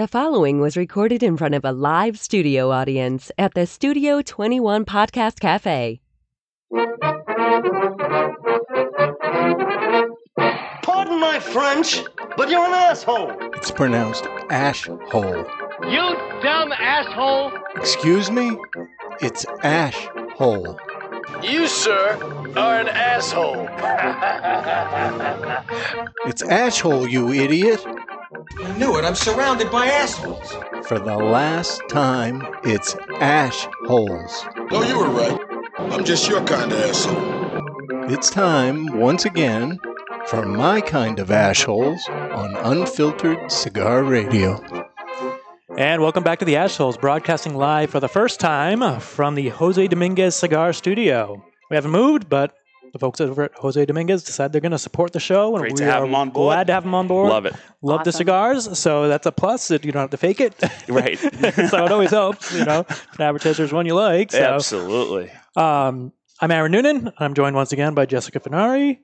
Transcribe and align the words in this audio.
The 0.00 0.08
following 0.08 0.62
was 0.62 0.78
recorded 0.78 1.22
in 1.22 1.36
front 1.36 1.54
of 1.54 1.62
a 1.62 1.72
live 1.72 2.18
studio 2.18 2.70
audience 2.70 3.30
at 3.36 3.52
the 3.52 3.66
Studio 3.66 4.22
21 4.22 4.86
Podcast 4.86 5.40
Cafe. 5.40 6.00
Pardon 10.82 11.20
my 11.20 11.38
French, 11.38 12.02
but 12.34 12.48
you're 12.48 12.64
an 12.64 12.72
asshole. 12.72 13.30
It's 13.56 13.70
pronounced 13.70 14.26
ash 14.48 14.86
hole. 14.86 15.44
You 15.82 16.16
dumb 16.42 16.72
asshole! 16.72 17.52
Excuse 17.76 18.30
me? 18.30 18.56
It's 19.20 19.44
ash 19.62 20.08
hole. 20.34 20.80
You, 21.42 21.66
sir, 21.66 22.16
are 22.56 22.80
an 22.80 22.88
asshole. 22.88 23.68
It's 26.26 26.42
ash 26.42 26.80
hole, 26.80 27.06
you 27.06 27.34
idiot. 27.34 27.84
I 28.32 28.78
knew 28.78 28.96
it. 28.96 29.04
I'm 29.04 29.16
surrounded 29.16 29.72
by 29.72 29.86
assholes. 29.86 30.52
For 30.86 31.00
the 31.00 31.16
last 31.16 31.82
time, 31.88 32.46
it's 32.62 32.94
ash 33.18 33.66
holes. 33.86 34.44
No, 34.70 34.82
you 34.84 34.98
were 35.00 35.08
right. 35.08 35.40
I'm 35.78 36.04
just 36.04 36.28
your 36.28 36.44
kind 36.44 36.70
of 36.70 36.78
asshole. 36.78 38.12
It's 38.12 38.30
time, 38.30 38.86
once 38.96 39.24
again, 39.24 39.80
for 40.26 40.46
my 40.46 40.80
kind 40.80 41.18
of 41.18 41.32
ash 41.32 41.64
holes 41.64 42.00
on 42.08 42.54
Unfiltered 42.56 43.50
Cigar 43.50 44.04
Radio. 44.04 44.62
And 45.76 46.00
welcome 46.00 46.22
back 46.22 46.38
to 46.38 46.44
the 46.44 46.56
Assholes, 46.56 46.96
broadcasting 46.96 47.56
live 47.56 47.90
for 47.90 47.98
the 47.98 48.08
first 48.08 48.38
time 48.38 49.00
from 49.00 49.34
the 49.34 49.48
Jose 49.48 49.88
Dominguez 49.88 50.36
Cigar 50.36 50.72
Studio. 50.72 51.42
We 51.68 51.74
haven't 51.74 51.90
moved, 51.90 52.28
but 52.28 52.54
the 52.92 52.98
folks 52.98 53.20
over 53.20 53.44
at 53.44 53.54
Jose 53.54 53.84
Dominguez 53.84 54.22
decide 54.24 54.52
they're 54.52 54.60
going 54.60 54.72
to 54.72 54.78
support 54.78 55.12
the 55.12 55.20
show, 55.20 55.54
and 55.54 55.60
Great 55.60 55.72
we 55.72 55.76
to 55.78 55.84
have 55.84 56.02
are 56.02 56.06
them 56.06 56.14
on 56.14 56.30
board. 56.30 56.54
glad 56.54 56.66
to 56.66 56.72
have 56.72 56.82
them 56.84 56.94
on 56.94 57.06
board. 57.06 57.28
Love 57.28 57.46
it. 57.46 57.54
Love 57.82 58.04
the 58.04 58.12
cigars, 58.12 58.78
so 58.78 59.08
that's 59.08 59.26
a 59.26 59.32
plus 59.32 59.68
that 59.68 59.84
you 59.84 59.92
don't 59.92 60.00
have 60.00 60.10
to 60.10 60.16
fake 60.16 60.40
it. 60.40 60.54
Right. 60.88 61.18
so 61.18 61.84
it 61.84 61.92
always 61.92 62.10
helps, 62.10 62.52
you 62.52 62.64
know. 62.64 62.84
An 62.88 63.20
advertiser's 63.20 63.72
one 63.72 63.86
you 63.86 63.94
like. 63.94 64.32
So. 64.32 64.40
Absolutely. 64.42 65.30
Um, 65.56 66.12
I'm 66.40 66.50
Aaron 66.50 66.72
Noonan. 66.72 66.96
and 67.08 67.12
I'm 67.18 67.34
joined 67.34 67.54
once 67.54 67.72
again 67.72 67.94
by 67.94 68.06
Jessica 68.06 68.40
Furnari, 68.40 68.98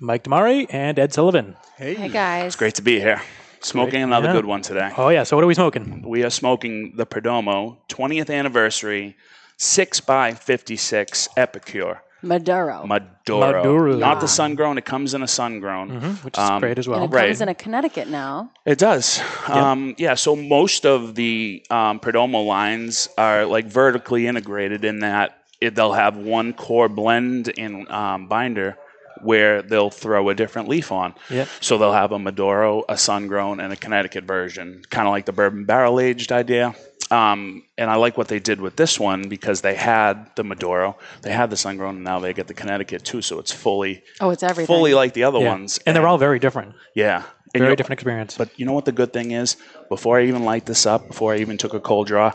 Mike 0.00 0.24
Dimare, 0.24 0.66
and 0.70 0.98
Ed 0.98 1.12
Sullivan. 1.12 1.56
Hey 1.76 2.08
guys. 2.08 2.46
It's 2.46 2.56
great 2.56 2.74
to 2.76 2.82
be 2.82 2.98
here. 2.98 3.20
Smoking 3.60 3.90
Great. 3.92 4.02
another 4.04 4.28
Yeah. 4.28 4.32
good 4.32 4.46
one 4.46 4.62
today. 4.62 4.90
Oh 4.96 5.10
yeah, 5.10 5.22
so 5.22 5.36
what 5.36 5.44
are 5.44 5.46
we 5.46 5.54
smoking? 5.54 6.02
We 6.06 6.24
are 6.24 6.30
smoking 6.30 6.94
the 6.96 7.04
Perdomo 7.06 7.76
20th 7.90 8.30
anniversary 8.34 9.16
6 9.58 10.00
by 10.00 10.32
56 10.32 11.28
Epicure 11.36 12.00
Maduro. 12.22 12.84
Maduro. 12.86 13.52
Maduro. 13.52 13.96
Not 13.96 14.20
the 14.20 14.28
sun 14.28 14.54
grown. 14.54 14.78
It 14.78 14.84
comes 14.84 15.14
in 15.14 15.22
a 15.22 15.28
sun 15.28 15.60
grown. 15.60 15.90
Mhm, 15.90 16.24
which 16.24 16.36
is 16.38 16.44
Um, 16.44 16.60
great 16.60 16.78
as 16.78 16.88
well. 16.88 17.02
and 17.04 17.12
it 17.12 17.14
right. 17.16 17.26
comes 17.28 17.40
in 17.40 17.48
a 17.48 17.54
Connecticut 17.54 18.08
now. 18.08 18.50
It 18.66 18.78
does. 18.78 19.20
Um, 19.48 19.94
yeah, 19.98 20.14
so 20.14 20.36
most 20.36 20.84
of 20.86 21.14
the 21.14 21.62
um, 21.70 22.00
Perdomo 22.00 22.46
lines 22.46 23.08
are 23.16 23.44
like 23.46 23.66
vertically 23.66 24.26
integrated 24.26 24.84
in 24.84 25.00
that 25.00 25.36
it, 25.60 25.74
they'll 25.74 25.92
have 25.92 26.16
one 26.16 26.52
core 26.54 26.88
blend 26.88 27.52
and 27.58 27.88
um, 27.90 28.26
binder 28.28 28.76
where 29.22 29.60
they'll 29.60 29.90
throw 29.90 30.30
a 30.30 30.34
different 30.34 30.68
leaf 30.68 30.90
on. 30.90 31.14
Yep. 31.28 31.46
So 31.60 31.76
they'll 31.76 31.92
have 31.92 32.12
a 32.12 32.18
Maduro, 32.18 32.84
a 32.88 32.96
sun 32.96 33.26
grown, 33.26 33.60
and 33.60 33.70
a 33.70 33.76
Connecticut 33.76 34.24
version, 34.24 34.80
kind 34.88 35.06
of 35.06 35.12
like 35.12 35.26
the 35.26 35.32
bourbon 35.32 35.64
barrel 35.66 36.00
aged 36.00 36.32
idea. 36.32 36.74
Um, 37.10 37.64
and 37.76 37.90
I 37.90 37.96
like 37.96 38.16
what 38.16 38.28
they 38.28 38.38
did 38.38 38.60
with 38.60 38.76
this 38.76 39.00
one 39.00 39.28
because 39.28 39.62
they 39.62 39.74
had 39.74 40.30
the 40.36 40.44
Maduro, 40.44 40.96
they 41.22 41.32
had 41.32 41.50
the 41.50 41.56
sun 41.56 41.76
grown, 41.76 41.96
and 41.96 42.04
now 42.04 42.20
they 42.20 42.32
get 42.32 42.46
the 42.46 42.54
Connecticut 42.54 43.04
too. 43.04 43.20
So 43.20 43.38
it's 43.40 43.50
fully, 43.52 44.02
Oh, 44.20 44.30
it's 44.30 44.42
everything. 44.44 44.66
fully 44.74 44.94
like 44.94 45.12
the 45.14 45.24
other 45.24 45.40
Yeah. 45.40 45.48
ones. 45.48 45.80
and 45.86 45.96
they're 45.96 46.06
all 46.06 46.18
very 46.18 46.38
different. 46.38 46.74
yeah, 46.94 47.24
And 47.52 47.62
Very 47.62 47.74
different 47.74 47.98
experience. 47.98 48.36
but 48.38 48.48
you 48.56 48.64
know 48.64 48.72
what 48.72 48.84
the 48.84 48.92
good 48.92 49.12
thing 49.12 49.32
is? 49.32 49.56
Before 49.88 50.20
I 50.20 50.24
even 50.26 50.44
light 50.44 50.66
this 50.66 50.86
up, 50.86 51.08
before 51.08 51.34
I 51.34 51.38
even 51.38 51.56
took 51.58 51.74
a 51.74 51.80
cold 51.80 52.06
draw, 52.06 52.30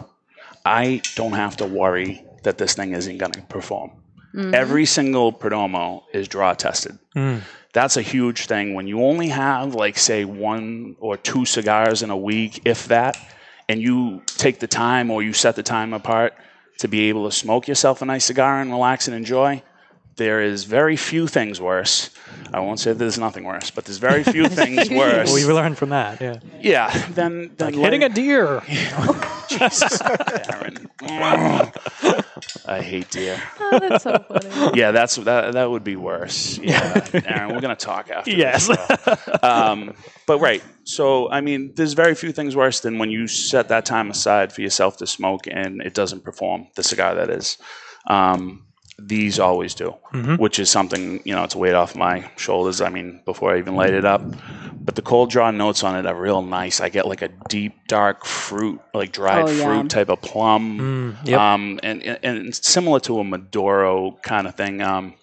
I 0.66 1.02
don't 1.16 1.34
have 1.34 1.56
to 1.58 1.66
worry 1.66 2.26
that 2.44 2.58
this 2.58 2.73
thing 2.73 2.94
isn't 2.94 3.18
going 3.18 3.31
to 3.31 3.42
perform. 3.44 3.92
Every 4.53 4.86
single 4.86 5.31
Perdomo 5.31 6.03
is 6.12 6.28
draw 6.28 6.53
tested. 6.53 6.97
Mm. 7.16 7.40
That's 7.72 7.96
a 7.96 8.02
huge 8.02 8.47
thing. 8.47 8.74
When 8.74 8.86
you 8.88 9.02
only 9.06 9.30
have, 9.30 9.74
like, 9.75 9.97
say, 9.97 10.25
one 10.25 10.97
or 11.00 11.16
two 11.16 11.46
cigars 11.46 12.03
in 12.03 12.09
a 12.09 12.18
week, 12.18 12.59
if 12.66 12.88
that, 12.90 13.16
and 13.68 13.81
you 13.81 14.22
take 14.26 14.59
the 14.59 14.68
time 14.68 15.09
or 15.12 15.24
you 15.24 15.34
set 15.34 15.56
the 15.56 15.64
time 15.64 15.94
apart 15.94 16.34
to 16.80 16.88
be 16.88 17.09
able 17.09 17.26
to 17.26 17.31
smoke 17.31 17.68
yourself 17.68 18.02
a 18.02 18.06
nice 18.06 18.26
cigar 18.26 18.62
and 18.62 18.72
relax 18.72 19.08
and 19.08 19.16
enjoy, 19.16 19.62
there 20.18 20.42
is 20.42 20.64
very 20.64 20.96
few 20.96 21.28
things 21.28 21.59
worse. 21.59 22.09
I 22.54 22.59
won't 22.59 22.80
say 22.80 22.94
there's 22.94 23.18
nothing 23.18 23.44
worse, 23.44 23.72
but 23.72 23.86
there's 23.86 23.98
very 23.98 24.24
few 24.24 24.48
things 24.62 24.90
worse. 24.90 25.34
we 25.34 25.46
learned 25.46 25.78
from 25.78 25.90
that. 25.90 26.22
Yeah, 26.22 26.40
Yeah, 26.62 27.08
then, 27.09 27.52
then 27.58 27.74
like 27.74 27.84
hitting 27.84 28.04
a 28.04 28.09
deer. 28.09 28.62
Jesus, 29.47 30.01
Aaron. 30.50 30.89
I 32.67 32.81
hate 32.81 33.09
deer. 33.11 33.41
Oh, 33.59 33.79
that's 33.79 34.03
so 34.03 34.17
funny. 34.28 34.79
Yeah, 34.79 34.91
that's 34.91 35.16
that. 35.17 35.53
That 35.53 35.69
would 35.69 35.83
be 35.83 35.95
worse. 35.95 36.57
Yeah, 36.57 37.06
Aaron, 37.25 37.53
we're 37.53 37.61
gonna 37.61 37.75
talk 37.75 38.09
after. 38.09 38.31
Yes. 38.31 38.67
This, 38.67 38.78
so. 38.88 39.39
um, 39.44 39.94
but 40.28 40.39
right. 40.39 40.63
So 40.83 41.29
I 41.29 41.41
mean, 41.41 41.73
there's 41.75 41.94
very 41.94 42.16
few 42.16 42.31
things 42.31 42.56
worse 42.56 42.79
than 42.79 42.97
when 42.97 43.11
you 43.11 43.28
set 43.28 43.69
that 43.69 43.85
time 43.85 44.09
aside 44.09 44.51
for 44.51 44.61
yourself 44.61 44.97
to 44.97 45.07
smoke 45.07 45.47
and 45.47 45.81
it 45.81 45.94
doesn't 45.94 46.23
perform. 46.23 46.67
The 46.75 46.83
cigar 46.83 47.16
that 47.16 47.29
is. 47.29 47.57
Um, 48.07 48.65
these 48.97 49.39
always 49.39 49.75
do, 49.75 49.95
Mhm. 50.13 50.39
which 50.39 50.57
is 50.59 50.69
something 50.69 51.22
you 51.25 51.35
know. 51.35 51.44
It's 51.44 51.56
a 51.56 51.57
weight 51.57 51.73
off 51.73 51.95
my 51.95 52.29
shoulders. 52.38 52.79
I 52.81 52.89
mean, 52.89 53.22
before 53.25 53.53
I 53.53 53.57
even 53.57 53.75
light 53.75 53.94
it 53.94 54.06
up, 54.06 54.22
but 54.79 54.95
the 54.95 55.01
cold 55.01 55.29
draw 55.31 55.51
notes 55.51 55.83
on 55.83 55.95
it 55.97 56.06
are 56.06 56.16
real 56.16 56.41
nice. 56.41 56.79
I 56.79 56.88
get 56.89 57.06
like 57.07 57.22
a 57.22 57.29
deep, 57.50 57.73
dark 57.88 58.25
fruit, 58.25 58.79
like 58.94 59.11
dried 59.11 59.45
Oh, 59.45 59.51
yeah. 59.51 59.66
fruit 59.66 59.89
type 59.89 60.09
of 60.09 60.22
plum. 60.22 61.17
Mm, 61.23 61.28
yep. 61.28 61.39
Um, 61.39 61.79
and, 61.83 62.03
and, 62.03 62.19
and 62.23 62.56
similar 62.56 63.00
to 63.01 63.19
a 63.19 63.23
Maduro 63.23 64.17
kind 64.23 64.47
of 64.47 64.56
thing, 64.56 64.81
um, 64.81 65.16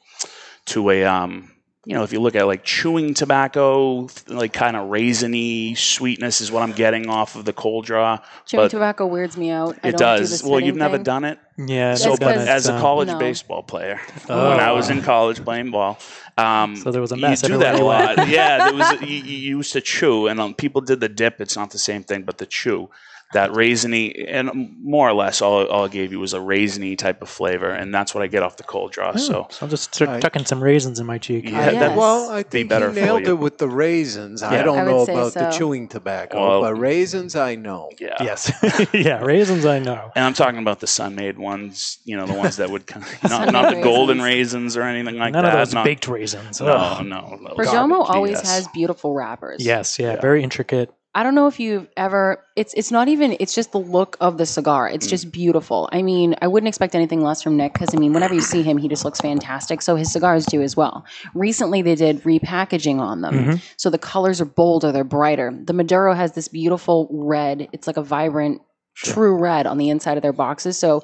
to 0.66 0.90
a, 0.90 1.04
um, 1.04 1.51
you 1.84 1.94
know, 1.96 2.04
if 2.04 2.12
you 2.12 2.20
look 2.20 2.36
at 2.36 2.46
like 2.46 2.62
chewing 2.62 3.12
tobacco, 3.12 4.06
like 4.28 4.52
kind 4.52 4.76
of 4.76 4.88
raisiny 4.90 5.76
sweetness 5.76 6.40
is 6.40 6.52
what 6.52 6.62
I'm 6.62 6.70
getting 6.72 7.08
off 7.08 7.34
of 7.34 7.44
the 7.44 7.52
cold 7.52 7.86
draw. 7.86 8.18
Chewing 8.46 8.64
But 8.66 8.70
tobacco 8.70 9.06
weirds 9.06 9.36
me 9.36 9.50
out. 9.50 9.76
I 9.82 9.88
it 9.88 9.92
don't 9.92 9.98
does. 10.18 10.42
Do 10.42 10.48
well, 10.50 10.60
you've 10.60 10.66
hitting 10.76 10.78
never 10.78 10.96
thing. 10.98 11.02
done 11.04 11.24
it. 11.24 11.38
yeah. 11.58 11.94
So, 11.96 12.10
That's 12.10 12.20
but 12.20 12.34
'cause- 12.36 12.46
as 12.46 12.68
a 12.68 12.78
college 12.78 13.08
No. 13.08 13.18
baseball 13.18 13.64
player, 13.64 14.00
Oh. 14.28 14.50
when 14.50 14.60
I 14.60 14.70
was 14.72 14.90
in 14.90 15.02
college 15.02 15.42
playing 15.44 15.72
ball, 15.72 15.98
um, 16.38 16.76
So 16.76 16.92
there 16.92 17.00
was 17.00 17.10
a 17.10 17.16
you 17.16 17.22
mess 17.22 17.42
do 17.42 17.58
that 17.58 17.74
a 17.74 17.84
lot. 17.84 18.28
yeah, 18.28 18.58
there 18.70 18.74
was. 18.74 19.00
You, 19.02 19.08
you 19.08 19.56
used 19.56 19.72
to 19.72 19.80
chew, 19.80 20.28
and 20.28 20.40
um, 20.40 20.54
people 20.54 20.80
did 20.82 21.00
the 21.00 21.08
dip. 21.08 21.40
It's 21.40 21.56
not 21.56 21.70
the 21.72 21.78
same 21.78 22.04
thing, 22.04 22.22
but 22.22 22.38
the 22.38 22.46
chew, 22.46 22.90
that 23.32 23.50
raisiny, 23.50 24.24
and 24.28 24.76
more 24.82 25.08
or 25.08 25.12
less, 25.14 25.40
all, 25.42 25.66
all 25.66 25.84
it 25.86 25.92
gave 25.92 26.12
you 26.12 26.20
was 26.20 26.34
a 26.34 26.38
raisiny 26.38 26.96
type 26.96 27.22
of 27.22 27.28
flavor, 27.28 27.70
and 27.70 27.94
that's 27.94 28.14
what 28.14 28.22
I 28.22 28.26
get 28.26 28.42
off 28.42 28.56
the 28.56 28.62
cold 28.62 28.92
draw. 28.92 29.12
So. 29.16 29.46
So 29.50 29.64
I'll 29.64 29.68
just 29.68 29.94
start 29.94 30.10
I- 30.10 30.20
tucking 30.20 30.44
some 30.44 30.62
raisins 30.62 31.00
in 31.00 31.06
my 31.06 31.18
cheek. 31.18 31.44
Yeah, 31.48 31.70
yes. 31.70 31.96
Well, 31.96 32.30
I 32.30 32.42
think 32.42 32.68
better 32.68 32.90
he 32.92 33.00
nailed 33.00 33.22
you. 33.22 33.30
it 33.32 33.38
with 33.38 33.58
the 33.58 33.68
raisins. 33.68 34.42
I 34.42 34.62
don't 34.62 34.78
I 34.78 34.84
know 34.84 35.04
say 35.04 35.12
about 35.14 35.32
the 35.34 35.50
chewing 35.50 35.88
tobacco, 35.88 36.38
Well- 36.40 36.60
but 36.62 36.74
raisins 36.74 37.34
I 37.36 37.54
know. 37.54 37.90
yeah. 37.98 38.16
Yes. 38.20 38.52
yeah, 38.92 39.20
raisins 39.22 39.64
I 39.66 39.78
know. 39.78 40.10
And 40.14 40.24
I'm 40.24 40.34
talking 40.34 40.58
about 40.60 40.80
the 40.80 40.86
sun-made 40.86 41.38
ones, 41.38 41.98
you 42.04 42.16
know, 42.16 42.26
the 42.26 42.34
ones 42.34 42.56
that 42.56 42.70
would 42.70 42.86
come, 42.86 43.02
not, 43.28 43.52
not 43.52 43.74
the 43.74 43.80
golden 43.82 44.18
raisins. 44.20 44.32
raisins 44.32 44.76
or 44.76 44.82
anything 44.82 45.18
like 45.18 45.32
None 45.32 45.44
that. 45.44 45.52
of 45.54 45.58
those 45.68 45.74
not, 45.74 45.84
baked 45.84 46.08
raisins. 46.08 46.60
No, 46.60 47.00
no. 47.00 47.38
no 47.40 47.54
Perdomo 47.56 48.08
always 48.08 48.38
BS. 48.40 48.46
has 48.46 48.68
beautiful 48.68 49.14
wrappers. 49.14 49.64
Yes, 49.64 49.98
yeah, 49.98 50.14
Yeah. 50.14 50.20
very 50.20 50.42
intricate. 50.42 50.92
I 51.14 51.22
don't 51.22 51.34
know 51.34 51.46
if 51.46 51.60
you've 51.60 51.88
ever 51.94 52.42
it's 52.56 52.72
it's 52.72 52.90
not 52.90 53.08
even 53.08 53.36
it's 53.38 53.54
just 53.54 53.72
the 53.72 53.78
look 53.78 54.16
of 54.20 54.38
the 54.38 54.46
cigar. 54.46 54.88
Mm. 54.88 54.94
It's 54.94 55.06
just 55.06 55.30
beautiful. 55.30 55.88
I 55.92 56.00
mean, 56.00 56.34
I 56.40 56.46
wouldn't 56.46 56.68
expect 56.68 56.94
anything 56.94 57.20
less 57.22 57.42
from 57.42 57.56
Nick 57.56 57.74
because 57.74 57.94
I 57.94 57.98
mean, 57.98 58.14
whenever 58.14 58.32
you 58.34 58.40
see 58.40 58.62
him, 58.62 58.78
he 58.78 58.88
just 58.88 59.04
looks 59.04 59.20
fantastic. 59.20 59.82
So 59.82 59.94
his 59.96 60.10
cigars 60.10 60.46
do 60.46 60.62
as 60.62 60.74
well. 60.74 61.04
Recently 61.34 61.82
they 61.82 61.96
did 61.96 62.22
repackaging 62.22 62.98
on 62.98 63.20
them. 63.20 63.34
Mhm. 63.34 63.62
So 63.76 63.90
the 63.90 63.98
colors 63.98 64.40
are 64.40 64.46
bolder, 64.46 64.90
they're 64.90 65.04
brighter. 65.04 65.52
The 65.64 65.74
Maduro 65.74 66.14
has 66.14 66.32
this 66.32 66.48
beautiful 66.48 67.08
red. 67.10 67.68
It's 67.72 67.86
like 67.86 67.98
a 67.98 68.02
vibrant 68.02 68.62
true 68.94 69.36
red 69.38 69.66
on 69.66 69.78
the 69.78 69.88
inside 69.90 70.16
of 70.16 70.22
their 70.22 70.32
boxes. 70.34 70.78
So 70.78 71.02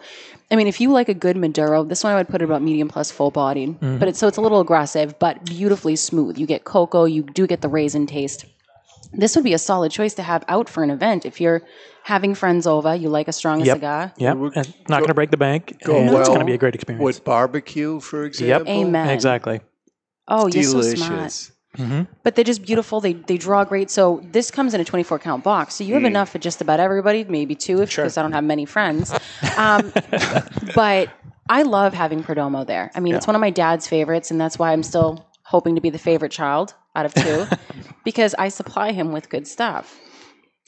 I 0.50 0.56
mean, 0.56 0.68
if 0.68 0.80
you 0.80 0.90
like 0.90 1.10
a 1.10 1.14
good 1.14 1.36
Maduro, 1.36 1.84
this 1.84 2.02
one 2.02 2.14
I 2.14 2.16
would 2.16 2.28
put 2.28 2.40
it 2.40 2.46
about 2.46 2.62
medium 2.62 2.88
plus 2.88 3.10
full 3.10 3.30
bodied. 3.30 3.78
Mhm. 3.78 3.98
But 3.98 4.08
it's 4.08 4.18
so 4.18 4.26
it's 4.26 4.38
a 4.38 4.42
little 4.42 4.60
aggressive, 4.60 5.18
but 5.18 5.44
beautifully 5.44 5.96
smooth. 5.96 6.38
You 6.38 6.46
get 6.46 6.64
cocoa, 6.64 7.04
you 7.04 7.24
do 7.24 7.46
get 7.46 7.60
the 7.60 7.68
raisin 7.68 8.06
taste 8.06 8.46
this 9.12 9.34
would 9.34 9.44
be 9.44 9.52
a 9.54 9.58
solid 9.58 9.90
choice 9.92 10.14
to 10.14 10.22
have 10.22 10.44
out 10.48 10.68
for 10.68 10.82
an 10.82 10.90
event 10.90 11.24
if 11.26 11.40
you're 11.40 11.62
having 12.04 12.34
friends 12.34 12.66
over 12.66 12.94
you 12.94 13.08
like 13.08 13.28
a 13.28 13.32
strong 13.32 13.64
Yep. 13.64 13.76
cigar 13.76 14.12
Yeah, 14.16 14.34
not 14.88 14.98
going 15.00 15.08
to 15.08 15.14
break 15.14 15.30
the 15.30 15.36
bank. 15.36 15.80
Go 15.84 15.98
and 15.98 16.08
it's 16.08 16.28
going 16.28 16.40
to 16.40 16.44
be 16.46 16.54
a 16.54 16.58
great 16.58 16.74
experience. 16.74 17.02
With 17.04 17.24
barbecue, 17.24 18.00
for 18.00 18.24
example. 18.24 18.72
Amen. 18.72 19.08
Exactly. 19.10 19.60
oh 20.28 20.46
you're 20.46 20.62
so 20.62 20.82
smart 20.82 21.10
Delicious. 21.20 21.52
hmm 21.76 22.02
but 22.22 22.34
they're 22.34 22.44
just 22.52 22.62
beautiful 22.62 23.00
they 23.00 23.12
they 23.14 23.38
draw 23.38 23.64
great 23.64 23.90
so 23.90 24.20
this 24.32 24.50
comes 24.50 24.74
in 24.74 24.80
a 24.80 24.84
24 24.84 25.18
count 25.18 25.42
box 25.44 25.74
so 25.76 25.84
you 25.84 25.94
have 25.94 26.04
enough 26.04 26.28
for 26.30 26.38
just 26.38 26.60
about 26.60 26.80
everybody 26.80 27.24
maybe 27.24 27.54
two 27.54 27.80
if 27.82 27.90
Sure. 27.90 28.04
because 28.04 28.16
i 28.18 28.22
don't 28.22 28.32
have 28.32 28.44
many 28.44 28.64
friends 28.66 29.12
um, 29.56 29.92
but 30.74 31.08
i 31.48 31.62
love 31.62 31.94
having 31.94 32.22
perdomo 32.22 32.66
there 32.66 32.90
i 32.94 33.00
mean 33.00 33.14
it's 33.14 33.26
one 33.26 33.36
of 33.36 33.40
my 33.40 33.50
dad's 33.50 33.86
favorites 33.86 34.30
and 34.30 34.40
that's 34.40 34.58
why 34.58 34.72
i'm 34.72 34.82
still 34.82 35.24
hoping 35.44 35.74
to 35.76 35.80
be 35.80 35.90
the 35.90 35.98
favorite 35.98 36.32
child 36.32 36.74
out 36.98 37.06
of 37.06 37.14
two 37.14 37.38
because 38.08 38.34
i 38.44 38.48
supply 38.60 38.88
him 38.98 39.08
with 39.16 39.24
good 39.34 39.46
stuff 39.46 39.86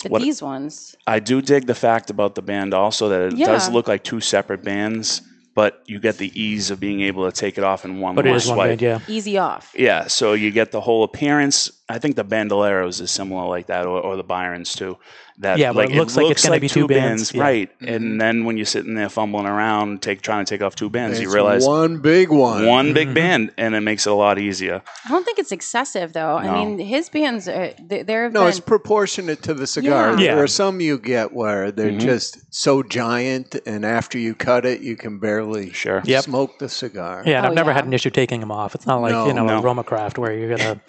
But 0.03 0.13
What- 0.13 0.23
these 0.23 0.41
ones, 0.55 0.75
I 1.17 1.19
do 1.31 1.37
dig 1.53 1.63
the 1.67 1.75
fact 1.87 2.07
about 2.11 2.33
the 2.39 2.45
band 2.53 2.73
also 2.73 3.05
that 3.13 3.21
it 3.33 3.37
does 3.51 3.69
look 3.75 3.87
like 3.93 4.03
two 4.03 4.21
separate 4.21 4.63
bands, 4.73 5.21
but 5.55 5.73
you 5.93 5.99
get 6.01 6.17
the 6.17 6.31
ease 6.45 6.71
of 6.73 6.79
being 6.81 7.01
able 7.09 7.23
to 7.31 7.35
take 7.45 7.55
it 7.61 7.65
off 7.71 7.85
in 7.85 8.01
one 8.07 8.15
But 8.15 8.25
it 8.27 8.31
more 8.47 8.57
one 8.57 8.69
band, 8.69 8.81
yeah. 8.81 9.01
easy 9.17 9.37
off. 9.37 9.65
Yeah, 9.77 10.09
so 10.09 10.33
you 10.43 10.51
get 10.61 10.69
the 10.77 10.81
whole 10.81 11.03
appearance. 11.05 11.71
I 11.91 11.99
think 11.99 12.17
the 12.17 12.25
Bandoleros 12.25 13.01
is 13.01 13.11
similar 13.11 13.47
like 13.49 13.67
that, 13.67 13.85
or, 13.87 14.01
or 14.01 14.17
the 14.17 14.23
Byrons 14.23 14.75
too. 14.75 14.97
That 15.39 15.57
Yeah, 15.59 15.73
but 15.73 15.91
it 15.91 15.97
looks 15.97 16.17
like 16.17 16.31
it's 16.31 16.45
gonna 16.47 16.61
be 16.61 16.69
two 16.69 16.87
bands, 16.87 17.33
yeah. 17.33 17.41
right? 17.43 17.71
Mhm. 17.81 17.95
And 17.97 18.21
then 18.21 18.45
when 18.45 18.59
you're 18.59 18.67
sitting 18.67 18.95
there 18.95 19.09
fumbling 19.09 19.47
around, 19.47 20.03
take 20.03 20.21
trying 20.21 20.45
to 20.45 20.51
take 20.55 20.61
off 20.63 20.75
two 20.77 20.91
bands, 20.91 21.19
you 21.19 21.33
realize 21.33 21.67
one, 21.67 21.93
one 21.93 21.97
big 22.03 22.29
one. 22.31 22.67
One 22.67 22.93
big 22.93 23.09
Mhm. 23.09 23.15
band, 23.15 23.51
and 23.57 23.75
it 23.75 23.81
makes 23.81 24.07
it 24.07 24.11
a 24.11 24.15
lot 24.15 24.39
easier. 24.39 24.83
I 25.07 25.09
don't 25.09 25.25
think 25.25 25.39
it's 25.39 25.51
excessive 25.51 26.13
though. 26.13 26.37
I 26.37 26.53
mean, 26.53 26.79
his 26.79 27.09
bands, 27.09 27.49
are, 27.49 27.71
they- 27.83 28.03
there 28.03 28.25
have 28.25 28.35
No, 28.35 28.41
been. 28.41 28.49
it's 28.51 28.61
proportionate 28.61 29.43
to 29.45 29.55
the 29.55 29.67
cigar. 29.67 30.11
Yeah. 30.19 30.19
Yeah. 30.27 30.35
There 30.35 30.45
are 30.45 30.47
some 30.47 30.81
you 30.83 30.99
get 30.99 31.33
where 31.33 31.71
they're 31.73 31.91
Mhm. 31.93 32.01
just 32.01 32.39
so 32.55 32.83
giant, 32.83 33.57
and 33.65 33.87
after 33.87 34.19
you 34.19 34.35
cut 34.35 34.67
it, 34.67 34.83
you 34.83 34.95
can 34.95 35.19
barely 35.21 35.73
Sure. 35.73 36.03
Yep. 36.05 36.25
smoke 36.25 36.59
the 36.59 36.69
cigar. 36.69 37.23
Yeah, 37.25 37.39
and 37.39 37.47
Oh, 37.47 37.49
I've 37.49 37.55
never 37.55 37.73
had 37.73 37.87
an 37.87 37.95
issue 37.95 38.11
taking 38.11 38.41
them 38.41 38.53
off. 38.53 38.75
It's 38.75 38.87
not 38.87 39.01
like, 39.01 39.13
No, 39.13 39.27
you 39.27 39.33
know, 39.33 39.47
no. 39.47 39.59
a 39.59 39.63
RoMa 39.63 39.87
Craft 39.87 40.19
where 40.19 40.33
you're 40.37 40.55
going 40.55 40.61
to 40.75 40.81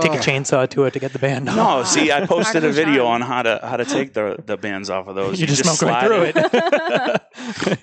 take 0.00 0.12
a 0.12 0.16
Oh. 0.16 0.20
chainsaw 0.20 0.68
to 0.70 0.84
it 0.84 0.92
to 0.92 0.98
get 0.98 1.12
the 1.12 1.18
band 1.18 1.48
off. 1.48 1.56
No, 1.56 1.82
see, 1.84 2.12
I 2.12 2.26
posted 2.26 2.64
a 2.64 2.70
video 2.72 3.06
on 3.06 3.20
how 3.20 3.42
to 3.42 3.60
how 3.62 3.76
to 3.76 3.84
take 3.84 4.12
the 4.14 4.36
the 4.44 4.56
bands 4.56 4.90
off 4.90 5.08
of 5.08 5.14
those. 5.16 5.40
You, 5.40 5.46
just, 5.46 5.62
smoke 5.64 5.82
right 5.90 6.06
slide 6.06 6.32
through 6.34 6.42
it. 6.42 7.22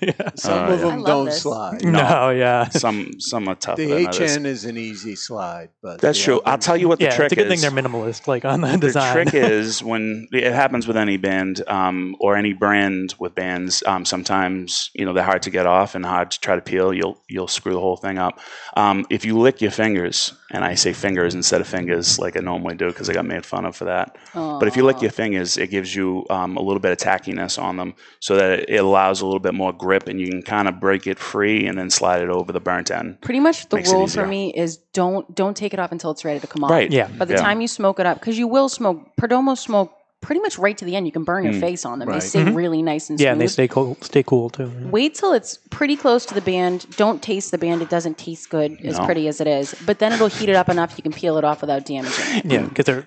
yeah. 0.00 0.30
Some 0.34 0.64
of 0.72 0.80
yeah. 0.80 0.86
Them 0.86 1.02
don't 1.04 1.26
this. 1.26 1.42
slide. 1.42 1.84
No, 1.84 2.30
yeah. 2.30 2.68
Some 2.70 3.20
some 3.20 3.48
are 3.48 3.54
tougher 3.54 3.82
The 3.82 3.94
than 3.94 4.06
others. 4.08 4.36
HN 4.36 4.46
is 4.46 4.64
an 4.64 4.76
easy 4.76 5.16
slide, 5.16 5.70
but 5.82 6.00
That's 6.00 6.18
the 6.18 6.24
true. 6.24 6.40
I'll 6.44 6.58
tell 6.58 6.76
you 6.76 6.88
what 6.88 6.98
the 6.98 7.06
yeah, 7.06 7.16
trick 7.16 7.32
it's 7.32 7.32
a 7.32 7.36
good 7.36 7.52
is. 7.52 7.60
thing 7.62 7.74
they're 7.74 7.82
minimalist, 7.82 8.26
like 8.26 8.44
on 8.44 8.60
the 8.60 8.76
design. 8.76 8.80
the 8.80 8.86
design. 8.86 9.12
trick 9.30 9.34
is 9.50 9.82
when 9.82 10.28
it 10.32 10.52
happens 10.52 10.86
with 10.86 10.96
any 10.96 11.16
band 11.16 11.62
um, 11.68 12.16
or 12.20 12.36
any 12.36 12.52
brand 12.52 13.14
with 13.18 13.34
bands. 13.34 13.82
Um, 13.86 14.04
sometimes 14.04 14.90
you 14.94 15.04
know 15.04 15.12
they're 15.12 15.24
hard 15.24 15.42
to 15.42 15.50
get 15.50 15.66
off 15.66 15.94
and 15.94 16.04
hard 16.04 16.30
to 16.32 16.40
try 16.40 16.54
to 16.56 16.62
peel. 16.62 16.92
You'll 16.92 17.18
you'll 17.28 17.48
screw 17.48 17.72
the 17.72 17.80
whole 17.80 17.96
thing 17.96 18.18
up. 18.18 18.38
Um, 18.76 19.06
if 19.10 19.24
you 19.24 19.38
lick 19.38 19.60
your 19.60 19.70
fingers, 19.70 20.32
and 20.54 20.64
I 20.64 20.74
say 20.74 20.92
fingers 20.92 21.34
instead 21.34 21.60
of 21.60 21.66
fingers 21.66 22.18
like 22.18 22.36
I 22.36 22.40
normally 22.40 22.76
do 22.76 22.86
because 22.86 23.10
I 23.10 23.12
got 23.12 23.26
made 23.26 23.44
fun 23.44 23.64
of 23.64 23.74
for 23.76 23.84
that. 23.86 24.16
But 24.32 24.68
if 24.68 24.76
you 24.76 24.84
lick 24.84 24.98
Aw. 24.98 25.02
your 25.02 25.10
fingers, 25.10 25.58
it 25.58 25.68
gives 25.70 25.94
you 25.94 26.24
um, 26.30 26.56
a 26.56 26.62
little 26.62 26.80
bit 26.80 26.92
of 26.92 26.98
tackiness 26.98 27.60
on 27.60 27.76
them, 27.76 27.94
so 28.20 28.36
that 28.36 28.60
it, 28.60 28.70
it 28.70 28.76
allows 28.84 29.20
a 29.20 29.26
little 29.26 29.40
bit 29.40 29.52
more 29.54 29.72
grip, 29.72 30.06
and 30.08 30.20
you 30.20 30.28
can 30.28 30.42
kind 30.42 30.68
of 30.68 30.80
break 30.80 31.06
it 31.06 31.18
free 31.18 31.66
and 31.66 31.76
then 31.78 31.90
slide 31.90 32.22
it 32.22 32.30
over 32.30 32.52
the 32.52 32.60
burnt 32.60 32.90
end. 32.90 33.20
Pretty 33.20 33.40
much 33.40 33.68
the 33.68 33.76
Makes 33.76 33.92
rule 33.92 34.06
for 34.06 34.26
me 34.26 34.52
is 34.54 34.76
don't 34.92 35.34
don't 35.34 35.56
take 35.56 35.74
it 35.74 35.80
off 35.80 35.92
until 35.92 36.10
it's 36.12 36.24
ready 36.24 36.40
to 36.40 36.46
come 36.46 36.64
off. 36.64 36.70
Right. 36.70 36.90
Yeah. 36.90 37.08
By 37.08 37.24
the 37.24 37.34
Yeah. 37.34 37.40
time 37.40 37.60
you 37.60 37.68
smoke 37.68 37.98
it 38.00 38.06
up, 38.06 38.20
because 38.20 38.38
you 38.38 38.46
will 38.46 38.68
smoke 38.68 39.16
Perdomo 39.16 39.58
smoke 39.58 39.92
pretty 40.24 40.40
much 40.40 40.58
right 40.58 40.76
to 40.78 40.84
the 40.84 40.96
end. 40.96 41.06
You 41.06 41.12
can 41.12 41.24
burn 41.24 41.44
your 41.44 41.52
Mm. 41.52 41.60
face 41.60 41.84
on 41.84 41.98
them. 41.98 42.08
Right. 42.08 42.20
They 42.20 42.26
stay 42.26 42.42
Mhm. 42.42 42.56
really 42.56 42.82
nice 42.82 43.10
and 43.10 43.20
yeah, 43.20 43.26
smooth. 43.26 43.32
and 43.32 43.40
they 43.42 43.46
stay 43.46 43.68
cool, 43.68 43.96
stay 44.00 44.22
cool 44.22 44.50
too. 44.50 44.70
Wait 44.90 45.14
till 45.14 45.32
it's 45.32 45.58
pretty 45.70 45.96
close 45.96 46.24
to 46.26 46.34
the 46.34 46.40
band. 46.40 46.86
Don't 46.96 47.22
taste 47.22 47.50
the 47.50 47.58
band. 47.58 47.82
It 47.82 47.90
doesn't 47.90 48.18
taste 48.18 48.50
good 48.50 48.78
as 48.84 48.98
No. 48.98 49.04
pretty 49.04 49.28
as 49.28 49.40
it 49.40 49.46
is. 49.46 49.74
But 49.86 49.98
then 49.98 50.12
it'll 50.12 50.28
heat 50.28 50.48
it 50.48 50.56
up 50.56 50.68
enough 50.68 50.94
you 50.96 51.02
can 51.02 51.12
peel 51.12 51.36
it 51.38 51.44
off 51.44 51.60
without 51.60 51.84
damaging 51.84 52.36
it. 52.38 52.44
Yeah, 52.46 52.62
because 52.62 52.88
it 52.88 53.04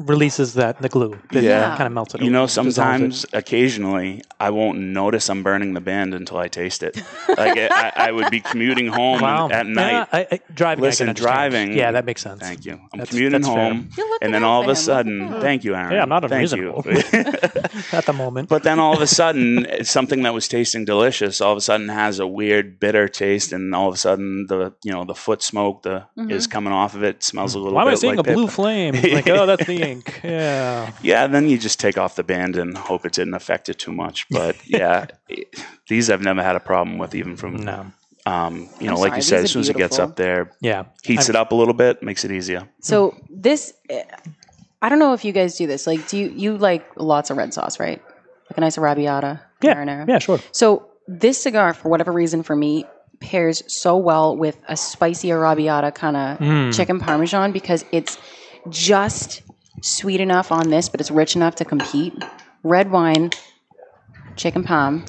releases 0.00 0.54
that 0.54 0.80
the 0.82 0.88
glue. 0.88 1.18
That 1.32 1.42
Yeah. 1.42 1.76
kind 1.76 1.86
of 1.86 1.92
melts 1.92 2.14
it. 2.14 2.22
You 2.22 2.30
know, 2.30 2.46
dissolves 2.46 2.68
it. 2.70 2.72
sometimes, 2.74 3.26
occasionally, 3.32 4.22
I 4.38 4.50
won't 4.50 4.78
notice 4.78 5.28
I'm 5.28 5.42
burning 5.42 5.74
the 5.74 5.80
band 5.80 6.14
until 6.14 6.38
I 6.38 6.48
taste 6.48 6.82
it. 6.82 6.96
like 7.28 7.56
I, 7.58 7.92
I 7.96 8.12
would 8.12 8.30
be 8.30 8.40
commuting 8.40 8.86
home 8.88 9.20
Wow. 9.20 9.48
at 9.50 9.66
night. 9.66 9.90
Yeah, 9.92 10.06
I, 10.12 10.26
I, 10.32 10.40
driving. 10.54 10.82
Listen, 10.82 11.08
I 11.10 11.12
driving- 11.12 11.72
Yeah, 11.74 11.92
that 11.92 12.04
makes 12.04 12.22
sense. 12.22 12.40
Thank 12.40 12.64
you. 12.64 12.74
I'm 12.74 12.98
That's- 12.98 13.08
commuting 13.10 13.32
that's 13.40 13.46
home, 13.46 13.90
and 14.22 14.32
then 14.34 14.44
all 14.44 14.62
of 14.62 14.68
a 14.68 14.76
sudden, 14.76 15.30
Look 15.30 15.40
thank 15.42 15.64
you, 15.64 15.74
Aaron. 15.74 15.92
Yeah, 15.92 16.02
I'm 16.02 16.08
not 16.08 16.22
Thank 16.22 16.32
unreasonable. 16.32 16.82
you. 16.86 16.92
At 17.92 18.06
the 18.06 18.12
moment. 18.12 18.48
but 18.48 18.62
then 18.62 18.78
all 18.78 18.94
of 18.94 19.00
a 19.02 19.06
sudden, 19.06 19.66
something 19.84 20.22
that 20.22 20.32
was 20.34 20.48
tasting 20.48 20.84
delicious, 20.84 21.40
all 21.40 21.52
of 21.52 21.58
a 21.58 21.60
sudden 21.60 21.88
has 21.88 22.18
a 22.18 22.26
weird 22.26 22.78
bitter 22.80 23.08
taste, 23.08 23.52
and 23.52 23.74
all 23.74 23.88
of 23.88 23.94
a 23.94 23.98
sudden 23.98 24.46
the 24.48 24.72
you 24.84 24.92
know 24.92 25.04
the 25.04 25.14
foot 25.14 25.42
smoke 25.42 25.82
the 25.82 26.04
Mhm. 26.18 26.30
is 26.30 26.46
coming 26.46 26.72
off 26.72 26.94
of 26.94 27.02
it. 27.02 27.22
Smells 27.22 27.54
a 27.54 27.58
little. 27.58 27.74
Why 27.74 27.82
am 27.82 27.88
I 27.88 27.94
seeing 27.94 28.16
like 28.16 28.26
a 28.26 28.32
blue 28.32 28.46
flame? 28.48 28.94
Like, 29.20 29.28
oh, 29.28 29.44
that's 29.46 29.66
the 29.66 29.82
ink. 29.90 30.20
Yeah. 30.24 30.92
Yeah, 31.02 31.26
then 31.26 31.48
you 31.48 31.58
just 31.58 31.78
take 31.80 31.98
off 31.98 32.14
the 32.16 32.22
band 32.24 32.56
and 32.56 32.76
hope 32.76 33.04
it 33.06 33.12
didn't 33.12 33.34
affect 33.34 33.68
it 33.68 33.78
too 33.78 33.92
much. 33.92 34.26
But 34.30 34.56
yeah, 34.66 35.06
these 35.88 36.10
I've 36.10 36.22
never 36.22 36.42
had 36.42 36.56
a 36.56 36.60
problem 36.60 36.98
with, 36.98 37.14
even 37.14 37.36
from 37.36 37.56
No. 37.56 37.86
um, 38.26 38.68
you 38.80 38.86
know, 38.86 38.94
I'm 38.94 39.00
like 39.00 39.10
sorry, 39.10 39.16
you 39.16 39.22
said, 39.22 39.38
as 39.38 39.44
are 39.44 39.48
soon 39.48 39.60
as 39.60 39.68
it 39.68 39.76
gets 39.76 39.98
up 39.98 40.16
there, 40.16 40.52
Yeah. 40.60 40.84
heats 41.02 41.28
I'm- 41.28 41.36
it 41.36 41.36
up 41.40 41.52
a 41.52 41.54
little 41.54 41.74
bit, 41.74 42.02
makes 42.02 42.24
it 42.24 42.30
easier. 42.32 42.68
So 42.80 43.14
this, 43.28 43.72
I 44.82 44.88
don't 44.88 44.98
know 44.98 45.12
if 45.14 45.24
you 45.24 45.32
guys 45.32 45.56
do 45.56 45.66
this. 45.66 45.86
Like, 45.86 46.08
do 46.08 46.16
you 46.18 46.28
you 46.34 46.56
like 46.58 46.84
lots 46.96 47.30
of 47.30 47.36
red 47.36 47.52
sauce, 47.52 47.78
right? 47.80 48.00
Like 48.50 48.56
a 48.56 48.60
nice 48.60 48.76
arrabbiata, 48.76 49.40
Yeah. 49.62 49.74
marinara. 49.74 50.08
Yeah, 50.08 50.18
sure. 50.18 50.38
So 50.52 50.86
this 51.06 51.42
cigar, 51.42 51.74
for 51.74 51.88
whatever 51.88 52.12
reason, 52.12 52.42
for 52.42 52.56
me, 52.56 52.84
pairs 53.20 53.62
so 53.66 53.96
well 53.98 54.34
with 54.36 54.56
a 54.68 54.76
spicy 54.76 55.28
arrabbiata 55.28 55.94
kind 55.94 56.16
of 56.16 56.38
Mm. 56.38 56.74
chicken 56.74 56.98
parmesan 57.00 57.52
because 57.52 57.84
it's 57.92 58.16
just 58.70 59.42
sweet 59.82 60.20
enough 60.20 60.52
on 60.52 60.70
this, 60.70 60.88
but 60.88 61.00
it's 61.00 61.10
rich 61.10 61.36
enough 61.36 61.54
to 61.56 61.64
compete. 61.64 62.14
Red 62.62 62.90
wine, 62.90 63.30
chicken 64.36 64.62
palm. 64.64 65.04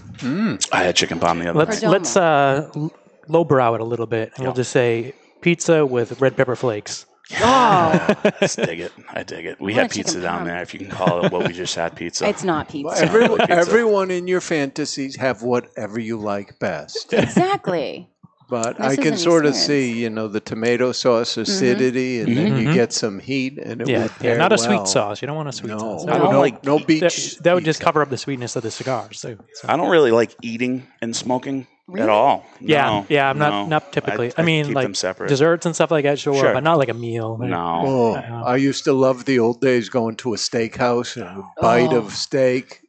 I 0.71 0.83
had 0.83 0.95
chicken 0.95 1.19
palm 1.19 1.39
the 1.39 1.49
other 1.49 1.59
Let's 1.59 1.81
night. 1.81 1.89
Let's 1.91 2.15
uh, 2.17 2.69
l- 2.75 2.93
lowbrow 3.27 3.75
it 3.75 3.81
a 3.81 3.85
little 3.85 4.07
bit, 4.07 4.31
and 4.35 4.45
we'll 4.45 4.53
just 4.55 4.71
say 4.71 5.13
pizza 5.41 5.85
with 5.85 6.21
red 6.21 6.37
pepper 6.37 6.55
flakes. 6.55 7.05
Oh, 7.39 7.43
I 8.25 8.47
dig 8.57 8.79
it. 8.81 8.91
I 9.09 9.23
dig 9.23 9.45
it. 9.45 9.59
We 9.61 9.73
I 9.73 9.77
want 9.77 9.83
had 9.83 9.85
a 9.85 9.89
chicken 9.89 10.03
pizza 10.03 10.21
down 10.21 10.37
palm. 10.39 10.47
there, 10.47 10.61
if 10.61 10.73
you 10.73 10.79
can 10.81 10.89
call 10.89 11.25
it 11.25 11.31
what 11.31 11.47
we 11.47 11.53
just 11.53 11.75
had 11.75 11.95
pizza. 11.95 12.27
it's 12.27 12.43
not 12.43 12.67
pizza. 12.69 13.01
Every, 13.03 13.27
Pizza. 13.27 13.51
everyone 13.51 14.11
in 14.11 14.27
your 14.27 14.41
fantasies 14.41 15.15
have 15.15 15.41
whatever 15.41 15.99
you 15.99 16.17
like 16.17 16.59
best. 16.59 17.13
exactly. 17.13 18.09
But 18.51 18.77
This 18.77 18.85
I 18.85 18.95
can 18.97 19.13
an 19.13 19.17
sort 19.17 19.45
of 19.45 19.55
see, 19.55 19.93
you 19.93 20.09
know, 20.09 20.27
the 20.27 20.41
tomato 20.41 20.91
sauce 20.91 21.37
acidity, 21.37 22.19
and 22.19 22.35
then 22.35 22.57
you 22.57 22.67
Mhm. 22.67 22.73
get 22.73 22.91
some 22.91 23.19
heat, 23.19 23.57
and 23.57 23.79
it 23.81 23.87
Yeah, 23.87 23.99
would 24.03 24.11
yeah, 24.11 24.17
pair 24.19 24.37
not 24.37 24.51
a 24.51 24.55
well. 24.57 24.65
sweet 24.65 24.87
sauce. 24.89 25.21
You 25.21 25.27
don't 25.27 25.37
want 25.37 25.47
a 25.47 25.53
sweet 25.53 25.69
No, 25.69 25.79
sauce. 25.79 26.05
I 26.05 26.17
don't 26.17 26.33
no, 26.33 26.39
like- 26.41 26.65
no 26.65 26.77
that, 26.77 26.85
beach. 26.85 27.37
that 27.37 27.55
would 27.55 27.63
just 27.63 27.79
cover 27.79 28.01
up 28.01 28.09
the 28.09 28.17
sweetness 28.17 28.57
of 28.57 28.63
the 28.63 28.69
cigars. 28.69 29.21
So, 29.21 29.37
so- 29.53 29.67
I 29.69 29.77
don't 29.77 29.89
really 29.89 30.11
like 30.11 30.31
eating 30.41 30.85
and 31.01 31.15
smoking 31.15 31.65
Really? 31.87 32.03
at 32.03 32.09
all. 32.09 32.43
yeah, 32.59 32.85
No, 32.87 33.05
yeah. 33.07 33.29
I'm 33.29 33.37
not 33.39 33.51
no. 33.51 33.65
not 33.67 33.93
typically. 33.93 34.33
I, 34.37 34.41
I, 34.41 34.43
mean, 34.43 34.65
keep 34.65 34.75
like 34.75 34.91
desserts 35.29 35.65
and 35.65 35.73
stuff 35.73 35.89
like 35.89 36.03
that, 36.03 36.19
sure, 36.19 36.35
Sure. 36.35 36.53
but 36.53 36.61
not 36.61 36.77
like 36.77 36.89
a 36.89 36.93
meal. 36.93 37.37
No. 37.41 37.83
Oh, 37.85 38.13
I 38.45 38.57
used 38.57 38.83
to 38.83 38.91
love 38.91 39.23
the 39.23 39.39
old 39.39 39.61
days 39.61 39.87
going 39.87 40.17
to 40.17 40.33
a 40.33 40.37
steakhouse 40.37 41.15
and 41.15 41.23
a 41.39 41.43
bite 41.61 41.93
Oh. 41.93 41.99
of 41.99 42.11
steak, 42.11 42.80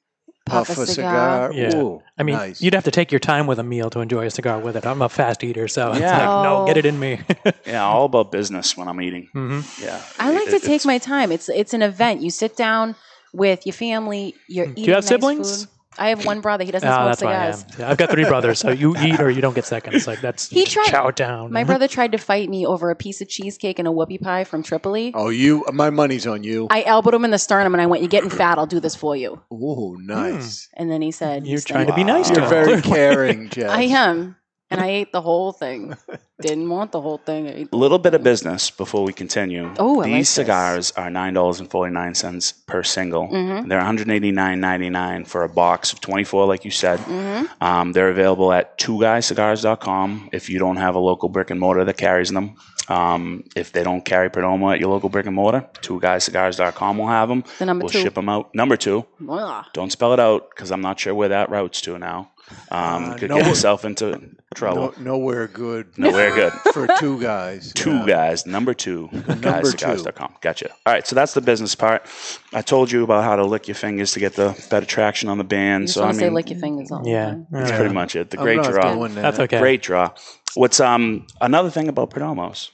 Puff 0.45 0.67
puff, 0.69 0.79
a 0.79 0.83
a 0.83 0.87
cigar. 0.87 1.53
cigar. 1.53 1.53
Yeah. 1.53 1.77
Ooh, 1.77 2.03
I 2.19 2.25
mean, 2.25 2.35
nice. 2.35 2.61
you'd 2.61 2.75
have 2.75 2.85
to 2.85 2.91
take 2.91 3.13
your 3.13 3.21
time 3.21 3.47
with 3.47 3.59
a 3.59 3.63
meal 3.63 3.91
to 3.91 4.01
enjoy 4.01 4.27
a 4.27 4.31
cigar 4.31 4.59
with 4.59 4.77
it. 4.77 4.85
I'm 4.85 5.01
a 5.01 5.09
fast 5.09 5.45
eater, 5.45 5.69
so 5.69 5.93
it's 5.93 6.01
Yeah. 6.01 6.19
like, 6.19 6.45
no, 6.45 6.67
get 6.67 6.77
it 6.77 6.85
in 6.87 6.99
me. 6.99 7.21
Yeah, 7.67 7.85
all 7.85 8.07
about 8.07 8.33
business 8.33 8.77
when 8.77 8.89
I'm 8.89 9.01
eating. 9.01 9.29
Mm-hmm. 9.35 9.85
Yeah. 9.85 10.01
I 10.19 10.31
like 10.33 10.49
It- 10.49 10.51
to 10.51 10.57
it- 10.57 10.63
take 10.65 10.85
my 10.85 10.99
time. 10.99 11.31
It's 11.33 11.49
it's 11.49 11.73
an 11.75 11.83
event. 11.83 12.23
You 12.23 12.31
sit 12.31 12.57
down 12.57 12.97
with 13.33 13.65
your 13.67 13.73
family. 13.73 14.35
You're 14.49 14.67
eating. 14.67 14.75
Do 14.85 14.91
you 14.91 14.95
have 14.95 15.05
nice 15.05 15.09
siblings? 15.09 15.65
food. 15.65 15.69
I 15.99 16.09
have 16.09 16.25
one 16.25 16.41
brother. 16.41 16.65
He 16.65 16.71
doesn't 16.73 16.89
Ah, 16.89 16.97
smoke 16.97 17.09
that's 17.11 17.23
why 17.23 17.33
I 17.33 17.47
am. 17.47 17.53
cigars. 17.53 17.79
Yeah, 17.79 17.91
I've 17.91 17.97
got 17.99 18.11
three 18.11 18.25
brothers, 18.25 18.59
so 18.61 18.71
you 18.71 18.97
eat 18.99 19.21
or 19.21 19.31
you 19.31 19.41
don't 19.43 19.55
get 19.55 19.65
seconds. 19.67 20.07
Like 20.07 20.21
that's 20.21 20.49
He 20.49 20.65
tried- 20.65 20.87
chow 20.87 21.11
down. 21.11 21.53
My 21.53 21.65
brother 21.65 21.87
tried 21.89 22.13
to 22.13 22.19
fight 22.19 22.49
me 22.49 22.65
over 22.67 22.91
a 22.91 22.97
piece 22.97 23.21
of 23.21 23.29
cheesecake 23.29 23.79
and 23.79 23.87
a 23.87 23.91
whoopie 23.91 24.21
pie 24.21 24.45
from 24.45 24.63
Tripoli. 24.63 25.13
oh, 25.15 25.29
you, 25.29 25.65
my 25.73 25.91
money's 25.91 26.27
on 26.27 26.45
you. 26.45 26.67
I 26.71 26.83
elbowed 26.85 27.15
him 27.15 27.25
in 27.25 27.31
the 27.31 27.39
sternum 27.39 27.75
and 27.75 27.81
I 27.81 27.87
went, 27.87 28.03
"You're 28.03 28.09
getting 28.09 28.31
fat. 28.31 28.59
I'll 28.59 28.67
do 28.67 28.81
this 28.81 28.95
for 28.97 29.15
you." 29.17 29.41
Oh, 29.51 29.97
nice. 30.01 30.69
And 30.75 30.91
then 30.91 31.03
he 31.03 31.11
said, 31.11 31.47
You're 31.47 31.59
he 31.59 31.65
trying 31.65 31.87
to 31.89 31.95
be 31.95 32.05
nice 32.05 32.29
to 32.31 32.35
You're 32.35 32.45
him. 32.45 32.51
very 32.51 32.83
caring, 32.95 33.49
Jeff. 33.51 33.71
I 33.71 33.83
am, 33.83 34.37
and 34.73 34.81
I 34.81 34.89
ate 34.89 35.13
the 35.13 35.21
whole 35.23 35.53
thing. 35.53 35.95
Didn't 36.41 36.69
want 36.69 36.91
the 36.91 37.01
whole 37.01 37.19
thing. 37.19 37.69
A 37.73 37.77
little 37.77 37.99
bit 37.99 38.15
of 38.15 38.25
business 38.25 38.69
before 38.69 39.05
we 39.05 39.13
continue. 39.13 39.73
Oh, 39.79 40.03
These 40.03 40.13
like 40.13 40.21
this. 40.23 40.29
cigars 40.31 40.91
are 40.97 41.09
nine 41.09 41.35
dollars 41.35 41.61
and 41.61 41.71
forty 41.71 41.93
nine 41.93 42.15
cents 42.17 42.51
per 42.51 42.83
single. 42.83 43.29
Mhm. 43.29 43.69
They're 43.69 43.79
one 43.79 43.87
hundred 43.87 44.11
eighty 44.11 44.33
nine 44.33 44.59
ninety 44.61 44.91
nine 44.91 45.25
for 45.25 45.45
a 45.45 45.49
box 45.49 45.93
of 45.93 46.01
twenty 46.01 46.25
four, 46.25 46.47
like 46.47 46.65
you 46.65 46.73
said. 46.73 46.99
Mhm. 47.01 47.49
Um, 47.61 47.93
they're 47.93 48.09
available 48.09 48.53
at 48.53 48.77
twoguyscigars.com 48.79 50.31
if 50.33 50.51
you 50.51 50.59
don't 50.59 50.77
have 50.79 50.95
a 50.97 50.99
local 50.99 51.29
brick 51.29 51.51
and 51.51 51.61
mortar 51.61 51.85
that 51.85 51.97
carries 51.97 52.31
them. 52.31 52.57
Um, 52.89 53.45
if 53.55 53.71
they 53.71 53.85
don't 53.85 54.05
carry 54.05 54.29
Perdomo 54.29 54.73
at 54.75 54.81
your 54.81 54.91
local 54.91 55.09
brick 55.09 55.27
and 55.27 55.37
mortar, 55.37 55.65
twoguyscigars.com 55.81 56.99
will 56.99 57.07
have 57.07 57.29
them. 57.29 57.45
The 57.61 57.67
number 57.67 57.85
we'll 57.85 57.91
two. 57.91 58.01
ship 58.03 58.15
them 58.15 58.29
out. 58.29 58.53
Number 58.55 58.77
two, 58.77 59.07
Blah. 59.21 59.67
don't 59.73 59.93
spell 59.93 60.13
it 60.13 60.19
out 60.21 60.51
because 60.51 60.73
I'm 60.73 60.81
not 60.81 60.99
sure 60.99 61.15
where 61.15 61.29
that 61.29 61.51
routes 61.51 61.81
to 61.83 61.99
now. 61.99 62.31
Um, 62.71 63.05
Uh, 63.11 63.15
could 63.17 63.31
no- 63.31 63.37
get 63.39 63.47
yourself 63.47 63.85
into 63.85 64.21
trouble. 64.55 64.93
No, 64.99 65.13
nowhere 65.17 65.47
good. 65.49 65.87
Nowhere 65.99 66.35
good. 66.35 66.53
for 66.75 66.87
two 66.99 67.21
guys. 67.21 67.73
Two 67.75 67.97
yeah. 67.99 68.07
guys, 68.07 68.47
number 68.47 68.75
two, 68.75 69.09
Number 69.13 69.35
guyscigars.com. 69.37 70.35
Gotcha. 70.41 70.71
All 70.87 70.93
right, 70.93 71.07
so 71.07 71.15
that's 71.15 71.35
the 71.35 71.41
business 71.41 71.75
part. 71.75 72.07
I 72.53 72.63
told 72.63 72.91
you 72.93 73.03
about 73.05 73.25
how 73.25 73.37
to 73.37 73.45
lick 73.45 73.69
your 73.69 73.75
fingers 73.75 74.13
to 74.13 74.21
get 74.21 74.35
the 74.35 74.55
better 74.71 74.87
traction 74.87 75.29
on 75.29 75.39
the 75.39 75.45
band. 75.45 75.87
just 75.87 75.95
So 75.95 76.03
I 76.03 76.05
want 76.07 76.15
to 76.15 76.21
say 76.21 76.25
mean, 76.27 76.35
lick 76.35 76.51
your 76.51 76.59
fingers 76.59 76.91
on. 76.91 77.05
Yeah, 77.05 77.27
time. 77.31 77.47
that's 77.51 77.71
Yeah. 77.71 77.77
pretty 77.79 77.95
much 77.95 78.17
it. 78.17 78.31
The 78.31 78.39
I'm 78.39 78.45
great 78.45 78.63
draw. 78.63 79.09
That's 79.09 79.39
okay. 79.39 79.59
Great 79.59 79.83
draw. 79.83 80.11
What's 80.55 80.81
um 80.81 81.27
another 81.41 81.71
thing 81.71 81.89
about 81.89 82.11
Perdomos 82.11 82.71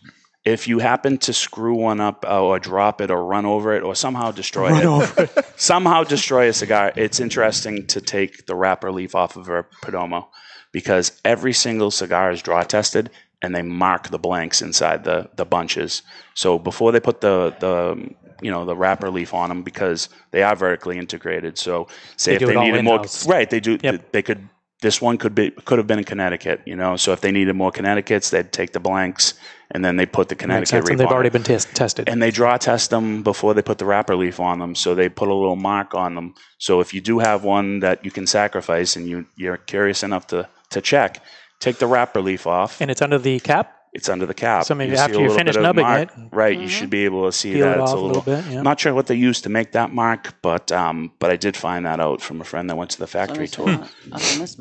if 0.49 0.67
you 0.67 0.79
happen 0.79 1.19
to 1.19 1.33
screw 1.33 1.75
one 1.75 2.01
up 2.01 2.25
uh, 2.27 2.43
or 2.43 2.59
drop 2.59 3.01
it 3.01 3.11
or 3.11 3.25
run 3.25 3.45
over 3.45 3.75
it 3.75 3.83
or 3.83 3.95
somehow 3.95 4.31
destroy 4.31 4.71
it, 4.73 5.19
it. 5.19 5.47
somehow 5.57 6.05
destroy 6.05 6.49
a 6.49 6.53
cigar, 6.53 6.93
it's 6.97 7.21
interesting 7.21 7.87
to 7.89 8.01
take 8.01 8.47
the 8.47 8.55
wrapper 8.55 8.91
leaf 8.91 9.15
off 9.15 9.37
of 9.37 9.49
a 9.49 9.65
Perdomo 9.83 10.27
because 10.73 11.21
every 11.25 11.53
single 11.53 11.91
cigar 11.91 12.31
is 12.31 12.41
draw 12.43 12.63
tested 12.63 13.11
and 13.43 13.55
they 13.55 13.63
mark 13.63 14.09
the 14.09 14.19
blanks 14.19 14.63
inside 14.63 15.05
the, 15.05 15.29
the 15.37 15.45
bunches. 15.45 16.03
So 16.35 16.59
before 16.59 16.93
they 16.93 17.01
put 17.01 17.21
the, 17.21 17.55
the 17.61 18.15
you 18.41 18.51
know 18.51 18.65
the 18.65 18.77
wrapper 18.77 19.11
leaf 19.11 19.35
on 19.35 19.49
them 19.49 19.63
because 19.63 20.09
they 20.31 20.43
are 20.43 20.57
vertically 20.57 20.99
integrated. 20.99 21.59
So 21.59 21.89
say 22.17 22.37
They 22.37 22.45
if 22.45 22.49
they 22.49 22.61
needed 22.61 22.85
more, 22.85 23.05
right? 23.27 23.49
They 23.49 23.61
do. 23.61 23.79
Yep. 23.83 24.13
They 24.13 24.23
could. 24.23 24.49
This 24.81 25.03
one 25.03 25.19
could 25.19 25.35
be 25.35 25.51
could 25.51 25.79
have 25.79 25.87
been 25.87 25.99
in 25.99 26.05
Connecticut, 26.05 26.63
you 26.65 26.77
know. 26.77 26.97
So 26.97 27.13
if 27.13 27.21
they 27.21 27.33
needed 27.33 27.55
more 27.57 27.73
Connecticut's, 27.73 28.31
they'd 28.31 28.53
take 28.53 28.73
the 28.73 28.81
blanks 28.81 29.35
and 29.71 29.85
then 29.85 29.97
they 29.97 30.07
put 30.07 30.29
the 30.29 30.35
Connecticut 30.37 30.69
sense. 30.69 30.85
reef 30.85 30.91
And 30.93 31.01
they've 31.01 31.09
already 31.09 31.31
been 31.31 31.43
tes- 31.43 31.67
tested. 31.67 32.09
and 32.09 32.23
they 32.23 32.31
draw 32.31 32.57
test 32.57 32.91
them 32.91 33.23
before 33.23 33.55
they 33.55 33.63
put 33.63 33.79
the 33.79 33.85
wrapper 33.85 34.15
leaf 34.17 34.39
on 34.41 34.61
them. 34.61 34.75
So 34.75 34.95
they 34.95 35.09
put 35.09 35.29
a 35.29 35.35
little 35.35 35.57
mark 35.57 35.95
on 35.95 36.15
them. 36.15 36.35
So 36.59 36.81
if 36.81 36.95
you 36.95 37.01
do 37.01 37.19
have 37.19 37.45
one 37.45 37.81
that 37.81 38.05
you 38.05 38.11
can 38.11 38.27
sacrifice 38.27 38.95
and 38.97 39.07
you, 39.09 39.27
you're 39.37 39.57
curious 39.57 40.03
enough 40.03 40.29
to, 40.29 40.49
to 40.71 40.81
check, 40.81 41.23
take 41.61 41.79
the 41.79 41.87
wrapper 41.87 42.21
leaf 42.21 42.47
off. 42.47 42.81
and 42.81 42.91
it's 42.91 43.03
under 43.03 43.19
the 43.19 43.41
cap. 43.41 43.75
It's 43.95 44.09
under 44.09 44.27
the 44.27 44.35
cap. 44.35 44.65
So 44.65 44.75
maybe 44.75 44.93
You 44.93 44.99
after 44.99 45.21
you 45.21 45.35
finish 45.35 45.57
nubbing 45.57 45.83
mark. 45.83 46.03
it- 46.03 46.11
right? 46.31 46.57
You 46.59 46.69
should 46.69 46.91
be 46.91 47.05
able 47.07 47.25
to 47.27 47.33
see 47.33 47.55
Peel 47.55 47.67
that 47.67 47.79
it 47.79 47.81
it's 47.83 47.91
off 47.91 47.97
a 47.97 48.01
a 48.01 48.03
little. 48.03 48.23
little 48.23 48.43
bit, 48.43 48.53
yeah. 48.53 48.59
I'm 48.59 48.65
not 48.65 48.79
sure 48.79 48.93
what 48.93 49.07
they 49.07 49.15
used 49.15 49.45
to 49.45 49.49
make 49.49 49.73
that 49.73 49.93
mark, 49.93 50.35
but 50.43 50.71
um, 50.73 51.11
but 51.19 51.31
I 51.31 51.37
did 51.37 51.57
find 51.57 51.87
that 51.87 51.99
out 51.99 52.21
from 52.21 52.41
a 52.41 52.45
friend 52.45 52.69
that 52.69 52.77
went 52.77 52.91
to 52.91 52.99
the 52.99 53.07
factory 53.07 53.49
tour. 53.49 53.89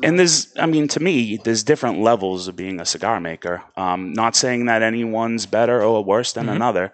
And 0.02 0.18
there's, 0.18 0.52
I 0.58 0.66
mean, 0.66 0.88
to 0.88 1.00
me, 1.00 1.36
there's 1.44 1.62
different 1.62 2.00
levels 2.00 2.48
of 2.48 2.56
being 2.56 2.80
a 2.80 2.84
cigar 2.86 3.20
maker. 3.20 3.62
Um, 3.76 4.12
not 4.12 4.36
saying 4.36 4.66
that 4.66 4.82
anyone's 4.82 5.46
better 5.46 5.82
or 5.82 6.02
worse 6.04 6.32
than 6.32 6.48
another, 6.48 6.92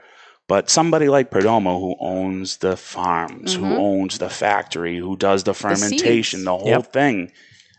but 0.48 0.68
somebody 0.70 1.08
like 1.08 1.30
Perdomo 1.30 1.78
who 1.80 1.96
owns 2.00 2.58
the 2.58 2.76
farms, 2.76 3.54
who 3.54 3.64
owns 3.66 4.18
the 4.18 4.28
factory, 4.28 4.98
who 4.98 5.16
does 5.16 5.44
the 5.44 5.54
fermentation, 5.54 6.38
seeds. 6.40 6.44
the, 6.44 6.56
whole 6.56 6.66
Yep. 6.68 6.92
thing. 6.92 7.32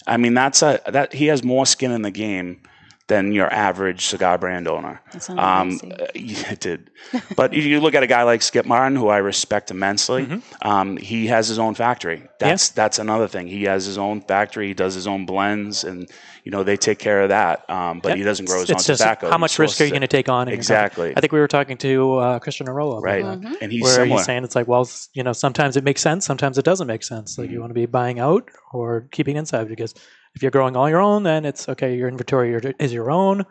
I 0.08 0.18
mean, 0.18 0.34
that's 0.34 0.62
a 0.62 0.80
that 0.88 1.14
he 1.14 1.28
has 1.28 1.44
more 1.44 1.66
skin 1.66 1.92
in 1.92 2.02
the 2.04 2.12
game 2.12 2.62
than 3.08 3.32
your 3.32 3.52
average 3.54 4.08
cigar 4.08 4.38
brand 4.40 4.68
owner. 4.68 5.00
That 5.14 5.22
sounded 5.22 5.44
Um, 5.44 5.68
amazing. 5.68 5.92
uh, 5.94 6.06
yeah, 6.16 6.52
it 6.54 6.60
did. 6.60 6.90
But 7.36 7.54
if 7.54 7.64
you 7.64 7.80
look 7.80 7.94
at 7.94 8.02
a 8.02 8.08
guy 8.08 8.24
like 8.24 8.42
Skip 8.42 8.66
Martin, 8.66 8.96
who 8.98 9.10
I 9.10 9.18
respect 9.18 9.70
immensely, 9.70 10.42
um, 10.64 10.98
he 10.98 11.28
has 11.28 11.48
his 11.48 11.60
own 11.60 11.76
factory. 11.76 12.24
That's 12.40 12.70
that's 12.70 12.98
another 12.98 13.28
thing. 13.28 13.48
He 13.48 13.64
has 13.64 13.86
his 13.86 13.98
own 14.00 14.22
factory. 14.22 14.68
He 14.68 14.74
does 14.74 14.96
his 14.96 15.06
own 15.06 15.28
blends, 15.28 15.84
and 15.84 16.10
you 16.44 16.52
know 16.52 16.64
they 16.64 16.78
take 16.78 16.98
care 16.98 17.22
of 17.22 17.30
that. 17.30 17.70
Um, 17.70 18.00
but 18.00 18.18
he 18.18 18.24
doesn't 18.24 18.46
grow 18.48 18.62
his 18.62 18.70
it's 18.72 18.82
own 18.82 18.94
just 18.94 19.02
tobacco. 19.02 19.30
how 19.30 19.38
much 19.38 19.58
risk 19.60 19.80
are 19.82 19.86
you 19.86 19.92
going 19.92 20.02
to 20.02 20.08
take 20.08 20.28
on? 20.28 20.48
in 20.48 20.54
your 20.54 20.58
company? 20.58 20.58
Exactly. 20.58 21.14
I 21.16 21.22
think 21.22 21.32
we 21.32 21.40
were 21.40 21.48
talking 21.48 21.78
to 21.78 22.16
uh, 22.16 22.40
Christian 22.40 22.66
Eiroa. 22.68 22.98
about 22.98 23.04
Right, 23.04 23.24
that, 23.24 23.62
and 23.62 23.72
he's 23.72 23.84
where 23.84 23.94
similar. 23.94 24.18
he's 24.18 24.26
saying 24.26 24.44
it's 24.44 24.56
like, 24.56 24.68
well, 24.68 24.90
you 25.14 25.22
know, 25.24 25.32
sometimes 25.34 25.78
it 25.78 25.84
makes 25.84 26.02
sense, 26.02 26.26
sometimes 26.26 26.58
it 26.58 26.66
doesn't 26.66 26.88
make 26.88 27.04
sense. 27.04 27.38
Like 27.38 27.52
you 27.52 27.60
want 27.60 27.70
to 27.70 27.76
be 27.76 27.86
buying 27.86 28.20
out 28.20 28.50
or 28.74 29.08
keeping 29.12 29.36
inside 29.38 29.68
because 29.70 29.94
if 30.36 30.42
you're 30.42 30.52
growing 30.52 30.76
all 30.76 30.90
your 30.90 31.02
own, 31.02 31.24
then 31.24 31.46
it's 31.46 31.68
okay. 31.70 31.96
Your 31.96 32.08
inventory 32.08 32.54
is 32.80 32.94
your 32.94 33.10
own, 33.10 33.46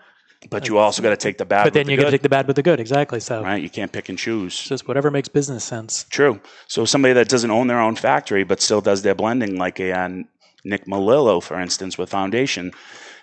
but 0.51 0.69
you 0.69 0.79
also 0.79 1.03
got 1.03 1.11
to 1.11 1.17
take 1.17 1.39
the 1.39 1.45
bad. 1.45 1.65
but 1.65 1.73
then 1.73 1.81
with 1.83 1.87
the 1.87 1.93
you 1.93 1.99
got 1.99 2.05
to 2.05 2.11
take 2.11 2.23
the 2.23 2.29
bad 2.29 2.47
with 2.47 2.57
the 2.57 2.63
good. 2.63 2.81
Exactly. 2.81 3.21
So 3.21 3.43
right. 3.43 3.63
You 3.63 3.71
can't 3.71 3.93
pick 3.93 4.09
and 4.09 4.19
choose. 4.19 4.53
it's 4.53 4.69
just 4.69 4.89
whatever 4.89 5.11
makes 5.11 5.29
business 5.29 5.65
sense. 5.65 6.05
True. 6.11 6.41
So 6.69 6.85
somebody 6.85 7.15
that 7.15 7.29
doesn't 7.29 7.51
own 7.51 7.67
their 7.67 7.81
own 7.81 7.97
factory 7.97 8.45
but 8.45 8.61
still 8.61 8.81
does 8.81 9.03
their 9.03 9.15
blending, 9.15 9.57
like 9.57 9.81
a 9.81 9.93
uh, 9.93 10.09
Nick 10.65 10.87
Melillo, 10.87 11.43
for 11.43 11.61
instance, 11.61 11.99
with 11.99 12.11
Foundation, 12.11 12.73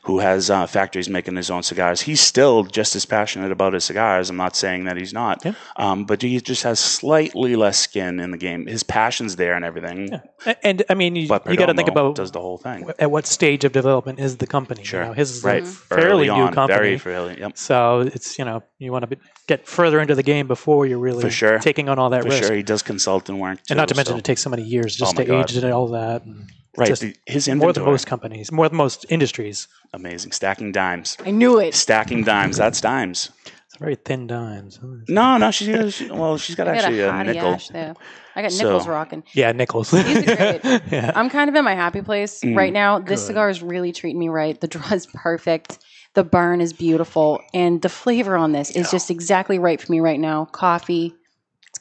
who 0.04 0.18
has 0.20 0.50
uh, 0.50 0.66
factories 0.66 1.08
making 1.10 1.36
his 1.36 1.52
own 1.52 1.62
cigars. 1.62 2.02
He's 2.02 2.22
still 2.22 2.64
just 2.64 2.96
as 2.96 3.06
passionate 3.06 3.52
about 3.52 3.74
his 3.74 3.84
cigars. 3.84 4.32
I'm 4.32 4.38
not 4.38 4.56
saying 4.56 4.86
that 4.86 4.98
he's 4.98 5.14
not, 5.14 5.46
Yeah. 5.46 5.54
um, 5.76 6.06
but 6.06 6.22
he 6.24 6.42
just 6.42 6.64
has 6.64 6.80
slightly 6.80 7.56
less 7.56 7.78
skin 7.78 8.20
in 8.20 8.32
the 8.32 8.38
game. 8.38 8.66
His 8.66 8.82
passion's 8.84 9.36
there 9.36 9.54
and 9.54 9.64
everything. 9.64 10.10
A- 10.46 10.66
And, 10.68 10.84
I 10.90 10.96
mean, 10.96 11.16
you, 11.16 11.22
you 11.24 11.56
got 11.56 11.68
to 11.68 11.74
think 11.76 11.88
about 11.88 12.16
does 12.16 12.32
the 12.32 12.40
whole 12.42 12.58
thing. 12.58 12.90
at 12.98 13.12
what 13.12 13.28
stage 13.28 13.64
of 13.64 13.74
development 13.74 14.20
is 14.20 14.38
the 14.38 14.48
company. 14.48 14.84
Sure. 14.84 15.02
You 15.02 15.08
know, 15.10 15.14
his 15.14 15.30
is 15.38 15.44
right. 15.44 15.62
a 15.62 15.66
fairly 15.68 16.30
Early 16.30 16.40
new 16.46 16.52
company. 16.52 16.78
Very 16.80 16.98
fairly. 16.98 17.40
Yep. 17.40 17.58
So 17.58 18.00
it's 18.02 18.40
you 18.40 18.46
know 18.46 18.64
you 18.80 18.92
want 18.92 19.08
to 19.08 19.18
get 19.48 19.68
further 19.68 20.00
into 20.00 20.16
the 20.16 20.24
game 20.24 20.48
before 20.48 20.88
you're 20.88 20.98
really 20.98 21.22
For 21.22 21.30
sure. 21.30 21.60
taking 21.60 21.90
on 21.90 22.00
all 22.00 22.10
that 22.10 22.24
For 22.24 22.30
risk. 22.30 22.44
sure, 22.46 22.56
he 22.56 22.64
does 22.64 22.82
consultant 22.82 23.38
work, 23.38 23.58
too, 23.60 23.64
and 23.74 23.78
not 23.78 23.88
to 23.90 23.96
mention 23.96 24.14
so- 24.16 24.18
it 24.18 24.24
takes 24.24 24.42
so 24.42 24.50
many 24.50 24.64
years 24.64 24.96
just 24.96 25.14
Oh 25.16 25.22
to 25.22 25.26
God. 25.26 25.50
age 25.52 25.58
and 25.58 25.72
all 25.72 25.90
that. 25.90 26.24
and 26.26 26.50
right. 26.78 26.88
just 26.88 27.02
the- 27.02 27.16
his 27.26 27.48
more 27.50 27.74
than 27.74 27.84
most 27.86 28.08
companies, 28.08 28.52
more 28.52 28.68
than 28.70 28.78
most 28.78 29.06
industries. 29.10 29.68
amazing. 29.94 30.32
Stacking 30.32 30.72
dimes, 30.72 31.18
I 31.26 31.32
knew 31.32 31.60
it. 31.60 31.74
stacking 31.76 32.24
dimes. 32.24 32.58
That's 32.58 32.82
dimes. 32.82 33.30
It's 33.68 33.78
very 33.78 33.96
thin 33.96 34.28
dimes. 34.28 34.80
No, 35.08 35.38
no, 35.38 35.50
she's 35.52 35.70
got, 35.70 35.94
she, 35.94 36.12
well, 36.12 36.38
she's 36.38 36.56
got 36.58 36.68
I 36.68 36.76
got 36.76 36.84
actually 36.84 37.00
a 37.02 37.14
a, 37.14 37.24
nickel. 37.24 37.54
ash 37.54 37.68
there. 37.70 37.94
I 38.36 38.42
got 38.42 38.52
So- 38.52 38.66
nickels 38.66 38.88
rocking. 38.88 39.24
Yeah, 39.34 39.52
nickels. 39.54 39.92
These 39.92 40.18
are 40.30 40.36
great. 40.36 40.64
yeah. 40.92 41.12
I'm 41.16 41.30
kind 41.30 41.50
of 41.50 41.56
in 41.56 41.64
my 41.64 41.76
happy 41.76 42.02
place 42.02 42.42
Mm, 42.42 42.56
right 42.58 42.74
now. 42.74 43.00
This 43.00 43.26
cigar 43.26 43.50
is 43.50 43.62
really 43.62 43.92
treating 43.94 44.20
me 44.20 44.28
right. 44.30 44.60
The 44.60 44.68
draw 44.68 44.92
is 44.92 45.08
perfect. 45.08 45.80
The 46.16 46.24
burn 46.26 46.60
is 46.60 46.74
beautiful. 46.74 47.40
And 47.54 47.82
the 47.82 47.88
flavor 47.90 48.36
on 48.36 48.52
this 48.52 48.72
is 48.72 48.92
just 48.92 49.10
exactly 49.10 49.58
right 49.60 49.80
for 49.82 49.90
me 49.92 50.02
right 50.02 50.20
now. 50.20 50.46
Coffee. 50.46 51.14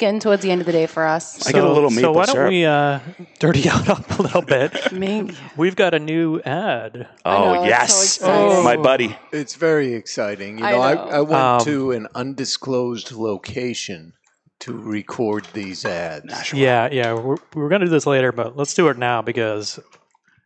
It's 0.00 0.06
getting 0.06 0.18
towards 0.20 0.40
the 0.42 0.50
end 0.50 0.62
of 0.62 0.66
the 0.66 0.72
day 0.72 0.86
for 0.86 1.04
us. 1.04 1.46
I 1.46 1.52
get 1.52 1.62
a 1.62 1.70
little 1.70 1.90
So 1.90 1.96
maple 1.96 2.14
why 2.14 2.24
don't 2.24 2.34
syrup. 2.34 2.48
we 2.48 2.64
uh, 2.64 3.00
dirty 3.38 3.68
out 3.68 3.86
up 3.86 4.18
a 4.18 4.22
little 4.22 4.40
bit? 4.40 4.92
Me- 4.92 5.30
We've 5.58 5.76
got 5.76 5.92
a 5.92 5.98
new 5.98 6.40
ad. 6.40 7.06
I 7.22 7.36
Oh 7.36 7.52
know, 7.52 7.62
it's 7.64 7.68
yes, 7.68 7.94
so 8.18 8.46
exciting. 8.46 8.64
my 8.64 8.76
buddy. 8.78 9.14
It's 9.30 9.56
very 9.56 9.92
exciting. 9.92 10.58
You 10.58 10.64
I 10.64 10.70
know, 10.72 10.80
I, 10.80 10.94
know. 10.94 11.00
I, 11.02 11.20
went 11.20 11.32
Um, 11.34 11.60
to 11.66 11.92
an 11.92 12.08
undisclosed 12.14 13.12
location 13.12 14.14
to 14.60 14.72
record 14.72 15.46
these 15.52 15.84
ads. 15.84 16.50
Yeah, 16.54 16.88
yeah. 16.90 17.12
We're, 17.12 17.36
we're 17.54 17.68
going 17.68 17.82
to 17.82 17.86
do 17.86 17.90
this 17.90 18.06
later, 18.06 18.32
but 18.32 18.56
let's 18.56 18.72
do 18.72 18.88
it 18.88 18.96
now 18.96 19.20
because 19.20 19.78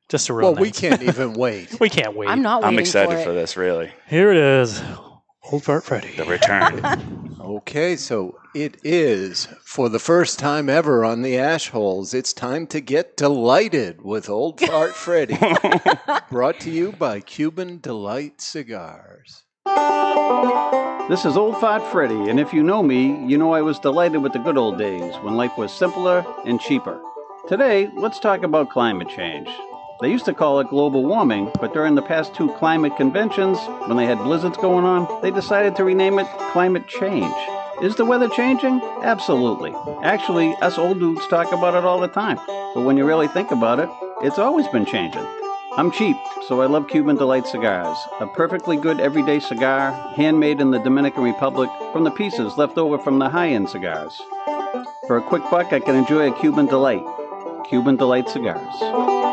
just 0.08 0.26
to 0.26 0.34
real. 0.34 0.50
Well, 0.52 0.60
we 0.60 0.72
can't 0.72 1.00
even 1.02 1.34
wait. 1.34 1.76
we 1.80 1.88
can't 1.88 2.16
wait. 2.16 2.28
I'm 2.28 2.42
not 2.42 2.62
waiting 2.64 2.76
I'm 2.76 2.80
excited 2.80 3.18
for, 3.18 3.22
for, 3.26 3.30
it. 3.30 3.34
this. 3.34 3.56
Really, 3.56 3.92
Here 4.08 4.32
it 4.32 4.36
is. 4.36 4.82
Old 5.50 5.64
Fart 5.64 5.84
Freddy. 5.84 6.14
the 6.16 6.24
return. 6.24 6.80
Okay, 7.44 7.94
so 7.94 8.38
it 8.54 8.78
is 8.84 9.46
for 9.62 9.90
the 9.90 9.98
first 9.98 10.38
time 10.38 10.70
ever 10.70 11.04
on 11.04 11.20
the 11.20 11.36
Ash 11.36 11.68
Holes. 11.68 12.14
It's 12.14 12.32
time 12.32 12.66
to 12.68 12.80
get 12.80 13.18
delighted 13.18 14.00
with 14.00 14.30
Old 14.30 14.58
Fart 14.60 14.92
Freddy. 14.94 15.36
Brought 16.30 16.58
to 16.60 16.70
you 16.70 16.92
by 16.92 17.20
Cuban 17.20 17.80
Delight 17.80 18.40
Cigars. 18.40 19.42
This 21.10 21.26
is 21.26 21.36
Old 21.36 21.60
Fart 21.60 21.82
Freddy, 21.92 22.30
and 22.30 22.40
if 22.40 22.54
you 22.54 22.62
know 22.62 22.82
me, 22.82 23.08
you 23.28 23.36
know 23.36 23.52
I 23.52 23.60
was 23.60 23.78
delighted 23.78 24.22
with 24.22 24.32
the 24.32 24.38
good 24.38 24.56
old 24.56 24.78
days 24.78 25.14
when 25.16 25.34
life 25.36 25.52
was 25.58 25.70
simpler 25.70 26.24
and 26.46 26.58
cheaper. 26.58 26.98
Today, 27.46 27.90
let's 27.94 28.18
talk 28.18 28.42
about 28.42 28.70
climate 28.70 29.10
change. 29.10 29.48
They 30.00 30.10
used 30.10 30.24
to 30.24 30.34
call 30.34 30.58
it 30.58 30.68
global 30.68 31.04
warming, 31.04 31.50
but 31.60 31.72
during 31.72 31.94
the 31.94 32.02
past 32.02 32.34
two 32.34 32.52
climate 32.54 32.96
conventions, 32.96 33.58
when 33.86 33.96
they 33.96 34.06
had 34.06 34.18
blizzards 34.18 34.56
going 34.56 34.84
on, 34.84 35.22
they 35.22 35.30
decided 35.30 35.76
to 35.76 35.84
rename 35.84 36.18
it 36.18 36.26
climate 36.50 36.88
change. 36.88 37.34
Is 37.80 37.94
the 37.94 38.04
weather 38.04 38.28
changing? 38.28 38.80
Absolutely. 39.02 39.72
Actually, 40.02 40.54
us 40.56 40.78
old 40.78 40.98
dudes 40.98 41.26
talk 41.28 41.52
about 41.52 41.74
it 41.74 41.84
all 41.84 42.00
the 42.00 42.08
time. 42.08 42.38
But 42.74 42.82
when 42.82 42.96
you 42.96 43.06
really 43.06 43.28
think 43.28 43.52
about 43.52 43.78
it, 43.78 43.88
it's 44.22 44.38
always 44.38 44.66
been 44.68 44.84
changing. 44.84 45.26
I'm 45.76 45.92
cheap, 45.92 46.16
so 46.48 46.60
I 46.60 46.66
love 46.66 46.88
Cuban 46.88 47.16
Delight 47.16 47.46
cigars. 47.46 47.96
A 48.20 48.26
perfectly 48.26 48.76
good 48.76 49.00
everyday 49.00 49.38
cigar, 49.38 49.92
handmade 50.16 50.60
in 50.60 50.72
the 50.72 50.78
Dominican 50.78 51.22
Republic 51.22 51.70
from 51.92 52.02
the 52.02 52.10
pieces 52.10 52.58
left 52.58 52.78
over 52.78 52.98
from 52.98 53.20
the 53.20 53.28
high 53.28 53.50
end 53.50 53.68
cigars. 53.70 54.20
For 55.06 55.18
a 55.18 55.22
quick 55.22 55.42
buck, 55.50 55.72
I 55.72 55.80
can 55.80 55.94
enjoy 55.94 56.32
a 56.32 56.40
Cuban 56.40 56.66
Delight. 56.66 57.04
Cuban 57.68 57.96
Delight 57.96 58.28
cigars. 58.28 59.23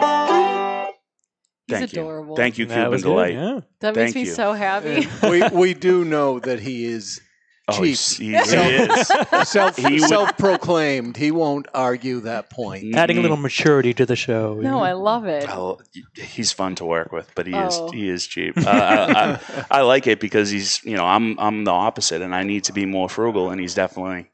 He's 1.79 1.79
Thank 1.89 1.93
adorable. 1.93 2.33
you, 2.33 2.37
thank 2.37 2.57
you, 2.57 2.65
That 2.67 2.73
Cuban 2.75 2.91
was 2.91 3.03
good, 3.03 3.09
Delight. 3.09 3.33
yeah. 3.33 3.59
That 3.79 3.95
makes 3.95 4.15
me 4.15 4.21
you. 4.21 4.27
so 4.27 4.53
happy. 4.53 5.07
we, 5.23 5.47
we 5.51 5.73
do 5.73 6.05
know 6.05 6.39
that 6.39 6.59
he 6.59 6.85
is 6.85 7.19
Oh, 7.67 7.73
cheap. 7.73 7.97
he, 8.17 8.31
he 8.31 8.35
is. 8.35 9.07
self, 9.47 9.77
he 9.77 9.99
self-proclaimed. 9.99 11.15
He 11.15 11.31
won't 11.31 11.67
argue 11.73 12.19
that 12.21 12.49
point. 12.49 12.95
Adding 12.95 13.17
a 13.17 13.21
little 13.21 13.37
maturity 13.37 13.93
to 13.93 14.05
the 14.05 14.15
show. 14.15 14.55
no, 14.55 14.79
I 14.81 14.93
love 14.93 15.25
it. 15.25 15.45
Well, 15.47 15.79
he's 16.15 16.51
fun 16.51 16.75
to 16.75 16.85
work 16.85 17.11
with, 17.11 17.31
but 17.35 17.47
he 17.47 17.53
Oh. 17.53 17.67
is 17.87 17.93
he 17.93 18.09
is 18.09 18.27
cheap. 18.27 18.57
Uh, 18.57 18.69
I, 18.69 19.13
I, 19.13 19.65
I 19.79 19.81
like 19.81 20.07
it 20.07 20.19
because 20.19 20.49
he's 20.49 20.83
you 20.83 20.97
know 20.97 21.05
I'm 21.05 21.39
I'm 21.39 21.63
the 21.63 21.71
opposite, 21.71 22.21
and 22.21 22.33
I 22.35 22.43
need 22.43 22.63
to 22.65 22.73
be 22.73 22.85
more 22.85 23.07
frugal, 23.07 23.51
and 23.51 23.61
he's 23.61 23.75
definitely 23.75 24.29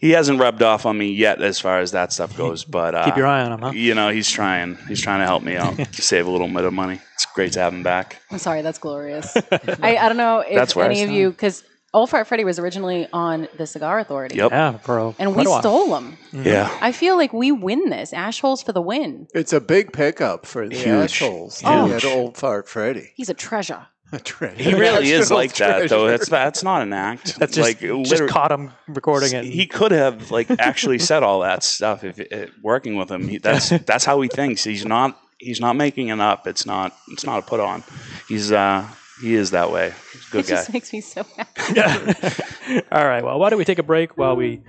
he 0.00 0.10
hasn't 0.10 0.40
rubbed 0.40 0.62
off 0.62 0.86
on 0.86 0.96
me 0.98 1.12
yet 1.12 1.40
as 1.42 1.58
far 1.60 1.80
as 1.80 1.92
that 1.92 2.12
stuff 2.12 2.36
goes. 2.36 2.64
But 2.72 2.94
uh, 2.94 3.04
Keep 3.04 3.16
your 3.16 3.26
eye 3.26 3.42
on 3.42 3.52
him, 3.52 3.60
huh? 3.60 3.70
You 3.72 3.94
know 3.94 4.08
he's 4.10 4.30
trying 4.30 4.76
he's 4.88 5.00
trying 5.00 5.20
to 5.20 5.26
help 5.26 5.42
me 5.42 5.56
out 5.56 5.76
to 5.92 6.02
save 6.02 6.26
a 6.26 6.30
little 6.30 6.48
bit 6.48 6.64
of 6.64 6.72
money. 6.72 7.00
It's 7.14 7.26
great 7.26 7.52
to 7.52 7.60
have 7.60 7.72
him 7.74 7.82
back. 7.82 8.20
I'm 8.30 8.38
sorry, 8.38 8.62
that's 8.62 8.78
glorious. 8.78 9.36
I, 9.82 9.96
I 9.96 10.08
don't 10.08 10.16
know 10.16 10.40
if 10.40 10.54
That's 10.54 10.76
any 10.76 11.02
of 11.02 11.10
you, 11.10 11.30
because 11.30 11.64
Old 11.94 12.08
Fart 12.08 12.26
Freddy 12.26 12.44
was 12.44 12.58
originally 12.58 13.06
on 13.12 13.48
the 13.58 13.66
Cigar 13.66 13.98
Authority. 13.98 14.36
Yep. 14.36 14.50
Yeah, 14.50 14.78
bro. 14.82 15.14
And 15.18 15.30
we 15.30 15.44
Quite 15.44 15.46
a 15.46 15.50
while. 15.50 15.60
stole 15.60 15.96
him. 15.98 16.16
Yeah. 16.32 16.74
I 16.80 16.90
feel 16.92 17.16
like 17.16 17.34
we 17.34 17.52
win 17.52 17.90
this. 17.90 18.14
Ash 18.14 18.40
holes 18.40 18.62
for 18.62 18.72
the 18.72 18.80
win. 18.80 19.28
It's 19.34 19.52
a 19.52 19.60
big 19.60 19.92
pickup 19.92 20.46
for 20.46 20.66
the 20.68 20.74
Huge. 20.74 20.86
Ash 20.86 21.18
Holes 21.20 21.58
to 21.58 21.68
Oh. 21.68 21.98
Old 22.06 22.38
Fart 22.38 22.66
Freddy. 22.66 23.12
He's 23.14 23.28
a 23.28 23.34
treasure. 23.34 23.86
treasure. 24.24 24.62
He 24.62 24.74
really 24.74 25.10
is 25.10 25.30
National 25.30 25.38
like 25.38 25.54
that, 25.54 25.88
though. 25.88 26.06
That's 26.06 26.28
that's 26.28 26.62
not 26.62 26.82
an 26.82 26.92
act. 26.92 27.36
That's 27.38 27.54
just, 27.54 27.82
like 27.82 28.04
just 28.04 28.28
caught 28.28 28.52
him 28.52 28.70
recording 28.88 29.32
it. 29.32 29.44
He 29.44 29.66
could 29.66 29.92
have 29.92 30.30
like 30.30 30.50
actually 30.50 30.98
said 30.98 31.22
all 31.22 31.40
that 31.40 31.64
stuff 31.64 32.04
if 32.04 32.18
it, 32.18 32.52
working 32.62 32.96
with 32.96 33.10
him. 33.10 33.26
He, 33.26 33.38
that's 33.38 33.70
that's 33.86 34.04
how 34.04 34.20
he 34.20 34.28
thinks. 34.28 34.64
He's 34.64 34.84
not 34.84 35.18
he's 35.38 35.60
not 35.60 35.76
making 35.76 36.08
it 36.08 36.20
up. 36.20 36.46
It's 36.46 36.66
not 36.66 36.94
it's 37.08 37.24
not 37.24 37.38
a 37.38 37.42
put 37.42 37.60
on. 37.60 37.82
He's 38.28 38.52
uh 38.52 38.86
he 39.22 39.34
is 39.34 39.52
that 39.52 39.70
way. 39.70 39.94
He's 40.12 40.28
a 40.28 40.30
good 40.30 40.44
it 40.44 40.48
guy. 40.48 40.56
just 40.56 40.72
makes 40.72 40.92
me 40.92 41.00
so 41.00 41.24
happy. 41.36 41.74
yeah. 41.74 42.82
All 42.92 43.06
right. 43.06 43.24
Well, 43.24 43.38
why 43.38 43.50
don't 43.50 43.58
we 43.58 43.64
take 43.64 43.78
a 43.78 43.84
break 43.84 44.18
while 44.18 44.36
we 44.36 44.62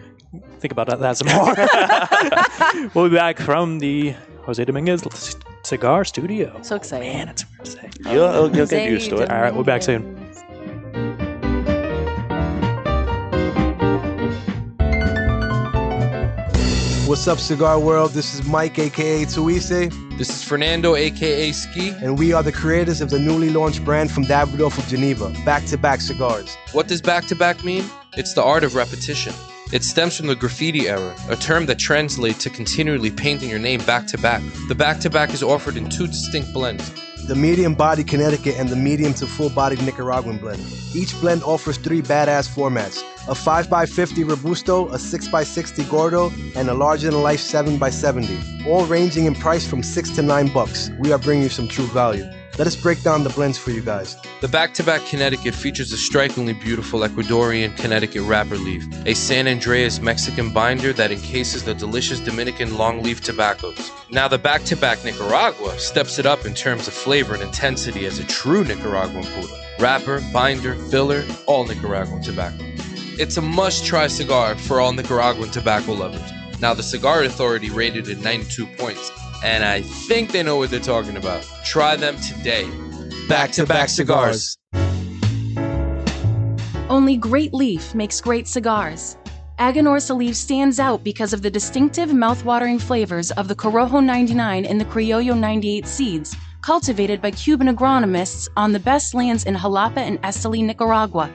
think 0.59 0.71
about 0.71 0.87
that, 0.87 0.99
that 0.99 1.17
some 1.17 1.27
more? 1.27 2.89
we'll 2.93 3.09
be 3.09 3.15
back 3.15 3.39
from 3.39 3.79
the 3.79 4.15
Jose 4.45 4.63
Dominguez 4.63 5.03
Cigar 5.63 6.03
Studio. 6.03 6.59
So 6.61 6.75
excited. 6.75 7.05
Man, 7.05 7.29
it's 7.29 7.45
weird 7.49 7.65
to 7.65 7.71
say. 7.71 7.89
You'll, 8.13 8.55
you'll 8.55 8.67
get 8.67 8.89
used 8.89 9.09
to 9.11 9.17
it. 9.21 9.31
All 9.31 9.41
right, 9.41 9.53
we'll 9.53 9.63
be 9.63 9.67
back 9.67 9.83
soon. 9.83 10.19
What's 17.05 17.27
up, 17.27 17.37
Cigar 17.37 17.79
World? 17.79 18.11
This 18.11 18.33
is 18.33 18.43
Mike, 18.47 18.79
aka 18.79 19.25
Tuise, 19.25 19.91
This 20.17 20.29
is 20.29 20.43
Fernando, 20.43 20.95
aka 20.95 21.51
Ski. 21.51 21.89
and 22.01 22.17
we 22.17 22.33
are 22.33 22.41
the 22.41 22.51
creators 22.51 23.01
of 23.01 23.09
the 23.09 23.19
newly 23.19 23.49
launched 23.51 23.83
brand 23.85 24.09
from 24.09 24.23
Davidoff 24.23 24.77
of 24.79 24.87
Geneva, 24.87 25.29
Back 25.45 25.65
to 25.65 25.77
Back 25.77 26.01
Cigars. 26.01 26.55
What 26.71 26.87
does 26.87 27.01
back 27.01 27.25
to 27.27 27.35
back 27.35 27.63
mean? 27.63 27.83
It's 28.17 28.33
the 28.33 28.41
art 28.43 28.63
of 28.63 28.73
repetition. 28.73 29.33
It 29.73 29.83
stems 29.83 30.15
from 30.15 30.27
the 30.27 30.35
graffiti 30.35 30.87
era, 30.87 31.15
a 31.29 31.35
term 31.35 31.65
that 31.65 31.79
translates 31.79 32.43
to 32.43 32.51
continually 32.51 33.09
painting 33.09 33.49
your 33.49 33.57
name 33.57 33.83
back 33.85 34.05
to 34.09 34.19
back. 34.19 34.43
The 34.67 34.75
back 34.75 34.99
to 34.99 35.09
back 35.09 35.33
is 35.33 35.41
offered 35.41 35.77
in 35.77 35.89
two 35.89 36.05
distinct 36.05 36.53
blends. 36.53 36.91
The 37.25 37.33
medium 37.33 37.73
body 37.73 38.03
Connecticut 38.03 38.57
and 38.59 38.69
the 38.69 38.75
medium 38.75 39.15
to 39.15 39.25
full 39.25 39.49
bodied 39.49 39.81
Nicaraguan 39.81 40.37
blend. 40.37 40.63
Each 40.93 41.19
blend 41.19 41.41
offers 41.41 41.77
three 41.77 42.03
badass 42.03 42.47
formats 42.47 43.01
a 43.27 43.33
5x50 43.33 44.29
Robusto, 44.29 44.89
a 44.89 44.97
6x60 44.97 45.89
Gordo, 45.89 46.31
and 46.55 46.69
a 46.69 46.73
larger 46.75 47.09
than 47.09 47.23
life 47.23 47.39
7x70. 47.39 48.67
All 48.67 48.85
ranging 48.85 49.25
in 49.25 49.33
price 49.33 49.65
from 49.65 49.81
6 49.81 50.09
to 50.11 50.21
9 50.21 50.53
bucks. 50.53 50.91
We 50.99 51.11
are 51.13 51.17
bringing 51.17 51.45
you 51.45 51.49
some 51.49 51.67
true 51.67 51.87
value. 51.87 52.29
Let 52.59 52.67
us 52.67 52.75
break 52.75 53.01
down 53.01 53.23
the 53.23 53.31
blends 53.31 53.57
for 53.57 53.71
you 53.71 53.81
guys. 53.81 54.15
The 54.41 54.47
back 54.47 54.75
to 54.75 54.83
back 54.83 55.03
Connecticut 55.07 55.55
features 55.55 55.91
a 55.91 55.97
strikingly 55.97 56.53
beautiful 56.53 56.99
Ecuadorian 56.99 57.75
Connecticut 57.77 58.21
wrapper 58.21 58.57
leaf, 58.57 58.85
a 59.07 59.15
San 59.15 59.45
Andrés 59.45 59.99
Mexican 59.99 60.53
binder 60.53 60.93
that 60.93 61.11
encases 61.11 61.63
the 61.63 61.73
delicious 61.73 62.19
Dominican 62.19 62.69
longleaf 62.69 63.21
tobaccos. 63.21 63.89
Now, 64.11 64.27
the 64.27 64.37
back 64.37 64.63
to 64.65 64.75
back 64.75 65.03
Nicaragua 65.03 65.79
steps 65.79 66.19
it 66.19 66.27
up 66.27 66.45
in 66.45 66.53
terms 66.53 66.87
of 66.87 66.93
flavor 66.93 67.33
and 67.33 67.41
intensity 67.41 68.05
as 68.05 68.19
a 68.19 68.23
true 68.25 68.63
Nicaraguan 68.63 69.25
puro. 69.25 69.47
Wrapper, 69.79 70.21
binder, 70.31 70.75
filler, 70.91 71.25
all 71.47 71.65
Nicaraguan 71.65 72.21
tobacco. 72.21 72.63
It's 73.17 73.37
a 73.37 73.41
must 73.41 73.83
try 73.83 74.05
cigar 74.05 74.55
for 74.55 74.79
all 74.79 74.93
Nicaraguan 74.93 75.49
tobacco 75.49 75.93
lovers. 75.93 76.31
Now, 76.61 76.75
the 76.75 76.83
Cigar 76.83 77.23
Authority 77.23 77.71
rated 77.71 78.07
it 78.09 78.19
92 78.19 78.67
points, 78.77 79.11
and 79.43 79.63
I 79.63 79.81
think 79.81 80.31
they 80.31 80.41
know 80.41 80.55
what 80.55 80.71
they're 80.71 80.79
talking 80.79 81.17
about. 81.17 81.45
Try 81.65 81.95
them 81.97 82.15
today. 82.21 82.67
Back 83.27 83.51
to 83.53 83.65
back 83.65 83.89
cigars. 83.89 84.57
Only 86.89 87.17
Great 87.17 87.53
Leaf 87.53 87.93
makes 87.93 88.21
great 88.21 88.47
cigars. 88.47 89.17
Aganorsa 89.59 90.15
Leaf 90.15 90.35
stands 90.35 90.79
out 90.79 91.03
because 91.03 91.33
of 91.33 91.41
the 91.41 91.49
distinctive 91.49 92.09
mouthwatering 92.09 92.81
flavors 92.81 93.31
of 93.31 93.47
the 93.47 93.55
Corojo 93.55 94.03
99 94.03 94.65
and 94.65 94.81
the 94.81 94.85
Criollo 94.85 95.37
98 95.37 95.85
seeds, 95.85 96.35
cultivated 96.61 97.21
by 97.21 97.31
Cuban 97.31 97.67
agronomists 97.67 98.47
on 98.57 98.71
the 98.71 98.79
best 98.79 99.13
lands 99.13 99.45
in 99.45 99.55
Jalapa 99.55 99.97
and 99.97 100.21
Esteli, 100.23 100.63
Nicaragua. 100.63 101.31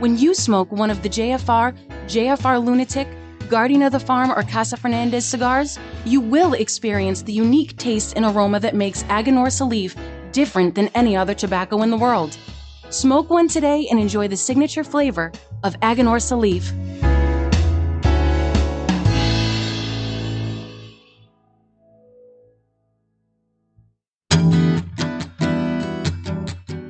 When 0.00 0.18
you 0.18 0.34
smoke 0.34 0.72
one 0.72 0.90
of 0.90 1.02
the 1.02 1.08
JFR, 1.08 1.76
JFR 2.06 2.64
Lunatic, 2.64 3.06
Guardian 3.54 3.82
of 3.82 3.92
the 3.92 4.00
Farm, 4.00 4.32
or 4.32 4.42
Casa 4.42 4.76
Fernandez 4.76 5.24
cigars, 5.24 5.78
you 6.04 6.20
will 6.20 6.54
experience 6.54 7.22
the 7.22 7.32
unique 7.32 7.76
taste 7.76 8.14
and 8.16 8.24
aroma 8.24 8.58
that 8.58 8.74
makes 8.74 9.04
Aganorsa 9.04 9.64
Leaf 9.64 9.94
different 10.32 10.74
than 10.74 10.88
any 10.96 11.16
other 11.16 11.34
tobacco 11.34 11.82
in 11.82 11.90
the 11.92 11.96
world. 11.96 12.36
Smoke 12.90 13.30
one 13.30 13.46
today 13.46 13.86
and 13.88 14.00
enjoy 14.00 14.26
the 14.26 14.36
signature 14.36 14.82
flavor 14.82 15.30
of 15.62 15.78
Aganorsa 15.82 16.36
Leaf. 16.36 16.72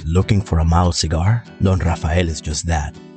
Looking 0.06 0.40
for 0.40 0.60
a 0.60 0.64
mild 0.64 0.94
cigar? 0.94 1.44
Don 1.60 1.80
Rafael 1.80 2.30
is 2.30 2.40
just 2.40 2.64
that. 2.68 2.96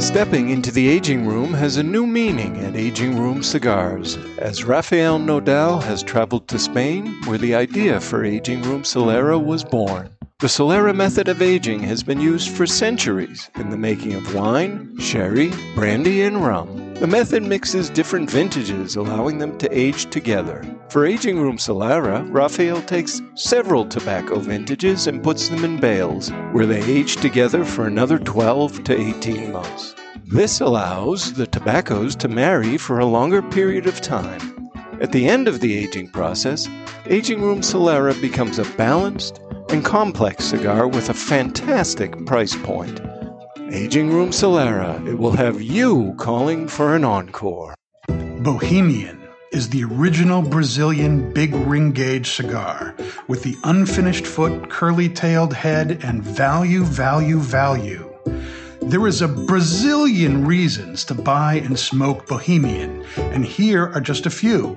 Stepping 0.00 0.48
into 0.48 0.72
the 0.72 0.88
aging 0.88 1.26
room 1.26 1.52
has 1.52 1.76
a 1.76 1.82
new 1.82 2.06
meaning 2.06 2.56
at 2.64 2.74
Aging 2.74 3.18
Room 3.18 3.42
Cigars, 3.42 4.16
as 4.38 4.64
Rafael 4.64 5.18
Nodal 5.18 5.78
has 5.82 6.02
traveled 6.02 6.48
to 6.48 6.58
Spain, 6.58 7.14
where 7.26 7.36
the 7.36 7.54
idea 7.54 8.00
for 8.00 8.24
Aging 8.24 8.62
Room 8.62 8.82
Solera 8.82 9.38
was 9.38 9.62
born. 9.62 10.08
The 10.38 10.46
Solera 10.46 10.94
method 10.94 11.28
of 11.28 11.42
aging 11.42 11.80
has 11.80 12.02
been 12.02 12.18
used 12.18 12.48
for 12.48 12.66
centuries 12.66 13.50
in 13.56 13.68
the 13.68 13.76
making 13.76 14.14
of 14.14 14.34
wine, 14.34 14.98
sherry, 14.98 15.52
brandy, 15.74 16.22
and 16.22 16.42
rum. 16.42 16.79
The 17.00 17.06
method 17.06 17.42
mixes 17.42 17.88
different 17.88 18.30
vintages, 18.30 18.94
allowing 18.94 19.38
them 19.38 19.56
to 19.56 19.74
age 19.74 20.10
together. 20.10 20.62
For 20.90 21.06
Aging 21.06 21.40
Room 21.40 21.56
Solera, 21.56 22.28
Rafael 22.30 22.82
takes 22.82 23.22
several 23.36 23.86
tobacco 23.86 24.38
vintages 24.38 25.06
and 25.06 25.22
puts 25.22 25.48
them 25.48 25.64
in 25.64 25.80
bales, 25.80 26.28
where 26.52 26.66
they 26.66 26.84
age 26.84 27.16
together 27.16 27.64
for 27.64 27.86
another 27.86 28.18
12 28.18 28.84
to 28.84 29.00
18 29.00 29.50
months. 29.50 29.94
This 30.26 30.60
allows 30.60 31.32
the 31.32 31.46
tobaccos 31.46 32.14
to 32.16 32.28
marry 32.28 32.76
for 32.76 32.98
a 32.98 33.06
longer 33.06 33.40
period 33.40 33.86
of 33.86 34.02
time. 34.02 34.68
At 35.00 35.12
the 35.12 35.26
end 35.26 35.48
of 35.48 35.60
the 35.60 35.74
aging 35.78 36.10
process, 36.10 36.68
Aging 37.06 37.40
Room 37.40 37.62
Solera 37.62 38.12
becomes 38.20 38.58
a 38.58 38.64
balanced 38.76 39.40
and 39.70 39.82
complex 39.82 40.44
cigar 40.44 40.86
with 40.86 41.08
a 41.08 41.14
fantastic 41.14 42.26
price 42.26 42.56
point. 42.56 43.00
Aging 43.72 44.10
Room 44.10 44.30
Solera, 44.30 45.06
it 45.06 45.14
will 45.14 45.30
have 45.30 45.62
you 45.62 46.12
calling 46.18 46.66
for 46.66 46.96
an 46.96 47.04
encore. 47.04 47.72
Bohemian 48.08 49.22
is 49.52 49.68
the 49.68 49.84
original 49.84 50.42
Brazilian 50.42 51.32
big 51.32 51.54
ring 51.54 51.92
gauge 51.92 52.32
cigar 52.32 52.96
with 53.28 53.44
the 53.44 53.56
unfinished 53.62 54.26
foot, 54.26 54.68
curly 54.70 55.08
tailed 55.08 55.54
head, 55.54 56.00
and 56.02 56.20
value, 56.20 56.82
value, 56.82 57.38
value. 57.38 58.12
There 58.82 59.06
is 59.06 59.22
a 59.22 59.28
Brazilian 59.28 60.44
reasons 60.44 61.04
to 61.04 61.14
buy 61.14 61.54
and 61.54 61.78
smoke 61.78 62.26
Bohemian, 62.26 63.04
and 63.18 63.44
here 63.44 63.92
are 63.94 64.00
just 64.00 64.26
a 64.26 64.30
few. 64.30 64.76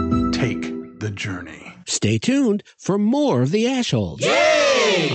Take 0.41 0.99
the 0.99 1.11
journey. 1.11 1.71
Stay 1.85 2.17
tuned 2.17 2.63
for 2.75 2.97
more 2.97 3.43
of 3.43 3.51
the 3.51 3.65
Ashholes 3.65 4.25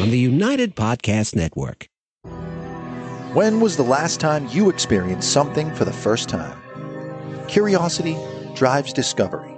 on 0.01 0.11
the 0.11 0.21
United 0.21 0.77
Podcast 0.77 1.35
Network. 1.35 1.89
When 3.33 3.59
was 3.59 3.77
the 3.77 3.83
last 3.83 4.21
time 4.21 4.47
you 4.53 4.71
experienced 4.71 5.33
something 5.33 5.75
for 5.75 5.85
the 5.85 5.93
first 5.93 6.29
time? 6.29 6.57
Curiosity 7.49 8.17
drives 8.55 8.93
discovery. 8.93 9.53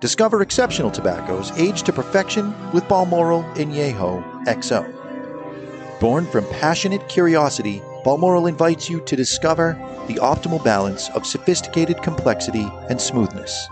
Discover 0.00 0.42
exceptional 0.42 0.90
tobaccos 0.90 1.58
aged 1.58 1.86
to 1.86 1.94
perfection 1.94 2.54
with 2.72 2.86
Balmoral 2.86 3.44
Añejo 3.54 4.22
XO. 4.44 6.00
Born 6.00 6.26
from 6.26 6.44
passionate 6.50 7.08
curiosity, 7.08 7.80
Balmoral 8.04 8.46
invites 8.46 8.90
you 8.90 9.00
to 9.06 9.16
discover 9.16 9.72
the 10.06 10.16
optimal 10.16 10.62
balance 10.62 11.08
of 11.14 11.24
sophisticated 11.24 12.02
complexity 12.02 12.70
and 12.90 13.00
smoothness. 13.00 13.68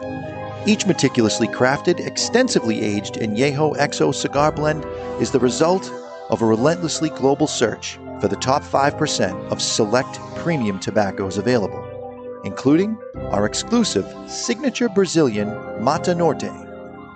Each 0.66 0.87
meticulously 0.87 1.46
crafted, 1.46 2.00
extensively 2.00 2.81
aged 2.81 3.16
Añejo 3.16 3.77
XO 3.77 4.14
cigar 4.14 4.50
blend 4.50 4.87
is 5.20 5.31
the 5.31 5.38
result 5.38 5.92
of 6.31 6.40
a 6.40 6.46
relentlessly 6.46 7.11
global 7.11 7.46
search 7.46 7.98
for 8.18 8.29
the 8.29 8.37
top 8.37 8.62
5% 8.62 9.53
of 9.53 9.61
select 9.61 10.18
premium 10.37 10.81
tobaccos 10.81 11.37
available, 11.37 12.40
including 12.44 12.96
our 13.31 13.44
exclusive 13.44 14.07
signature 14.27 14.88
Brazilian 14.88 15.48
Mata 15.85 16.14
Norte. 16.14 16.50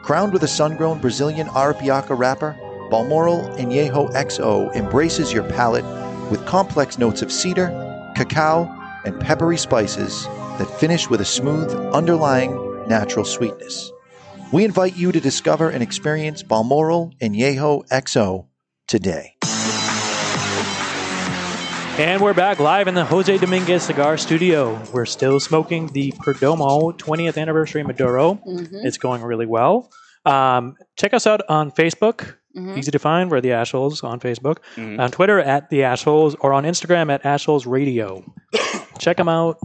Crowned 0.03 0.35
with 0.35 0.43
a 0.43 0.49
sun 0.49 0.77
grown 0.77 0.99
Brazilian 0.99 1.47
Arapiraca 1.49 2.19
wrapper, 2.19 2.55
Balmoral 2.91 3.49
Añejo 3.57 4.13
XO 4.13 4.77
embraces 4.77 5.33
your 5.33 5.45
palate 5.45 5.87
with 6.31 6.45
complex 6.45 6.99
notes 6.99 7.23
of 7.23 7.33
cedar, 7.33 7.69
cacao, 8.15 8.69
and 9.07 9.19
peppery 9.19 9.57
spices 9.57 10.27
that 10.59 10.69
finish 10.79 11.09
with 11.09 11.23
a 11.23 11.25
smooth, 11.25 11.73
underlying 11.95 12.68
natural 12.89 13.25
sweetness. 13.25 13.93
We 14.53 14.65
invite 14.65 14.97
you 14.97 15.13
to 15.13 15.21
discover 15.21 15.69
and 15.71 15.83
experience 15.83 16.43
Balmoral 16.43 17.13
Añejo 17.23 17.87
XO 17.89 18.47
today. 18.87 19.35
And 21.99 22.23
we're 22.23 22.33
back 22.33 22.61
live 22.61 22.87
in 22.87 22.95
the 22.95 23.05
Jose 23.05 23.37
Dominguez 23.39 23.83
Cigar 23.83 24.17
Studio. 24.17 24.81
We're 24.93 25.05
still 25.05 25.41
smoking 25.41 25.89
the 25.89 26.13
Perdomo 26.13 26.97
20th 26.97 27.37
Anniversary 27.37 27.83
Maduro. 27.83 28.35
Mhm. 28.47 28.85
It's 28.85 28.99
going 28.99 29.21
really 29.23 29.47
well. 29.47 29.91
Um, 30.25 30.77
check 30.97 31.13
us 31.13 31.27
out 31.27 31.41
on 31.49 31.73
Facebook. 31.73 32.37
Mhm. 32.57 32.79
Easy 32.79 32.93
to 32.93 33.01
find. 33.01 33.31
We're 33.33 33.41
the 33.41 33.49
Ashholes 33.51 34.05
on 34.05 34.21
Facebook. 34.21 34.59
Mhm. 34.77 35.01
On 35.01 35.11
Twitter 35.11 35.41
at 35.41 35.71
the 35.71 35.81
Ashholes 35.81 36.37
or 36.41 36.53
on 36.53 36.63
Instagram 36.65 37.11
at 37.13 37.25
Ashholes 37.25 37.67
Radio. 37.67 38.23
check 38.99 39.17
them 39.17 39.29
out. 39.29 39.59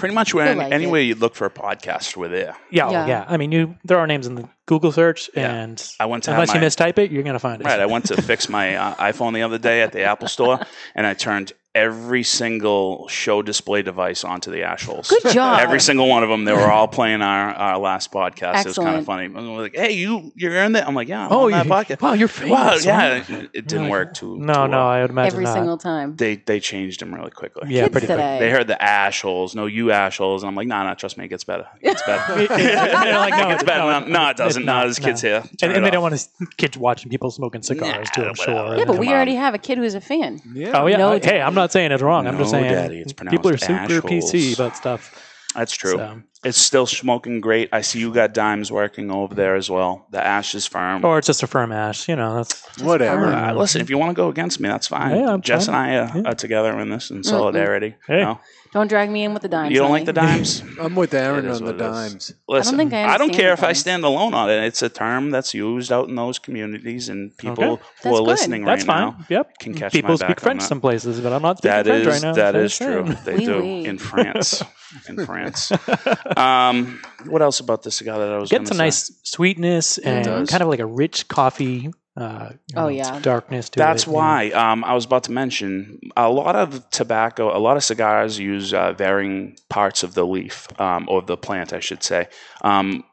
Pretty 0.00 0.14
much 0.14 0.32
when 0.32 0.56
like 0.56 0.72
anywhere 0.72 1.02
you 1.02 1.14
look 1.14 1.34
for 1.34 1.46
a 1.46 1.50
podcast, 1.50 2.16
we're 2.16 2.28
there. 2.28 2.56
Yeah, 2.70 2.88
oh, 2.88 2.90
yeah. 2.90 3.26
I 3.28 3.36
mean, 3.36 3.52
you 3.52 3.76
there 3.84 3.98
are 3.98 4.06
names 4.06 4.26
in 4.26 4.34
the 4.34 4.48
Google 4.66 4.92
search, 4.92 5.28
and 5.34 5.82
I 5.98 6.06
went 6.06 6.24
to 6.24 6.30
have 6.32 6.40
unless 6.40 6.54
you 6.54 6.60
mistype 6.60 6.98
it, 6.98 7.10
you're 7.10 7.22
gonna 7.24 7.38
find 7.38 7.60
it. 7.60 7.64
Right. 7.64 7.80
I 7.80 7.86
went 7.86 8.04
to 8.06 8.20
fix 8.22 8.48
my 8.48 8.76
uh, 8.76 8.94
iPhone 8.96 9.34
the 9.34 9.42
other 9.42 9.58
day 9.58 9.82
at 9.82 9.92
the 9.92 10.02
Apple 10.02 10.28
Store, 10.28 10.60
and 10.94 11.06
I 11.06 11.14
turned 11.14 11.52
every 11.72 12.24
single 12.24 13.06
show 13.06 13.42
display 13.42 13.80
device 13.80 14.24
onto 14.24 14.50
the 14.50 14.58
Ashholes. 14.58 15.08
Good 15.08 15.32
job. 15.32 15.60
Every 15.60 15.78
single 15.78 16.08
one 16.08 16.24
of 16.24 16.28
them. 16.28 16.44
They 16.44 16.52
were 16.52 16.68
all 16.68 16.88
playing 16.88 17.22
our, 17.22 17.50
our 17.54 17.78
last 17.78 18.10
podcast. 18.10 18.62
It 18.62 18.66
was 18.66 18.76
kind 18.76 18.96
of 18.96 19.04
funny. 19.04 19.26
I 19.32 19.40
was 19.40 19.48
like, 19.48 19.76
"Hey, 19.76 19.92
you, 19.92 20.32
you're 20.34 20.56
in 20.64 20.72
there." 20.72 20.84
I'm 20.86 20.96
like, 20.96 21.06
"Yeah, 21.06 21.26
I'm 21.26 21.32
Oh, 21.32 21.44
on 21.44 21.50
that 21.52 21.66
you- 21.66 21.70
podcast." 21.70 22.00
wow, 22.02 22.12
you're 22.14 22.28
Wow, 22.50 22.74
yeah, 22.82 23.22
it, 23.28 23.50
it 23.54 23.68
didn't 23.68 23.88
work 23.88 24.14
too. 24.14 24.36
No, 24.38 24.52
too 24.66 24.70
no, 24.72 24.78
well. 24.78 24.86
I 24.88 25.00
would 25.02 25.10
imagine 25.10 25.32
Every 25.32 25.44
not. 25.44 25.54
single 25.54 25.78
time. 25.78 26.16
They 26.16 26.36
they 26.36 26.58
changed 26.58 27.00
them 27.02 27.14
really 27.14 27.30
quickly. 27.30 27.72
Yeah, 27.72 27.82
Kids 27.82 27.92
pretty 27.92 28.06
quick. 28.08 28.18
They 28.18 28.50
heard 28.50 28.66
the 28.66 28.74
ashholes, 28.82 29.54
no 29.54 29.66
you 29.66 29.86
ashholes, 29.86 30.40
and 30.40 30.48
I'm 30.48 30.56
like, 30.56 30.66
nah, 30.66 30.82
nah, 30.82 30.94
trust 30.94 31.18
me, 31.18 31.26
it 31.26 31.28
gets 31.28 31.44
better. 31.44 31.68
It 31.80 31.84
gets 31.84 32.02
better. 32.02 32.46
They're 32.56 33.16
like, 33.18 33.34
no, 33.34 33.46
it 33.48 33.52
gets 33.52 33.62
better. 33.62 33.84
no, 33.84 34.00
No, 34.00 34.06
no, 34.08 34.28
it 34.30 34.40
it's 34.40 34.56
doesn't. 34.60 34.66
not, 34.66 34.76
No, 34.80 34.84
there's 34.84 34.98
kids 34.98 35.22
no. 35.22 35.28
here. 35.28 35.38
And, 35.40 35.58
Turn 35.58 35.70
and 35.70 35.78
it 35.78 35.80
they 35.80 35.86
off. 35.88 35.92
don't 35.92 36.02
want 36.02 36.14
to 36.18 36.46
kids 36.56 36.76
watching 36.78 37.10
people 37.10 37.30
smoking 37.30 37.62
cigars 37.62 38.08
too. 38.10 38.24
I'm 38.24 38.34
sure. 38.34 38.76
Yeah, 38.76 38.84
but 38.84 38.98
we 38.98 39.08
already 39.08 39.34
have 39.34 39.54
a 39.54 39.58
kid 39.58 39.78
who's 39.78 39.94
a 39.94 40.00
fan. 40.00 40.40
Oh 40.74 40.86
yeah. 40.86 40.96
No 40.96 41.12
I- 41.12 41.18
hey, 41.20 41.40
I'm 41.40 41.54
not 41.54 41.72
saying 41.72 41.92
it's 41.92 42.02
wrong. 42.02 42.26
I'm 42.26 42.38
just 42.38 42.50
saying 42.50 42.70
Daddy, 42.72 43.00
it's 43.00 43.12
people 43.12 43.50
are 43.50 43.56
pronounced 43.56 43.94
super 43.94 44.08
PC 44.08 44.22
ashholes. 44.22 44.54
about 44.54 44.76
stuff. 44.76 45.26
That's 45.54 45.72
true. 45.72 45.92
So- 45.96 46.22
It's 46.42 46.56
still 46.58 46.86
smoking 46.86 47.40
great. 47.42 47.68
I 47.72 47.82
see 47.82 47.98
you 48.00 48.14
got 48.14 48.32
dimes 48.32 48.72
working 48.72 49.10
over 49.10 49.34
there 49.34 49.56
as 49.56 49.68
well. 49.68 50.06
The 50.10 50.24
ash 50.24 50.54
is 50.54 50.66
firm. 50.66 51.04
Or 51.04 51.18
it's 51.18 51.26
just 51.26 51.42
a 51.42 51.46
firm 51.46 51.70
ash. 51.70 52.08
You 52.08 52.16
know, 52.16 52.36
that's 52.36 52.78
Whatever. 52.80 53.26
Uh, 53.26 53.52
listen, 53.52 53.80
if 53.82 53.90
you 53.90 53.98
want 53.98 54.10
to 54.10 54.14
go 54.14 54.28
against 54.28 54.58
me, 54.60 54.68
that's 54.68 54.86
fine. 54.86 55.16
Yeah, 55.18 55.32
I'm 55.34 55.42
Jess 55.42 55.66
fine. 55.66 55.90
and 55.90 56.12
I 56.16 56.20
are, 56.20 56.32
are 56.32 56.34
together 56.34 56.78
in 56.80 56.88
this 56.88 57.10
in 57.10 57.22
solidarity. 57.24 57.94
Hey. 58.06 58.22
No? 58.22 58.40
Don't 58.72 58.86
drag 58.86 59.10
me 59.10 59.24
in 59.24 59.34
with 59.34 59.42
the 59.42 59.48
dimes. 59.48 59.72
You 59.72 59.78
don't 59.80 59.90
honey. 59.90 60.04
like 60.04 60.06
the 60.06 60.12
dimes? 60.14 60.62
I'm 60.80 60.94
with 60.94 61.12
Aaron 61.12 61.44
It 61.44 61.50
is 61.50 61.60
on 61.60 61.66
the 61.66 61.72
what 61.72 61.80
it 61.82 61.90
is. 61.90 61.96
dimes. 62.12 62.32
Listen, 62.48 62.76
think 62.76 62.94
I 62.94 63.18
don't 63.18 63.34
care 63.34 63.48
the 63.48 63.52
if 63.54 63.64
I 63.64 63.72
stand 63.74 64.04
alone 64.04 64.32
on 64.32 64.48
it. 64.48 64.62
It's 64.64 64.80
a 64.80 64.88
term 64.88 65.30
that's 65.32 65.52
used 65.52 65.90
out 65.92 66.08
in 66.08 66.14
those 66.14 66.38
communities, 66.38 67.08
and 67.10 67.36
people 67.36 67.64
Okay. 67.64 67.66
who 67.66 67.78
That's 68.04 68.06
are 68.06 68.10
good. 68.20 68.22
listening 68.28 68.64
That's 68.64 68.86
right 68.86 68.94
fine. 68.96 69.18
now 69.18 69.26
Yep. 69.28 69.58
can 69.58 69.74
catch 69.74 69.92
People 69.92 70.10
my 70.10 70.16
speak 70.16 70.28
back 70.28 70.38
on 70.38 70.42
French 70.42 70.60
that. 70.60 70.68
some 70.68 70.80
places, 70.80 71.20
but 71.20 71.32
I'm 71.32 71.42
not 71.42 71.58
speaking 71.58 71.76
That 71.76 71.86
French 71.86 72.00
is 72.06 72.06
right 72.06 72.22
now. 72.22 72.32
that 72.34 72.54
so 72.54 72.60
is 72.60 72.70
just 72.70 72.78
saying. 72.78 73.04
true. 73.06 73.16
They 73.24 73.36
Oui, 73.38 73.44
do 73.44 73.60
oui. 73.60 73.84
in 73.86 73.98
France. 73.98 74.62
In 75.08 75.24
France. 75.24 75.72
um, 76.36 77.00
what 77.26 77.42
else 77.42 77.60
about 77.60 77.82
the 77.82 77.90
cigar 77.90 78.18
that 78.18 78.28
I 78.32 78.38
was? 78.38 78.50
Gets 78.50 78.70
gonna 78.70 78.74
say? 78.74 78.84
nice 78.84 79.12
sweetness 79.22 79.98
and 79.98 80.48
kind 80.48 80.62
of 80.62 80.68
like 80.68 80.80
a 80.80 80.86
rich 80.86 81.28
coffee. 81.28 81.90
Uh, 82.16 82.50
you 82.66 82.76
Oh, 82.76 82.82
know, 82.82 82.88
yeah. 82.88 83.18
darkness 83.20 83.70
to 83.70 83.78
That's 83.78 84.02
it. 84.02 84.06
you 84.08 84.12
know. 84.12 84.18
why 84.18 84.50
um, 84.50 84.84
I 84.84 84.94
was 84.94 85.04
about 85.04 85.24
to 85.24 85.32
mention 85.32 86.00
a 86.16 86.28
lot 86.28 86.56
of 86.56 86.88
tobacco, 86.90 87.56
a 87.56 87.58
lot 87.58 87.76
of 87.76 87.84
cigars 87.84 88.38
use 88.38 88.74
uh, 88.74 88.92
varying 88.92 89.56
parts 89.68 90.02
of 90.02 90.14
the 90.14 90.26
leaf 90.26 90.66
um, 90.80 91.06
or 91.08 91.22
the 91.22 91.36
plant, 91.36 91.72
I 91.72 91.80
should 91.80 92.02
say. 92.02 92.28
Um, 92.62 93.04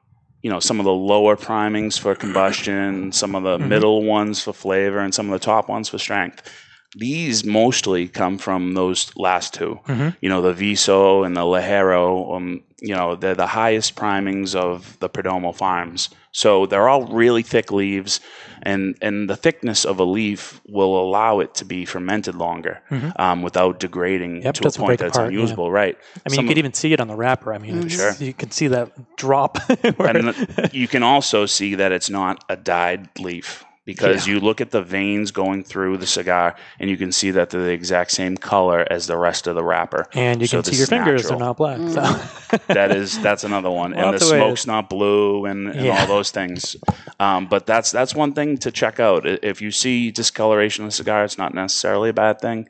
you 0.41 0.49
know, 0.49 0.59
some 0.59 0.79
of 0.79 0.85
the 0.85 0.91
lower 0.91 1.35
primings 1.35 1.97
for 1.97 2.15
combustion, 2.15 3.11
some 3.11 3.35
of 3.35 3.43
the 3.43 3.57
Mhm. 3.57 3.67
middle 3.69 4.03
ones 4.03 4.41
for 4.41 4.51
flavor, 4.53 4.99
and 4.99 5.13
some 5.13 5.27
of 5.31 5.39
the 5.39 5.45
top 5.45 5.69
ones 5.69 5.89
for 5.89 5.97
strength. 5.99 6.49
These 6.95 7.43
mostly 7.43 8.07
come 8.07 8.37
from 8.37 8.73
those 8.73 9.11
last 9.17 9.53
2 9.53 9.79
Mhm. 9.87 10.15
You 10.21 10.29
know, 10.29 10.41
the 10.41 10.53
Viso 10.53 11.23
and 11.23 11.35
the 11.35 11.41
Ligero. 11.41 12.35
Um, 12.35 12.61
you 12.81 12.95
know, 12.95 13.15
they're 13.15 13.35
the 13.35 13.47
highest 13.47 13.95
primings 13.95 14.55
of 14.55 14.97
the 14.99 15.09
Perdomo 15.09 15.53
farms. 15.53 16.09
So 16.31 16.65
they're 16.67 16.87
all 16.87 17.05
really 17.07 17.41
thick 17.41 17.71
leaves, 17.71 18.19
and 18.61 18.95
and 19.01 19.27
the 19.29 19.35
thickness 19.35 19.83
of 19.85 19.99
a 19.99 20.03
leaf 20.03 20.61
will 20.69 20.97
allow 20.99 21.39
it 21.39 21.55
to 21.55 21.65
be 21.65 21.83
fermented 21.83 22.35
longer 22.35 22.79
Mhm. 22.91 23.19
um, 23.19 23.41
without 23.41 23.79
degrading 23.79 24.43
Yep, 24.43 24.53
to 24.55 24.67
a 24.67 24.71
point 24.71 24.99
that's 24.99 25.17
apart, 25.17 25.33
yeah. 25.33 25.39
unusable. 25.39 25.71
Right. 25.71 25.97
I 26.25 26.29
mean, 26.29 26.35
Some 26.35 26.45
you 26.45 26.49
could 26.49 26.57
even 26.59 26.73
see 26.73 26.93
it 26.93 26.99
on 27.01 27.07
the 27.07 27.15
wrapper. 27.15 27.53
I 27.53 27.57
mean, 27.57 27.83
it's, 27.83 27.95
Sure. 27.95 28.13
you 28.19 28.33
can 28.33 28.51
see 28.51 28.67
that 28.67 28.91
drop. 29.17 29.57
and 29.99 30.69
you 30.71 30.87
can 30.87 31.01
also 31.03 31.47
see 31.47 31.75
that 31.75 31.91
it's 31.91 32.09
not 32.09 32.43
a 32.49 32.55
dyed 32.55 33.09
leaf 33.19 33.65
because 33.87 34.27
Yeah. 34.27 34.33
you 34.33 34.39
look 34.41 34.61
at 34.61 34.69
the 34.69 34.83
veins 34.83 35.31
going 35.31 35.63
through 35.63 35.97
the 35.97 36.05
cigar 36.05 36.55
and 36.79 36.89
you 36.91 36.97
can 36.97 37.11
see 37.11 37.31
that 37.31 37.49
they're 37.49 37.63
the 37.63 37.71
exact 37.71 38.11
same 38.11 38.37
color 38.37 38.85
as 38.91 39.07
the 39.07 39.17
rest 39.17 39.47
of 39.47 39.55
the 39.55 39.63
wrapper. 39.63 40.05
and 40.13 40.41
you 40.41 40.47
So 40.47 40.61
can 40.61 40.71
see 40.73 40.77
your 40.77 40.85
fingers; 40.87 41.23
natural. 41.23 41.39
they're 41.39 41.47
not 41.47 41.57
black. 41.57 41.79
So. 41.89 42.57
that 42.67 42.91
is 42.91 43.17
that's 43.19 43.43
another 43.43 43.71
one, 43.71 43.93
and 43.93 44.03
the 44.03 44.11
Lots 44.11 44.21
of 44.23 44.27
smoke's 44.37 44.67
not 44.67 44.89
blue, 44.89 45.45
and, 45.45 45.67
and 45.69 45.85
Yeah. 45.85 46.01
all 46.01 46.07
those 46.07 46.29
things. 46.31 46.75
Um, 47.19 47.47
but 47.47 47.65
that's 47.65 47.89
that's 47.91 48.13
one 48.13 48.33
thing 48.33 48.57
to 48.59 48.69
check 48.71 48.99
out. 48.99 49.25
If 49.25 49.61
you 49.61 49.71
see 49.71 50.11
discoloration 50.11 50.83
in 50.83 50.89
the 50.89 50.91
cigar, 50.91 51.23
it's 51.23 51.37
not 51.37 51.53
necessarily 51.55 52.09
a 52.09 52.13
bad 52.13 52.39
thing. 52.41 52.67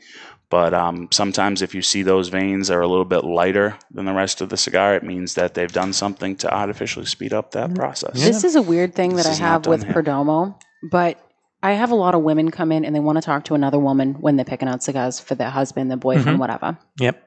But 0.49 0.73
um, 0.73 1.09
sometimes, 1.11 1.61
if 1.61 1.75
you 1.75 1.81
see 1.81 2.03
those 2.03 2.29
veins 2.29 2.71
are 2.71 2.79
a 2.79 2.87
little 2.87 3.03
bit 3.03 3.25
lighter 3.25 3.75
than 3.91 4.05
the 4.05 4.13
rest 4.13 4.39
of 4.39 4.47
the 4.47 4.55
cigar, 4.55 4.95
it 4.95 5.03
means 5.03 5.33
that 5.33 5.55
they've 5.55 5.71
done 5.71 5.91
something 5.91 6.37
to 6.37 6.47
artificially 6.53 7.05
speed 7.05 7.33
up 7.33 7.51
that 7.51 7.75
process. 7.75 8.13
This 8.13 8.45
is 8.45 8.55
a 8.55 8.61
weird 8.61 8.95
thing 8.95 9.17
that 9.17 9.25
I 9.25 9.33
have 9.33 9.65
with 9.65 9.83
here. 9.83 9.93
Perdomo, 9.93 10.55
but 10.83 11.19
I 11.63 11.73
have 11.73 11.91
a 11.91 11.95
lot 11.95 12.13
of 12.15 12.21
women 12.21 12.51
come 12.51 12.71
in 12.71 12.85
and 12.85 12.95
they 12.95 12.99
want 12.99 13.17
to 13.17 13.21
talk 13.21 13.45
to 13.45 13.55
another 13.55 13.79
woman 13.79 14.13
when 14.15 14.35
they're 14.35 14.45
picking 14.45 14.67
out 14.67 14.83
cigars 14.83 15.19
for 15.19 15.35
their 15.35 15.49
husband, 15.49 15.89
their 15.89 15.97
boyfriend, 15.97 16.37
Mhm. 16.37 16.39
whatever. 16.39 16.77
Yep. 16.99 17.23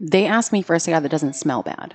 They 0.00 0.26
ask 0.26 0.52
me 0.52 0.62
for 0.62 0.74
a 0.74 0.80
cigar 0.80 1.00
that 1.00 1.08
doesn't 1.10 1.34
smell 1.34 1.62
bad. 1.62 1.94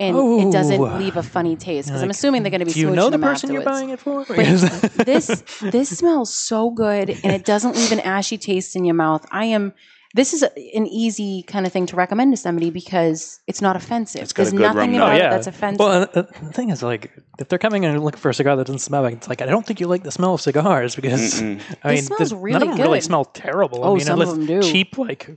And 0.00 0.16
it 0.16 0.52
doesn't 0.52 0.80
Oh. 0.80 0.96
leave 0.98 1.16
a 1.16 1.22
funny 1.22 1.54
taste 1.54 1.88
because 1.88 2.02
I'm 2.02 2.10
assuming 2.10 2.42
they're 2.42 2.50
going 2.50 2.60
to 2.60 2.66
be 2.66 2.72
Do 2.72 2.80
you 2.80 2.90
know 2.90 3.10
the 3.10 3.18
person 3.18 3.52
you're 3.52 3.62
buying 3.62 3.90
it 3.90 4.00
for? 4.00 4.24
This 5.04 5.42
this 5.60 5.98
smells 5.98 6.32
so 6.32 6.70
good 6.70 7.10
and 7.10 7.32
it 7.32 7.44
doesn't 7.44 7.76
leave 7.76 7.92
an 7.92 8.00
ashy 8.00 8.38
taste 8.38 8.74
in 8.74 8.84
your 8.84 8.94
mouth. 8.94 9.24
I 9.30 9.46
am 9.46 9.72
this 10.14 10.34
is 10.34 10.42
a, 10.42 10.50
an 10.76 10.86
easy 10.86 11.42
kind 11.44 11.66
of 11.66 11.72
thing 11.72 11.86
to 11.86 11.96
recommend 11.96 12.32
to 12.32 12.36
somebody 12.36 12.70
because 12.70 13.40
it's 13.46 13.62
not 13.62 13.76
offensive. 13.76 14.22
It's 14.22 14.32
got 14.32 14.48
a 14.48 14.50
good 14.50 14.60
nothing 14.60 14.96
about 14.96 15.14
it 15.14 15.20
Oh, 15.20 15.24
yeah. 15.24 15.30
that's 15.30 15.46
offensive. 15.46 15.80
Well, 15.80 16.02
uh, 16.02 16.06
the 16.22 16.24
thing 16.52 16.70
is, 16.70 16.82
like, 16.82 17.10
if 17.38 17.48
they're 17.48 17.58
coming 17.58 17.84
in 17.84 17.90
and 17.90 18.04
looking 18.04 18.20
for 18.20 18.28
a 18.30 18.34
cigar 18.34 18.56
that 18.56 18.66
doesn't 18.66 18.80
smell 18.80 19.02
like, 19.02 19.14
it's 19.14 19.28
like 19.28 19.40
I 19.42 19.46
don't 19.46 19.66
think 19.66 19.80
you 19.80 19.86
like 19.86 20.02
the 20.02 20.10
smell 20.12 20.34
of 20.34 20.40
cigars 20.40 20.94
because 20.96 21.40
Mm-mm. 21.40 21.60
I 21.84 21.94
mean, 21.94 22.02
smells 22.02 22.18
there's- 22.18 22.32
really 22.34 22.58
none 22.58 22.68
of 22.70 22.76
them 22.76 22.86
really 22.86 23.00
smell 23.00 23.24
terrible. 23.24 23.84
Oh, 23.84 23.92
I 23.92 23.96
mean, 23.96 24.04
some 24.06 24.20
of 24.20 24.28
them 24.28 24.46
do. 24.46 24.62
cheap, 24.62 24.98
like 24.98 25.30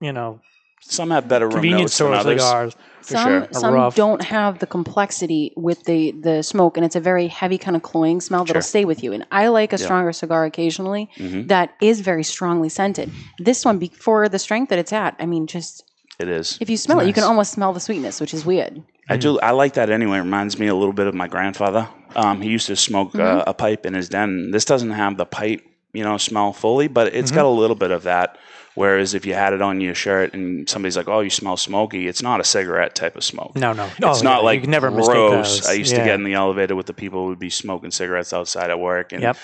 you 0.00 0.12
know, 0.12 0.40
Some 0.80 1.10
have 1.10 1.28
better 1.28 1.46
room 1.46 1.52
Convenience 1.54 1.80
notes 1.80 1.98
than 1.98 2.06
store 2.06 2.14
others. 2.14 2.42
cigars. 2.42 2.76
Some 3.08 3.26
sure. 3.26 3.48
some 3.52 3.74
rough. 3.74 3.94
don't 3.94 4.22
have 4.22 4.58
the 4.58 4.66
complexity 4.66 5.52
with 5.56 5.84
the 5.84 6.12
the 6.12 6.42
smoke, 6.42 6.76
and 6.76 6.84
it's 6.86 6.96
a 6.96 7.00
very 7.00 7.26
heavy 7.28 7.58
kind 7.58 7.76
of 7.76 7.82
cloying 7.82 8.20
smell 8.20 8.44
that'll 8.44 8.60
Sure. 8.62 8.74
stay 8.74 8.84
with 8.84 9.02
you. 9.02 9.12
And 9.12 9.26
I 9.32 9.48
like 9.48 9.72
a 9.72 9.76
Yeah. 9.78 9.84
stronger 9.84 10.12
cigar 10.12 10.44
occasionally 10.44 11.08
Mhm. 11.18 11.48
that 11.48 11.70
is 11.80 12.00
very 12.00 12.24
strongly 12.24 12.68
scented. 12.68 13.10
This 13.38 13.64
one, 13.64 13.78
be- 13.78 13.92
for 13.98 14.28
the 14.28 14.38
strength 14.38 14.68
that 14.70 14.78
it's 14.78 14.92
at, 14.92 15.14
I 15.18 15.26
mean, 15.26 15.46
just 15.46 15.84
It 16.18 16.28
is. 16.28 16.58
if 16.60 16.68
you 16.68 16.76
smell 16.76 17.00
it, 17.00 17.06
you 17.06 17.12
can 17.12 17.24
almost 17.24 17.52
smell 17.52 17.72
the 17.72 17.80
sweetness, 17.80 18.20
which 18.20 18.34
is 18.34 18.44
weird. 18.44 18.82
I 19.08 19.16
do. 19.16 19.38
I 19.40 19.52
like 19.52 19.72
that 19.74 19.88
anyway. 19.88 20.18
It 20.18 20.22
reminds 20.22 20.58
me 20.58 20.66
a 20.66 20.74
little 20.74 20.92
bit 20.92 21.06
of 21.06 21.14
my 21.14 21.28
grandfather. 21.28 21.88
Um, 22.14 22.42
he 22.42 22.50
used 22.50 22.66
to 22.66 22.76
smoke 22.76 23.14
uh, 23.14 23.18
Mhm. 23.18 23.44
a 23.46 23.54
pipe 23.54 23.86
in 23.86 23.94
his 23.94 24.08
den. 24.10 24.50
This 24.50 24.64
doesn't 24.66 24.90
have 24.90 25.16
the 25.16 25.24
pipe, 25.24 25.62
you 25.92 26.04
know, 26.04 26.16
smell 26.18 26.52
fully, 26.52 26.88
but 26.88 27.14
it's 27.14 27.30
Mhm. 27.30 27.36
got 27.36 27.44
a 27.46 27.48
little 27.48 27.76
bit 27.76 27.90
of 27.90 28.02
that. 28.04 28.36
Whereas 28.74 29.12
if 29.14 29.26
you 29.26 29.34
had 29.34 29.52
it 29.54 29.60
on 29.62 29.80
your 29.80 29.94
shirt 29.94 30.34
and 30.34 30.68
somebody's 30.68 30.96
like, 30.96 31.08
"Oh, 31.08 31.18
you 31.20 31.30
smell 31.30 31.56
smoky," 31.56 32.06
it's 32.06 32.22
not 32.22 32.38
a 32.40 32.44
cigarette 32.44 32.94
type 32.94 33.16
of 33.16 33.24
smoke. 33.24 33.56
No, 33.56 33.72
no. 33.72 33.86
It's 33.86 34.20
Oh, 34.20 34.22
not 34.22 34.38
yeah, 34.38 34.44
like 34.44 34.54
you 34.56 34.60
can 34.62 34.70
never 34.70 34.90
mistake 34.90 35.14
gross. 35.14 35.60
those. 35.60 35.66
I 35.68 35.72
used 35.72 35.90
to 35.96 36.04
get 36.04 36.14
in 36.14 36.22
the 36.22 36.34
elevator 36.34 36.76
with 36.76 36.86
the 36.86 36.92
people 36.94 37.22
who 37.22 37.28
would 37.30 37.40
be 37.40 37.50
smoking 37.50 37.90
cigarettes 37.90 38.32
outside 38.32 38.70
at 38.70 38.78
work, 38.78 39.12
and 39.12 39.22
Yep. 39.22 39.36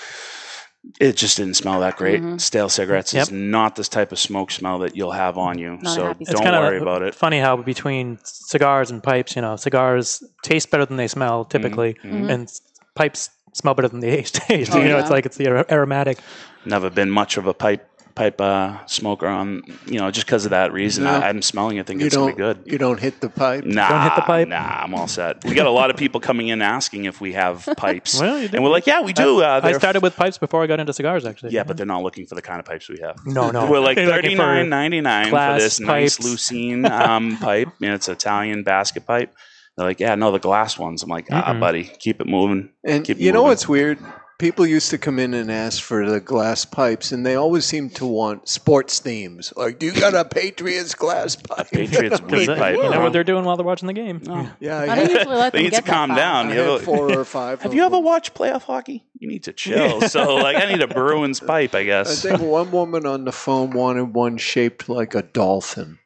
it 1.01 1.17
just 1.17 1.37
didn't 1.39 1.55
smell 1.55 1.81
that 1.81 1.97
great. 1.97 2.23
Mhm. 2.23 2.41
Stale 2.41 2.69
cigarettes 2.69 3.13
Yep. 3.13 3.23
is 3.25 3.33
not 3.33 3.75
this 3.75 3.89
type 3.89 4.13
of 4.13 4.21
smoke 4.21 4.53
smell 4.53 4.79
that 4.81 4.95
you'll 4.95 5.13
have 5.13 5.37
on 5.37 5.59
you. 5.59 5.79
Not 5.83 5.95
so 5.97 6.03
don't 6.13 6.43
kinda 6.43 6.61
worry 6.61 6.79
about 6.79 7.03
it. 7.03 7.15
Funny 7.17 7.41
how 7.41 7.57
between 7.57 8.19
cigars 8.23 8.91
and 8.91 9.03
pipes, 9.03 9.35
you 9.35 9.43
know, 9.43 9.57
cigars 9.57 10.23
taste 10.43 10.71
better 10.71 10.85
than 10.85 10.97
they 10.99 11.09
smell 11.09 11.45
typically, 11.45 11.97
Mhm. 12.05 12.31
and 12.31 12.49
pipes 12.95 13.31
smell 13.55 13.73
better 13.75 13.89
than 13.89 14.01
they 14.01 14.23
taste. 14.23 14.39
Oh, 14.75 14.79
you 14.79 14.89
know, 14.89 14.97
yeah. 14.97 15.01
it's 15.01 15.11
like 15.11 15.25
it's 15.25 15.39
the 15.39 15.49
ar- 15.49 15.67
aromatic. 15.71 16.19
Never 16.67 16.91
been 16.91 17.11
much 17.11 17.39
of 17.39 17.47
a 17.47 17.55
pipe 17.55 17.89
pipe 18.15 18.41
uh, 18.41 18.79
smoker 18.87 19.27
on 19.27 19.61
you 19.87 19.99
know 19.99 20.09
just 20.13 20.25
because 20.27 20.45
of 20.45 20.51
that 20.51 20.73
reason. 20.73 21.03
No. 21.03 21.11
I, 21.11 21.29
I'm 21.29 21.43
smelling 21.43 21.79
it, 21.79 21.87
think 21.87 21.99
You 22.01 22.07
it's 22.07 22.15
gonna 22.15 22.31
be 22.33 22.37
good. 22.37 22.63
You 22.65 22.79
don't 22.79 23.01
hit 23.01 23.21
the 23.21 23.29
pipe. 23.29 23.65
Nah, 23.65 23.89
Don't 23.89 24.03
hit 24.03 24.13
the 24.15 24.23
pipe? 24.23 24.47
Nah, 24.49 24.83
I'm 24.85 24.95
all 24.95 25.09
set. 25.09 25.45
We 25.45 25.55
got 25.55 25.67
a 25.67 25.71
lot 25.71 25.91
of 25.91 25.97
people 25.97 26.21
coming 26.21 26.47
in 26.47 26.63
asking 26.63 27.07
if 27.07 27.21
we 27.21 27.33
have 27.33 27.69
pipes, 27.77 28.21
Well, 28.21 28.39
you 28.39 28.47
do. 28.49 28.55
and 28.57 28.65
we're 28.65 28.71
like, 28.71 28.87
yeah, 28.87 29.01
we 29.03 29.13
do. 29.13 29.43
I, 29.43 29.55
uh, 29.55 29.57
I 29.57 29.61
they're- 29.61 29.79
started 29.81 30.01
with 30.03 30.15
pipes 30.15 30.39
before 30.39 30.63
I 30.63 30.69
got 30.69 30.79
into 30.79 30.93
cigars, 30.93 31.27
actually. 31.27 31.55
Yeah, 31.55 31.65
but 31.65 31.77
they're 31.77 31.87
not 31.87 32.05
looking 32.05 32.25
for 32.27 32.37
the 32.37 32.43
kind 32.43 32.61
of 32.61 32.67
pipes 32.67 32.89
we 32.89 33.01
have. 33.01 33.17
No, 33.27 33.51
no. 33.51 33.67
We're 33.71 33.81
like 33.81 33.97
They're 33.97 34.07
looking 34.07 34.23
thirty 34.23 34.37
for 34.37 34.43
nine 34.43 34.69
ninety 34.69 35.01
nine 35.01 35.25
for 35.27 35.31
glass 35.31 35.61
this 35.61 35.81
nice 35.81 36.17
pipes. 36.17 36.27
Lucene 36.29 36.89
um, 36.89 37.37
pipe. 37.39 37.69
You 37.81 37.89
know, 37.89 37.95
it's 37.97 38.09
Italian 38.09 38.63
basket 38.63 39.07
pipe. 39.07 39.35
They're 39.77 39.87
like, 39.87 40.01
yeah, 40.01 40.15
no, 40.15 40.31
the 40.31 40.39
glass 40.39 40.79
ones. 40.79 41.03
I'm 41.03 41.09
like, 41.11 41.27
ah, 41.33 41.53
Mm-mm. 41.53 41.61
buddy, 41.61 41.85
keep 41.85 42.21
it 42.21 42.27
moving. 42.29 42.71
And 42.85 43.05
Keep 43.05 43.17
it 43.19 43.23
you 43.23 43.33
know 43.33 43.39
moving. 43.41 43.49
what's 43.49 43.69
weird? 43.69 43.99
People 44.39 44.67
used 44.67 44.91
to 44.91 44.99
come 44.99 45.21
in 45.21 45.33
and 45.33 45.51
ask 45.51 45.81
for 45.81 46.09
the 46.11 46.21
glass 46.21 46.65
pipes, 46.65 47.13
and 47.13 47.25
they 47.25 47.37
always 47.37 47.65
seem 47.65 47.89
to 47.91 48.05
want 48.05 48.49
sports 48.49 48.99
themes. 48.99 49.53
Like, 49.57 49.79
do 49.79 49.87
you 49.87 49.93
got 49.93 50.13
a 50.15 50.25
Patriots 50.29 50.95
glass 50.97 51.37
pipe? 51.37 51.71
Patriots 51.71 52.19
Because 52.21 52.41
weed 52.41 52.49
they- 52.49 52.59
pipe. 52.59 52.77
you 52.77 52.83
know 52.91 53.01
what 53.01 53.13
they're 53.13 53.23
doing 53.25 53.45
while 53.45 53.57
they're 53.57 53.65
watching 53.65 53.87
the 53.87 53.93
game. 53.93 54.21
No. 54.25 54.49
Yeah, 54.59 54.81
I 54.81 54.87
don't 54.97 55.09
usually 55.11 55.37
let 55.37 55.53
They 55.53 55.59
them 55.59 55.65
need 55.65 55.71
to 55.71 55.77
get 55.77 55.85
that 55.87 55.91
calm 55.93 56.09
far. 56.11 56.17
down. 56.19 56.47
I 56.49 56.55
You 56.55 56.59
had 56.61 56.69
ever- 56.69 56.79
four 56.85 57.13
or 57.19 57.25
five. 57.39 57.63
Have 57.63 57.71
of 57.71 57.77
you 57.77 57.85
ever 57.85 57.97
them. 57.97 58.05
watched 58.05 58.35
playoff 58.35 58.63
hockey? 58.63 59.05
You 59.21 59.29
need 59.29 59.45
to 59.45 59.53
chill. 59.63 60.01
So, 60.03 60.35
like, 60.35 60.57
I 60.57 60.67
need 60.71 60.83
a 60.83 60.89
Bruins 60.89 61.39
pipe, 61.39 61.75
I 61.77 61.85
guess. 61.85 62.25
I 62.25 62.29
guess. 62.31 62.39
think 62.41 62.51
one 62.51 62.73
woman 62.73 63.07
on 63.07 63.25
the 63.25 63.33
phone 63.33 63.71
wanted 63.71 64.15
one 64.15 64.37
shaped 64.39 64.89
like 64.89 65.15
a 65.15 65.23
dolphin. 65.23 65.99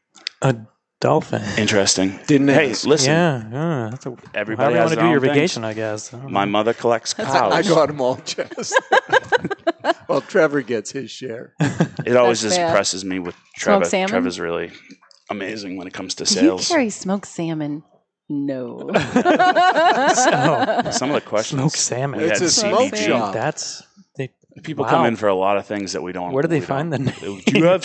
A 0.42 0.54
dolphin. 1.00 1.42
Interesting. 1.56 2.18
Didn't 2.26 2.48
Hey, 2.48 2.70
ask. 2.70 2.86
listen. 2.86 3.10
Yeah, 3.10 3.42
yeah. 3.50 3.88
That's 3.90 4.06
a, 4.06 4.16
Everybody 4.34 4.74
however 4.74 4.76
you 4.76 4.80
has 4.80 4.90
want 4.90 4.90
to 4.90 4.96
do 5.04 5.06
your 5.08 5.16
own 5.16 5.20
things. 5.22 5.34
vacation, 5.34 5.64
I 5.64 5.74
guess. 5.74 6.12
I 6.14 6.16
My 6.26 6.44
know. 6.44 6.50
mother 6.50 6.74
collects 6.74 7.14
cows. 7.14 7.28
I 7.52 7.62
got 7.62 7.86
them 7.88 8.00
all, 8.00 8.16
Jess. 8.16 8.72
well, 10.08 10.20
Trevor 10.22 10.62
gets 10.62 10.90
his 10.92 11.10
share. 11.10 11.54
It 11.60 12.16
always 12.16 12.40
That's 12.40 12.42
just 12.42 12.56
fair. 12.56 12.66
impresses 12.68 13.04
me 13.04 13.18
with 13.18 13.34
Trevor. 13.56 13.84
salmon? 13.84 14.08
Trevor's 14.08 14.40
really 14.40 14.70
amazing 15.30 15.76
when 15.76 15.86
it 15.86 15.94
comes 15.94 16.14
to 16.16 16.24
Do 16.24 16.34
you 16.34 16.40
sales. 16.40 16.68
carry 16.68 16.90
smoked 16.90 17.28
salmon? 17.28 17.82
No. 18.28 18.90
So- 20.14 20.90
Some 20.90 21.10
of 21.10 21.14
the 21.14 21.22
questions. 21.24 21.60
Smoked 21.60 21.78
salmon. 21.78 22.20
It's 22.20 22.40
a 22.40 22.44
CBD. 22.44 22.70
smoke 22.70 22.96
shop. 22.96 23.32
That's 23.34 23.80
they, 23.80 23.86
People 24.62 24.84
Wow. 24.84 24.90
come 24.90 25.06
in 25.06 25.16
for 25.16 25.28
a 25.28 25.34
lot 25.34 25.56
of 25.56 25.66
things 25.66 25.92
that 25.92 26.02
we 26.02 26.12
don't. 26.12 26.32
Where 26.32 26.42
do 26.42 26.48
they 26.48 26.60
find 26.60 26.92
them? 26.92 27.04
Do 27.20 27.40
you 27.46 27.64
have? 27.64 27.84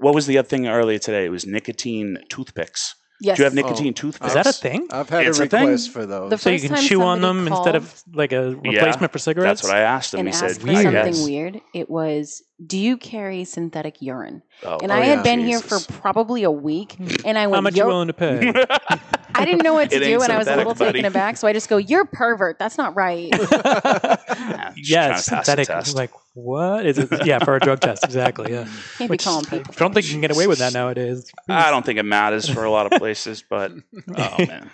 What 0.00 0.14
was 0.14 0.26
the 0.26 0.38
other 0.38 0.48
thing 0.48 0.66
earlier 0.68 0.98
today? 0.98 1.24
It 1.24 1.30
was 1.30 1.46
nicotine 1.46 2.18
toothpicks. 2.28 2.94
yes. 3.20 3.36
Do 3.36 3.42
you 3.42 3.44
have 3.44 3.54
nicotine 3.54 3.88
Oh, 3.88 3.92
toothpicks? 3.92 4.28
Is 4.28 4.34
that 4.34 4.46
a 4.46 4.52
thing? 4.52 4.86
I've 4.90 5.08
had 5.08 5.26
It's 5.26 5.38
a 5.40 5.44
a 5.44 5.46
thing. 5.46 5.62
request 5.66 5.90
for 5.90 6.06
those. 6.06 6.30
The 6.30 6.38
So 6.38 6.50
you 6.50 6.58
first 6.58 6.66
can 6.66 6.76
time 6.76 6.84
chew 6.84 7.02
on 7.02 7.20
somebody 7.20 7.44
them 7.44 7.52
instead 7.52 7.74
of 7.76 8.02
like 8.14 8.32
a 8.32 8.56
Yeah, 8.62 8.70
replacement 8.72 9.12
for 9.12 9.18
cigarettes. 9.18 9.62
That's 9.62 9.72
what 9.72 9.76
I 9.76 9.80
asked 9.82 10.14
him. 10.14 10.20
and 10.20 10.28
he 10.28 10.32
asked 10.34 10.40
said, 10.40 10.60
for 10.60 10.72
something 10.72 10.92
guess." 10.92 11.24
weird. 11.24 11.60
It 11.74 11.90
was, 11.90 12.42
do 12.64 12.76
you 12.78 12.96
carry 12.96 13.44
synthetic 13.44 14.02
urine? 14.02 14.42
Oh, 14.64 14.78
And 14.82 14.90
oh, 14.90 14.94
I 14.94 14.98
yeah. 15.00 15.14
had 15.16 15.22
been 15.24 15.40
here 15.40 15.60
for 15.60 15.78
probably 16.00 16.42
a 16.42 16.50
week, 16.50 16.96
and 17.24 17.38
I 17.38 17.46
went, 17.46 17.56
How 17.56 17.60
much 17.60 17.74
you 17.74 17.78
"You're-" 17.78 17.88
willing 17.88 18.08
to 18.08 18.12
pay? 18.12 18.52
I 19.34 19.44
didn't 19.44 19.62
know 19.62 19.74
what 19.74 19.90
to 19.90 19.96
It 19.96 20.00
do, 20.00 20.20
and 20.22 20.32
I 20.32 20.38
was 20.38 20.48
a 20.48 20.50
synthetic, 20.50 20.66
little 20.66 20.74
taken 20.74 21.04
aback. 21.04 21.36
So 21.36 21.46
I 21.46 21.52
just 21.52 21.68
go, 21.68 21.76
"You're 21.76 22.06
pervert. 22.06 22.58
That's 22.58 22.76
not 22.76 22.96
right." 22.96 23.32
Yeah, 24.40 24.72
just 24.74 24.90
yeah, 24.90 25.16
it's 25.16 25.28
pass 25.28 25.46
synthetic. 25.46 25.94
Like 25.94 26.10
what 26.34 26.86
is 26.86 26.98
it? 26.98 27.26
Yeah, 27.26 27.38
for 27.44 27.56
a 27.56 27.60
drug 27.60 27.80
test, 27.80 28.04
exactly. 28.04 28.52
Yeah. 28.52 28.64
Can't 28.96 29.10
be 29.10 29.14
Which 29.14 29.24
calling 29.24 29.44
I 29.52 29.58
don't 29.76 29.92
think 29.92 30.06
you 30.06 30.12
can 30.12 30.20
get 30.20 30.30
away 30.30 30.46
with 30.46 30.58
that 30.58 30.72
nowadays. 30.72 31.30
I 31.48 31.70
don't 31.70 31.84
think 31.84 31.98
it 31.98 32.04
matters 32.04 32.48
for 32.48 32.64
a 32.64 32.70
lot 32.70 32.90
of 32.92 32.98
places, 32.98 33.42
but 33.48 33.72
oh 34.16 34.36
man, 34.46 34.70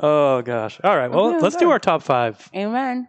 Oh 0.00 0.42
gosh. 0.42 0.80
All 0.84 0.96
right. 0.96 1.10
Well, 1.10 1.28
Okay, 1.30 1.40
let's 1.40 1.56
do 1.56 1.70
our 1.70 1.78
top 1.78 2.02
five. 2.02 2.48
Amen. 2.54 3.08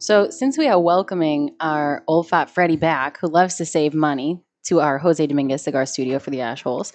So, 0.00 0.30
since 0.30 0.56
we 0.56 0.66
are 0.66 0.80
welcoming 0.80 1.54
our 1.60 2.02
old 2.06 2.26
fat 2.26 2.48
Freddy 2.48 2.76
back, 2.76 3.18
who 3.20 3.28
loves 3.28 3.56
to 3.56 3.66
save 3.66 3.92
money, 3.92 4.42
to 4.64 4.80
our 4.80 4.98
Jose 4.98 5.26
Dominguez 5.26 5.62
Cigar 5.62 5.86
Studio 5.86 6.18
for 6.18 6.30
the 6.30 6.40
Ash 6.40 6.62
Holes, 6.62 6.92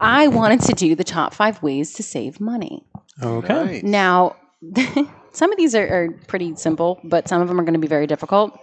I 0.00 0.28
wanted 0.28 0.60
to 0.62 0.72
do 0.72 0.94
the 0.94 1.04
top 1.04 1.34
five 1.34 1.62
ways 1.62 1.92
to 1.94 2.02
save 2.02 2.40
money. 2.40 2.84
Okay. 3.22 3.64
Nice. 3.64 3.82
Now, 3.84 4.36
some 5.38 5.52
of 5.52 5.56
these 5.58 5.74
are, 5.74 5.86
are 5.86 6.10
pretty 6.26 6.54
simple, 6.56 7.00
but 7.04 7.28
some 7.28 7.40
of 7.40 7.48
them 7.48 7.58
are 7.60 7.62
going 7.62 7.74
to 7.74 7.78
be 7.80 7.86
very 7.86 8.06
difficult. 8.06 8.58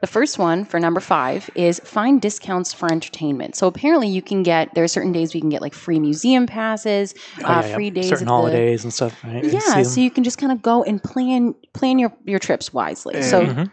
The 0.00 0.06
first 0.06 0.38
one 0.38 0.64
for 0.64 0.78
number 0.80 1.00
five 1.00 1.50
is 1.54 1.80
find 1.84 2.22
discounts 2.22 2.72
for 2.72 2.90
entertainment. 2.90 3.56
So 3.56 3.66
apparently, 3.66 4.08
you 4.08 4.22
can 4.22 4.42
get 4.42 4.74
there 4.74 4.84
are 4.84 4.88
certain 4.88 5.12
days 5.12 5.34
we 5.34 5.40
can 5.40 5.50
get 5.50 5.60
like 5.60 5.74
free 5.74 5.98
museum 6.00 6.46
passes, 6.46 7.14
Oh, 7.42 7.44
uh, 7.46 7.48
yeah, 7.60 7.66
yeah. 7.68 7.74
free 7.74 7.90
days 7.90 8.08
certain 8.08 8.24
at 8.28 8.30
the- 8.30 8.34
holidays 8.34 8.84
and 8.84 8.92
stuff. 8.92 9.22
Right? 9.24 9.44
Yeah, 9.44 9.82
so 9.82 10.00
you 10.00 10.10
can 10.10 10.24
just 10.24 10.38
kind 10.38 10.52
of 10.52 10.62
go 10.62 10.82
and 10.84 11.02
plan 11.02 11.54
plan 11.74 11.98
your 11.98 12.12
your 12.24 12.38
trips 12.38 12.72
wisely. 12.72 13.20
so 13.22 13.40
And- 13.40 13.56
Mhm. 13.58 13.70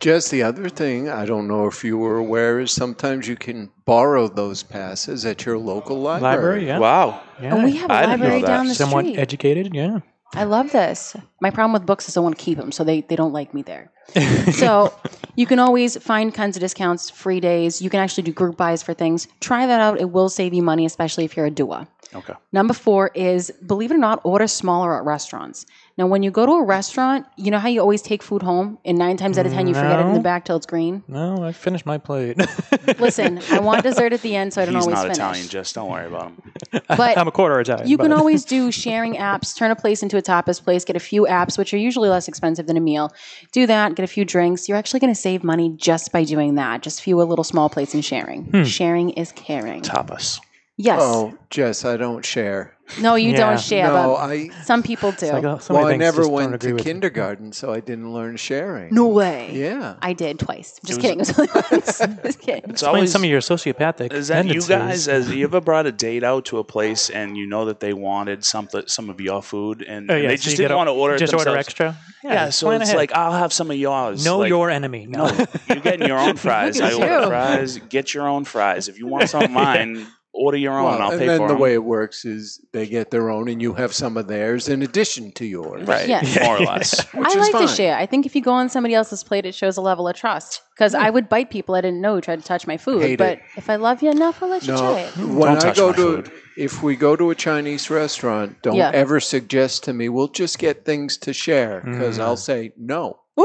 Just 0.00 0.32
the 0.32 0.42
other 0.42 0.68
thing, 0.68 1.08
I 1.08 1.24
don't 1.24 1.46
know 1.46 1.68
if 1.68 1.84
you 1.84 1.96
were 1.96 2.16
aware, 2.18 2.58
is 2.58 2.72
sometimes 2.72 3.28
you 3.28 3.36
can 3.36 3.70
borrow 3.84 4.26
those 4.26 4.64
passes 4.64 5.24
at 5.24 5.46
your 5.46 5.58
local 5.58 5.96
library. 6.00 6.34
library. 6.34 6.66
Yeah. 6.66 6.78
wow. 6.80 7.20
yeah. 7.40 7.54
and 7.54 7.62
we 7.62 7.76
have 7.76 7.88
a 7.88 7.92
I 7.94 8.00
didn't 8.06 8.18
know 8.18 8.24
library 8.26 8.40
that. 8.42 8.46
down 8.48 8.66
the 8.66 8.74
Somewhat 8.74 9.04
street. 9.04 9.18
educated. 9.20 9.70
Yeah. 9.72 10.00
I 10.34 10.44
love 10.44 10.72
this. 10.72 11.14
My 11.40 11.50
problem 11.50 11.72
with 11.72 11.86
books 11.86 12.08
is 12.08 12.16
I 12.16 12.20
want 12.20 12.38
to 12.38 12.42
keep 12.42 12.58
them, 12.58 12.72
so 12.72 12.84
they, 12.84 13.02
they 13.02 13.16
don't 13.16 13.32
like 13.32 13.52
me 13.52 13.62
there. 13.62 13.90
so 14.52 14.92
you 15.36 15.46
can 15.46 15.58
always 15.58 15.96
find 15.96 16.34
kinds 16.34 16.56
of 16.56 16.60
discounts, 16.60 17.10
free 17.10 17.40
days. 17.40 17.82
You 17.82 17.90
can 17.90 18.00
actually 18.00 18.24
do 18.24 18.32
group 18.32 18.56
buys 18.56 18.82
for 18.82 18.94
things. 18.94 19.28
Try 19.40 19.66
that 19.66 19.80
out. 19.80 20.00
It 20.00 20.10
will 20.10 20.28
save 20.28 20.54
you 20.54 20.62
money, 20.62 20.86
especially 20.86 21.24
if 21.24 21.36
you're 21.36 21.46
a 21.46 21.50
doer. 21.50 21.86
Okay. 22.14 22.34
Number 22.52 22.74
four 22.74 23.10
is, 23.14 23.50
believe 23.66 23.90
it 23.90 23.94
or 23.94 23.98
not, 23.98 24.20
order 24.24 24.46
smaller 24.46 24.96
at 24.96 25.04
restaurants. 25.04 25.64
Now, 25.98 26.06
when 26.06 26.22
you 26.22 26.30
go 26.30 26.46
to 26.46 26.52
a 26.52 26.64
restaurant, 26.64 27.26
you 27.36 27.50
know 27.50 27.58
how 27.58 27.68
you 27.68 27.80
always 27.80 28.00
take 28.00 28.22
food 28.22 28.42
home, 28.42 28.78
and 28.84 28.96
nine 28.96 29.18
times 29.18 29.36
out 29.36 29.44
of 29.44 29.52
ten 29.52 29.66
you 29.66 29.74
forget 29.74 29.98
it 29.98 30.06
in 30.06 30.12
the 30.12 30.18
No. 30.18 30.22
back 30.22 30.46
till 30.46 30.56
it's 30.56 30.64
green. 30.64 31.02
No, 31.06 31.44
I 31.44 31.52
finished 31.52 31.84
my 31.84 31.98
plate. 31.98 32.38
Listen, 32.98 33.40
I 33.50 33.58
want 33.60 33.82
dessert 33.82 34.12
at 34.14 34.22
the 34.22 34.34
end, 34.34 34.54
so 34.54 34.62
I 34.62 34.64
don't 34.64 34.74
He's 34.74 34.84
always 34.84 34.94
not 34.96 35.02
finish. 35.02 35.18
Italian, 35.18 35.48
just 35.48 35.74
don't 35.74 35.90
worry 35.90 36.06
about 36.06 36.28
him. 36.30 36.52
But 36.88 37.18
I'm 37.18 37.28
a 37.28 37.32
quarter 37.32 37.60
Italian. 37.60 37.88
You 37.88 37.98
can 37.98 38.08
but- 38.10 38.18
always 38.18 38.44
do 38.44 38.72
sharing 38.84 39.16
apps, 39.16 39.54
turn 39.56 39.70
a 39.70 39.76
place 39.76 40.02
into 40.02 40.16
a 40.16 40.22
tapas 40.22 40.62
place, 40.64 40.84
get 40.84 40.96
a 40.96 41.00
few 41.00 41.26
apps, 41.26 41.58
which 41.58 41.74
are 41.74 41.78
usually 41.78 42.08
less 42.08 42.26
expensive 42.26 42.66
than 42.66 42.76
a 42.78 42.80
meal. 42.80 43.12
Do 43.52 43.66
that, 43.66 43.94
get 43.94 44.04
a 44.04 44.06
few 44.06 44.24
drinks. 44.24 44.68
You're 44.68 44.78
actually 44.78 45.00
going 45.00 45.12
to 45.14 45.20
save 45.20 45.44
money 45.44 45.74
just 45.76 46.10
by 46.12 46.24
doing 46.24 46.54
that. 46.54 46.82
Just 46.82 47.02
few 47.02 47.16
little 47.18 47.44
small 47.44 47.68
plates 47.68 47.92
and 47.92 48.02
sharing. 48.04 48.44
Hmm. 48.44 48.64
Sharing 48.64 49.10
is 49.10 49.32
caring. 49.32 49.82
Tapas. 49.82 50.40
Yes. 50.82 51.00
Oh, 51.00 51.34
Jess, 51.50 51.84
I 51.84 51.96
don't 51.96 52.24
share. 52.24 52.74
No, 53.00 53.14
you 53.14 53.30
Yeah. 53.30 53.36
don't 53.46 53.60
share. 53.60 53.86
No, 53.86 53.92
but 53.94 54.14
I- 54.16 54.50
Some 54.64 54.82
people 54.82 55.12
do. 55.12 55.26
like, 55.26 55.44
oh, 55.44 55.58
somebody 55.58 55.72
Well, 55.72 55.86
I 55.86 55.90
thinks 55.92 56.02
never 56.02 56.16
just 56.18 56.28
don't 56.28 56.34
went 56.34 56.54
agree 56.56 56.68
to 56.70 56.74
with 56.74 56.86
you. 56.86 56.92
kindergarten, 56.92 57.52
so 57.52 57.72
I 57.72 57.80
didn't 57.80 58.12
learn 58.12 58.36
sharing. 58.36 58.92
no 58.92 59.06
way. 59.06 59.50
Yeah. 59.52 59.94
I 60.02 60.12
did 60.12 60.40
twice. 60.40 60.78
Just 60.84 61.00
kidding. 61.00 61.20
It 61.20 61.28
was 61.28 61.38
only 61.38 61.50
once. 61.70 61.98
Just 61.98 62.40
kidding. 62.40 62.64
It's 62.64 62.72
Explain 62.82 62.94
always 62.96 63.12
some 63.12 63.22
of 63.22 63.30
your 63.30 63.40
sociopathic 63.40 64.12
Is 64.12 64.28
that 64.28 64.44
you 64.46 64.60
tendencies. 64.60 64.68
guys? 64.68 65.06
Has 65.06 65.30
you 65.32 65.44
ever 65.44 65.60
brought 65.60 65.86
a 65.86 65.92
date 65.92 66.24
out 66.24 66.44
to 66.46 66.58
a 66.58 66.64
place 66.64 67.08
and 67.08 67.36
you 67.36 67.46
know 67.46 67.64
that 67.66 67.80
they 67.80 67.92
wanted 67.94 68.44
something, 68.44 68.82
some 68.88 69.08
of 69.08 69.20
your 69.20 69.40
food, 69.42 69.82
and, 69.88 70.10
Oh, 70.10 70.14
and 70.14 70.22
yeah, 70.24 70.28
they 70.30 70.36
so 70.36 70.42
just 70.42 70.58
you 70.58 70.64
didn't 70.64 70.72
a- 70.72 70.76
want 70.76 70.88
to 70.88 70.92
order 70.92 71.14
it 71.14 71.18
just 71.18 71.32
order 71.32 71.44
themselves? 71.44 71.68
extra? 71.68 71.96
Yeah, 72.24 72.32
Yeah, 72.34 72.50
so 72.50 72.66
plan 72.66 72.80
it's 72.82 72.90
ahead. 72.90 72.98
like 72.98 73.12
I'll 73.14 73.32
have 73.32 73.52
some 73.52 73.70
of 73.70 73.76
yours. 73.76 74.24
Know 74.24 74.38
Like, 74.40 74.48
your 74.50 74.68
enemy. 74.68 75.06
No. 75.08 75.26
No, 75.28 75.46
you're 75.68 75.76
getting 75.78 76.06
your 76.08 76.18
own 76.18 76.36
fries. 76.44 76.78
Look 76.80 76.84
I 76.90 76.94
at 76.94 77.00
order 77.00 77.20
you. 77.22 77.26
fries. 77.28 77.78
Get 77.88 78.12
your 78.12 78.28
own 78.28 78.44
fries. 78.44 78.88
If 78.88 78.98
you 78.98 79.06
want 79.06 79.28
some 79.30 79.44
of 79.44 79.50
mine, 79.62 80.06
order 80.34 80.56
your 80.56 80.72
own. 80.72 80.84
Well, 80.84 81.02
I'll 81.02 81.10
and 81.10 81.20
pay 81.20 81.26
then 81.26 81.38
for 81.38 81.48
the 81.48 81.54
them. 81.54 81.60
way 81.60 81.74
it 81.74 81.84
works 81.84 82.24
is 82.24 82.60
they 82.72 82.86
get 82.86 83.10
their 83.10 83.28
own, 83.30 83.48
and 83.48 83.60
you 83.60 83.74
have 83.74 83.92
some 83.92 84.16
of 84.16 84.28
theirs 84.28 84.68
in 84.68 84.82
addition 84.82 85.30
to 85.32 85.44
yours. 85.44 85.86
right, 85.86 86.08
Yes. 86.08 86.38
more 86.42 86.56
or 86.56 86.60
less. 86.60 87.04
Which 87.14 87.26
I 87.26 87.30
is 87.30 87.36
like 87.36 87.52
fine. 87.52 87.66
to 87.68 87.74
share. 87.74 87.96
I 87.96 88.06
think 88.06 88.24
if 88.26 88.34
you 88.34 88.40
go 88.42 88.52
on 88.52 88.68
somebody 88.70 88.94
else's 88.94 89.22
plate, 89.22 89.44
it 89.44 89.54
shows 89.54 89.76
a 89.76 89.82
level 89.82 90.08
of 90.08 90.16
trust. 90.16 90.62
Because 90.74 90.94
I 90.94 91.10
would 91.10 91.28
bite 91.28 91.50
people 91.50 91.74
I 91.74 91.82
didn't 91.82 92.00
know 92.00 92.14
who 92.14 92.20
tried 92.22 92.40
to 92.40 92.46
touch 92.46 92.66
my 92.66 92.78
food. 92.78 93.02
Hate 93.02 93.18
but 93.18 93.32
it. 93.38 93.42
if 93.56 93.68
I 93.68 93.76
love 93.76 94.02
you 94.02 94.10
enough, 94.10 94.42
I'll 94.42 94.48
let 94.48 94.62
you 94.66 94.72
No, 94.72 94.78
try 94.78 95.00
it. 95.00 95.16
when 95.18 95.28
Don't 95.28 95.56
I 95.58 95.60
touch 95.60 95.76
go 95.76 95.90
my 95.90 95.96
to, 95.96 96.02
food. 96.02 96.32
if 96.56 96.82
we 96.82 96.96
go 96.96 97.14
to 97.14 97.30
a 97.30 97.34
Chinese 97.34 97.90
restaurant, 97.90 98.56
don't 98.62 98.76
Yeah. 98.76 98.90
ever 98.94 99.20
suggest 99.20 99.84
to 99.84 99.92
me, 99.92 100.08
"We'll 100.08 100.28
just 100.28 100.58
get 100.58 100.84
things 100.86 101.18
to 101.18 101.32
share," 101.34 101.82
because 101.84 102.18
Mm. 102.18 102.22
I'll 102.22 102.36
say 102.38 102.72
no. 102.78 103.20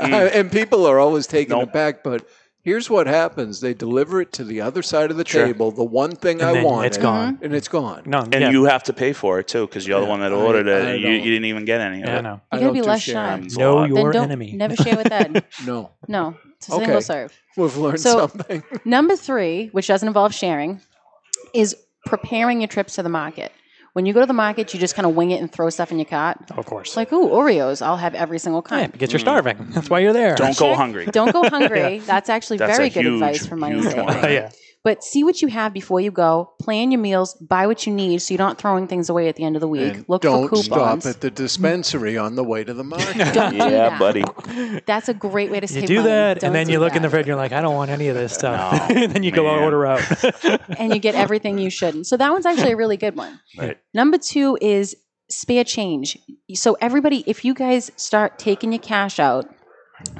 and 0.00 0.50
people 0.50 0.86
are 0.86 0.98
always 0.98 1.26
taken 1.26 1.58
Nope. 1.58 1.68
aback, 1.70 2.02
but. 2.02 2.26
Here's 2.64 2.88
what 2.88 3.08
happens: 3.08 3.60
they 3.60 3.74
deliver 3.74 4.20
it 4.20 4.32
to 4.34 4.44
the 4.44 4.60
other 4.60 4.82
side 4.82 5.10
of 5.10 5.16
the 5.16 5.26
Sure. 5.26 5.46
table, 5.46 5.72
the 5.72 5.82
one 5.82 6.12
thing 6.14 6.40
And 6.40 6.48
I 6.50 6.52
then 6.54 6.64
wanted, 6.64 6.86
it's 6.86 6.98
gone. 6.98 7.38
and 7.42 7.52
it's 7.54 7.66
gone. 7.66 8.04
No, 8.06 8.20
And 8.20 8.32
yeah. 8.34 8.50
you 8.50 8.64
have 8.64 8.84
to 8.84 8.92
pay 8.92 9.12
for 9.12 9.40
it 9.40 9.48
too, 9.48 9.66
because 9.66 9.84
you're 9.86 10.00
the 10.00 10.06
one 10.06 10.20
that 10.20 10.32
I- 10.32 10.36
ordered 10.36 10.68
it. 10.68 10.84
I 10.86 10.90
and 10.92 11.00
you, 11.00 11.06
don't- 11.08 11.16
you 11.24 11.30
didn't 11.32 11.46
even 11.46 11.64
get 11.64 11.80
any 11.80 12.02
of 12.02 12.08
yeah, 12.08 12.18
it. 12.18 12.22
no. 12.22 12.34
You 12.34 12.40
I 12.52 12.56
gotta 12.56 12.64
don't 12.66 12.74
be 12.74 12.80
do 12.82 12.86
less 12.86 13.02
sharing. 13.02 13.48
shy. 13.48 13.54
A 13.56 13.58
Know 13.58 13.74
lot. 13.74 13.88
your 13.88 13.96
Then 14.04 14.12
don't 14.12 14.24
enemy. 14.24 14.52
never 14.56 14.76
share 14.76 14.96
with 14.96 15.10
Ed. 15.10 15.44
No, 15.66 15.90
No, 16.06 16.36
it's 16.56 16.68
a 16.68 16.72
single 16.72 17.00
serve. 17.02 17.32
we've 17.56 17.76
learned 17.76 18.00
So- 18.00 18.18
something. 18.28 18.62
Number 18.84 19.16
three, 19.16 19.68
which 19.72 19.88
doesn't 19.88 20.06
involve 20.06 20.32
sharing, 20.32 20.80
is 21.54 21.76
preparing 22.06 22.60
your 22.60 22.68
trips 22.68 22.94
to 22.94 23.02
the 23.02 23.08
market. 23.08 23.50
When 23.94 24.06
you 24.06 24.14
go 24.14 24.20
to 24.20 24.26
the 24.26 24.32
market, 24.32 24.72
you 24.72 24.80
just 24.80 24.94
kind 24.94 25.04
of 25.04 25.14
wing 25.14 25.32
it 25.32 25.40
and 25.42 25.52
throw 25.52 25.68
stuff 25.68 25.92
in 25.92 25.98
your 25.98 26.06
cart. 26.06 26.38
Of 26.56 26.64
course. 26.64 26.88
It's 26.88 26.96
like, 26.96 27.12
ooh, 27.12 27.28
Oreos. 27.28 27.82
I'll 27.82 27.98
have 27.98 28.14
every 28.14 28.38
single 28.38 28.62
yeah, 28.64 28.78
kind. 28.78 28.92
because 28.92 29.12
you're 29.12 29.20
starving. 29.20 29.58
That's 29.70 29.90
why 29.90 29.98
you're 29.98 30.14
there. 30.14 30.34
Don't 30.34 30.56
go 30.56 30.74
hungry. 30.74 31.04
Don't 31.06 31.30
go 31.30 31.42
hungry. 31.48 31.98
That's 31.98 32.30
actually 32.30 32.56
That's 32.56 32.78
very 32.78 32.88
a 32.88 32.90
good 32.90 33.04
huge, 33.04 33.14
advice 33.14 33.46
for 33.46 33.56
money 33.56 33.74
huge 33.74 33.88
saving. 33.90 34.04
one. 34.06 34.16
Yeah. 34.32 34.50
But 34.84 35.04
see 35.04 35.22
what 35.22 35.40
you 35.40 35.46
have 35.48 35.72
before 35.72 36.00
you 36.00 36.10
go. 36.10 36.54
Plan 36.60 36.90
your 36.90 37.00
meals. 37.00 37.34
Buy 37.34 37.68
what 37.68 37.86
you 37.86 37.92
need, 37.92 38.20
so 38.20 38.34
you're 38.34 38.38
not 38.38 38.58
throwing 38.58 38.88
things 38.88 39.08
away 39.08 39.28
at 39.28 39.36
the 39.36 39.44
end 39.44 39.54
of 39.54 39.60
the 39.60 39.68
week. 39.68 39.94
And 39.94 40.04
Look 40.08 40.22
don't 40.22 40.48
for 40.48 40.56
coupons. 40.56 41.04
stop 41.04 41.06
at 41.14 41.20
the 41.20 41.30
dispensary 41.30 42.18
on 42.18 42.34
the 42.34 42.42
way 42.42 42.64
to 42.64 42.74
the 42.74 42.82
market. 42.82 43.32
Don't 43.32 43.52
do 43.52 43.58
Yeah, 43.58 43.90
that. 43.90 43.98
buddy. 44.00 44.24
That's 44.84 45.08
a 45.08 45.14
great 45.14 45.52
way 45.52 45.60
to 45.60 45.68
save 45.68 45.82
You 45.82 45.86
do 45.88 45.94
money. 45.98 46.08
that, 46.08 46.40
Don't 46.40 46.48
and 46.48 46.54
then 46.56 46.66
do 46.66 46.72
you 46.72 46.80
look 46.80 46.96
in 46.96 47.02
the 47.02 47.06
that. 47.08 47.10
fridge, 47.10 47.20
and 47.20 47.26
you're 47.28 47.36
like, 47.36 47.52
I 47.52 47.60
don't 47.60 47.76
want 47.76 47.92
any 47.92 48.08
of 48.08 48.16
this 48.16 48.34
stuff. 48.34 48.90
No, 48.90 48.96
and 49.02 49.12
then 49.12 49.22
you 49.22 49.30
go 49.30 49.44
man. 49.44 49.62
order 49.62 49.86
out. 49.86 50.02
and 50.80 50.92
you 50.92 50.98
get 50.98 51.14
everything 51.14 51.58
you 51.58 51.70
shouldn't. 51.70 52.08
So 52.08 52.16
that 52.16 52.32
one's 52.32 52.44
actually 52.46 52.72
a 52.72 52.76
really 52.76 52.96
good 52.96 53.14
one. 53.14 53.38
Right. 53.56 53.78
Number 53.94 54.18
two 54.18 54.58
is 54.60 54.96
spare 55.30 55.62
change. 55.62 56.18
So 56.54 56.76
everybody, 56.80 57.22
if 57.28 57.44
you 57.44 57.54
guys 57.54 57.92
start 57.96 58.38
taking 58.38 58.72
your 58.72 58.80
cash 58.82 59.20
out 59.20 59.46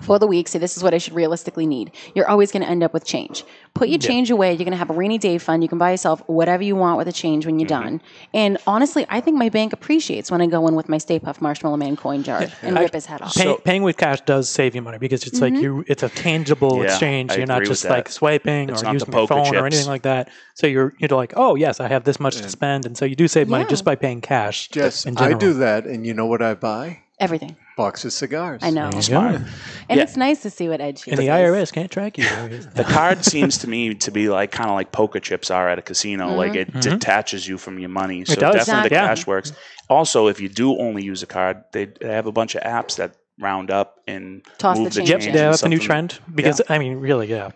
for 0.02 0.18
the 0.18 0.26
week, 0.26 0.48
say 0.48 0.58
this 0.58 0.76
is 0.76 0.82
what 0.82 0.94
I 0.94 0.98
should 0.98 1.14
realistically 1.14 1.66
need, 1.66 1.92
you're 2.14 2.28
always 2.28 2.50
going 2.52 2.62
to 2.62 2.68
end 2.68 2.82
up 2.82 2.92
with 2.92 3.04
change. 3.04 3.44
Put 3.74 3.88
your 3.88 3.98
Yeah. 4.00 4.08
change 4.08 4.30
away. 4.30 4.50
You're 4.50 4.58
going 4.58 4.72
to 4.72 4.76
have 4.76 4.90
a 4.90 4.94
rainy 4.94 5.16
day 5.18 5.38
fund. 5.38 5.62
You 5.62 5.68
can 5.68 5.78
buy 5.78 5.92
yourself 5.92 6.22
whatever 6.26 6.62
you 6.62 6.76
want 6.76 6.98
with 6.98 7.06
the 7.06 7.12
change 7.12 7.46
when 7.46 7.58
you're 7.58 7.68
Mm-hmm. 7.68 7.82
done. 7.82 8.00
And 8.34 8.58
honestly, 8.66 9.06
I 9.08 9.20
think 9.20 9.36
my 9.38 9.48
bank 9.48 9.72
appreciates 9.72 10.30
when 10.30 10.40
I 10.40 10.46
go 10.46 10.66
in 10.68 10.74
with 10.74 10.88
my 10.88 10.98
Stay 10.98 11.18
Puft 11.18 11.40
Marshmallow 11.40 11.76
Man 11.76 11.96
coin 11.96 12.22
jar 12.22 12.46
and 12.62 12.78
I- 12.78 12.82
rip 12.82 12.92
his 12.94 13.06
head 13.06 13.22
off. 13.22 13.34
Pay, 13.34 13.42
So- 13.44 13.54
paying 13.56 13.82
with 13.82 13.96
cash 13.96 14.20
does 14.22 14.48
save 14.48 14.74
you 14.74 14.82
money 14.82 14.98
because 14.98 15.24
it's 15.26 15.40
like 15.40 15.52
Mhm. 15.54 15.62
you 15.62 15.84
it's 15.86 16.02
a 16.02 16.08
tangible 16.08 16.78
Yeah, 16.78 16.84
exchange. 16.84 17.30
I 17.32 17.36
You're 17.36 17.46
not 17.46 17.64
just 17.64 17.84
like 17.84 18.08
swiping 18.08 18.68
It's 18.70 18.82
or 18.82 18.92
using 18.92 19.10
the 19.10 19.16
your 19.18 19.26
poker 19.26 19.44
phone 19.44 19.56
or 19.56 19.66
anything 19.66 19.86
like 19.88 20.02
that. 20.02 20.28
So 20.54 20.66
you're 20.66 20.92
you're 20.98 21.08
like, 21.08 21.32
oh 21.36 21.54
yes, 21.54 21.80
I 21.80 21.88
have 21.88 22.04
this 22.04 22.18
much 22.20 22.36
to 22.38 22.48
spend, 22.48 22.84
and 22.86 22.96
so 22.96 23.04
you 23.04 23.16
do 23.16 23.28
save 23.28 23.48
money 23.48 23.64
Yeah. 23.64 23.70
just 23.70 23.84
by 23.84 23.94
paying 23.94 24.20
cash. 24.20 24.68
Jess, 24.68 25.06
in 25.06 25.16
I 25.18 25.32
do 25.34 25.52
that, 25.54 25.86
and 25.86 26.06
you 26.06 26.12
know 26.14 26.26
what 26.26 26.42
I 26.42 26.54
buy? 26.54 26.98
Everything. 27.20 27.56
Box 27.76 28.04
of 28.04 28.12
cigars. 28.12 28.60
I 28.62 28.70
know. 28.70 28.90
There 28.90 28.96
you 28.98 29.02
Smart. 29.02 29.32
go. 29.38 29.44
And 29.88 29.96
Yeah. 29.96 30.02
it's 30.04 30.16
nice 30.16 30.42
to 30.42 30.50
see 30.50 30.68
what 30.68 30.80
Ed 30.80 30.88
And 30.88 30.96
chooses. 30.98 31.18
the 31.18 31.28
IRS 31.28 31.72
can't 31.72 31.90
track 31.90 32.18
you. 32.18 32.24
The 32.74 32.84
card 32.84 33.24
seems 33.24 33.58
to 33.58 33.68
me 33.68 33.94
to 33.94 34.10
be 34.10 34.28
like 34.28 34.50
kind 34.52 34.68
of 34.68 34.74
like 34.76 34.92
poker 34.92 35.20
chips 35.20 35.50
are 35.50 35.68
at 35.68 35.78
a 35.78 35.82
casino. 35.82 36.34
Like 36.34 36.54
it 36.54 36.72
Mhm. 36.72 36.82
detaches 36.82 37.48
you 37.48 37.56
from 37.58 37.78
your 37.78 37.88
money. 37.88 38.24
So 38.26 38.34
does. 38.34 38.54
definitely 38.54 38.90
the 38.90 38.94
Yeah. 38.96 39.06
cash 39.08 39.26
works. 39.26 39.52
Also, 39.88 40.26
if 40.28 40.40
you 40.40 40.48
do 40.48 40.78
only 40.78 41.02
use 41.02 41.22
a 41.22 41.26
card, 41.26 41.64
they 41.72 41.86
they 41.86 42.08
have 42.12 42.26
a 42.26 42.32
bunch 42.32 42.54
of 42.54 42.62
apps 42.62 42.96
that 42.96 43.12
round 43.40 43.70
up 43.70 43.96
and 44.06 44.42
Toss 44.58 44.76
move 44.78 44.92
the 44.92 45.00
the 45.00 45.06
change 45.06 45.10
change. 45.10 45.26
in. 45.28 45.34
Yeah, 45.34 45.44
and 45.44 45.52
that's 45.54 45.62
a 45.62 45.68
new 45.68 45.76
something- 45.76 45.86
trend 45.86 46.18
because 46.34 46.60
I 46.68 46.78
mean, 46.78 46.96
really, 46.98 47.28
yeah. 47.28 47.50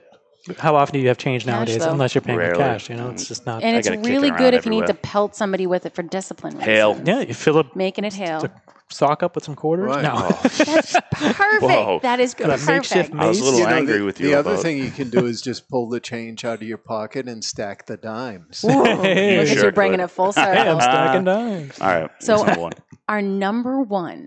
How 0.59 0.76
often 0.76 0.94
do 0.94 1.00
you 1.00 1.09
have 1.09 1.18
change 1.18 1.44
Cash, 1.44 1.52
nowadays? 1.52 1.79
though. 1.79 1.90
Unless 1.90 2.14
you're 2.14 2.22
paying 2.22 2.38
with 2.38 2.46
Rarely. 2.46 2.62
cash, 2.62 2.88
you 2.88 2.94
know, 2.96 3.11
it's 3.11 3.26
just 3.26 3.46
not. 3.46 3.62
And 3.64 3.74
I 3.74 3.81
it's 3.81 3.88
gotta 3.88 4.00
kick 4.00 4.07
really 4.07 4.29
around 4.31 4.38
good 4.38 4.55
if 4.55 4.64
you 4.64 4.70
need 4.70 4.79
to 4.79 4.83
everywhere. 4.85 5.00
pelt 5.02 5.35
somebody 5.37 5.66
with 5.66 5.85
it 5.87 5.94
for 5.94 6.02
discipline. 6.05 6.59
Hail. 6.61 6.90
reasons. 6.92 7.09
yeah, 7.09 7.20
you 7.20 7.35
fill 7.35 7.59
up 7.59 7.74
Making 7.76 8.05
it 8.05 8.14
hail. 8.14 8.46
Sock 8.88 9.22
up 9.22 9.35
with 9.35 9.44
some 9.44 9.55
quarters. 9.57 9.87
Right. 9.88 10.03
No, 10.03 10.12
Oh. 10.14 10.29
That's 10.42 10.92
perfect. 11.12 11.62
Whoa. 11.62 11.99
That 12.03 12.20
is 12.20 12.35
good. 12.35 12.46
a 12.46 12.57
makeshift 12.57 13.11
perfect. 13.11 13.14
I 13.14 13.27
was 13.29 13.40
a 13.40 13.44
little 13.44 13.59
You 13.61 13.66
know, 13.66 13.72
angry 13.75 13.99
the, 13.99 14.05
with 14.05 14.20
you 14.20 14.29
The 14.29 14.35
other 14.35 14.57
thing 14.57 14.79
you 14.79 14.90
can 14.90 15.11
do 15.11 15.27
is 15.27 15.40
just 15.42 15.68
pull 15.68 15.88
the 15.88 15.99
change 16.01 16.44
out 16.44 16.62
of 16.62 16.68
your 16.68 16.79
pocket 16.79 17.27
and 17.29 17.42
stack 17.42 17.87
the 17.87 17.96
dimes. 17.96 18.62
Whoa. 18.62 19.03
Hey. 19.03 19.38
Look 19.38 19.49
at 19.49 19.55
Sure 19.57 19.64
you 19.66 19.72
bringing 19.72 19.99
could. 19.99 20.05
it 20.05 20.11
full 20.11 20.33
hey, 20.35 20.40
I'm 20.42 20.81
stacking 20.81 21.25
dimes. 21.25 21.81
All 21.81 21.88
right. 21.88 22.11
So- 22.20 22.44
So 22.46 22.61
one. 22.61 22.72
Our 23.09 23.22
number 23.22 23.83
one 23.83 24.25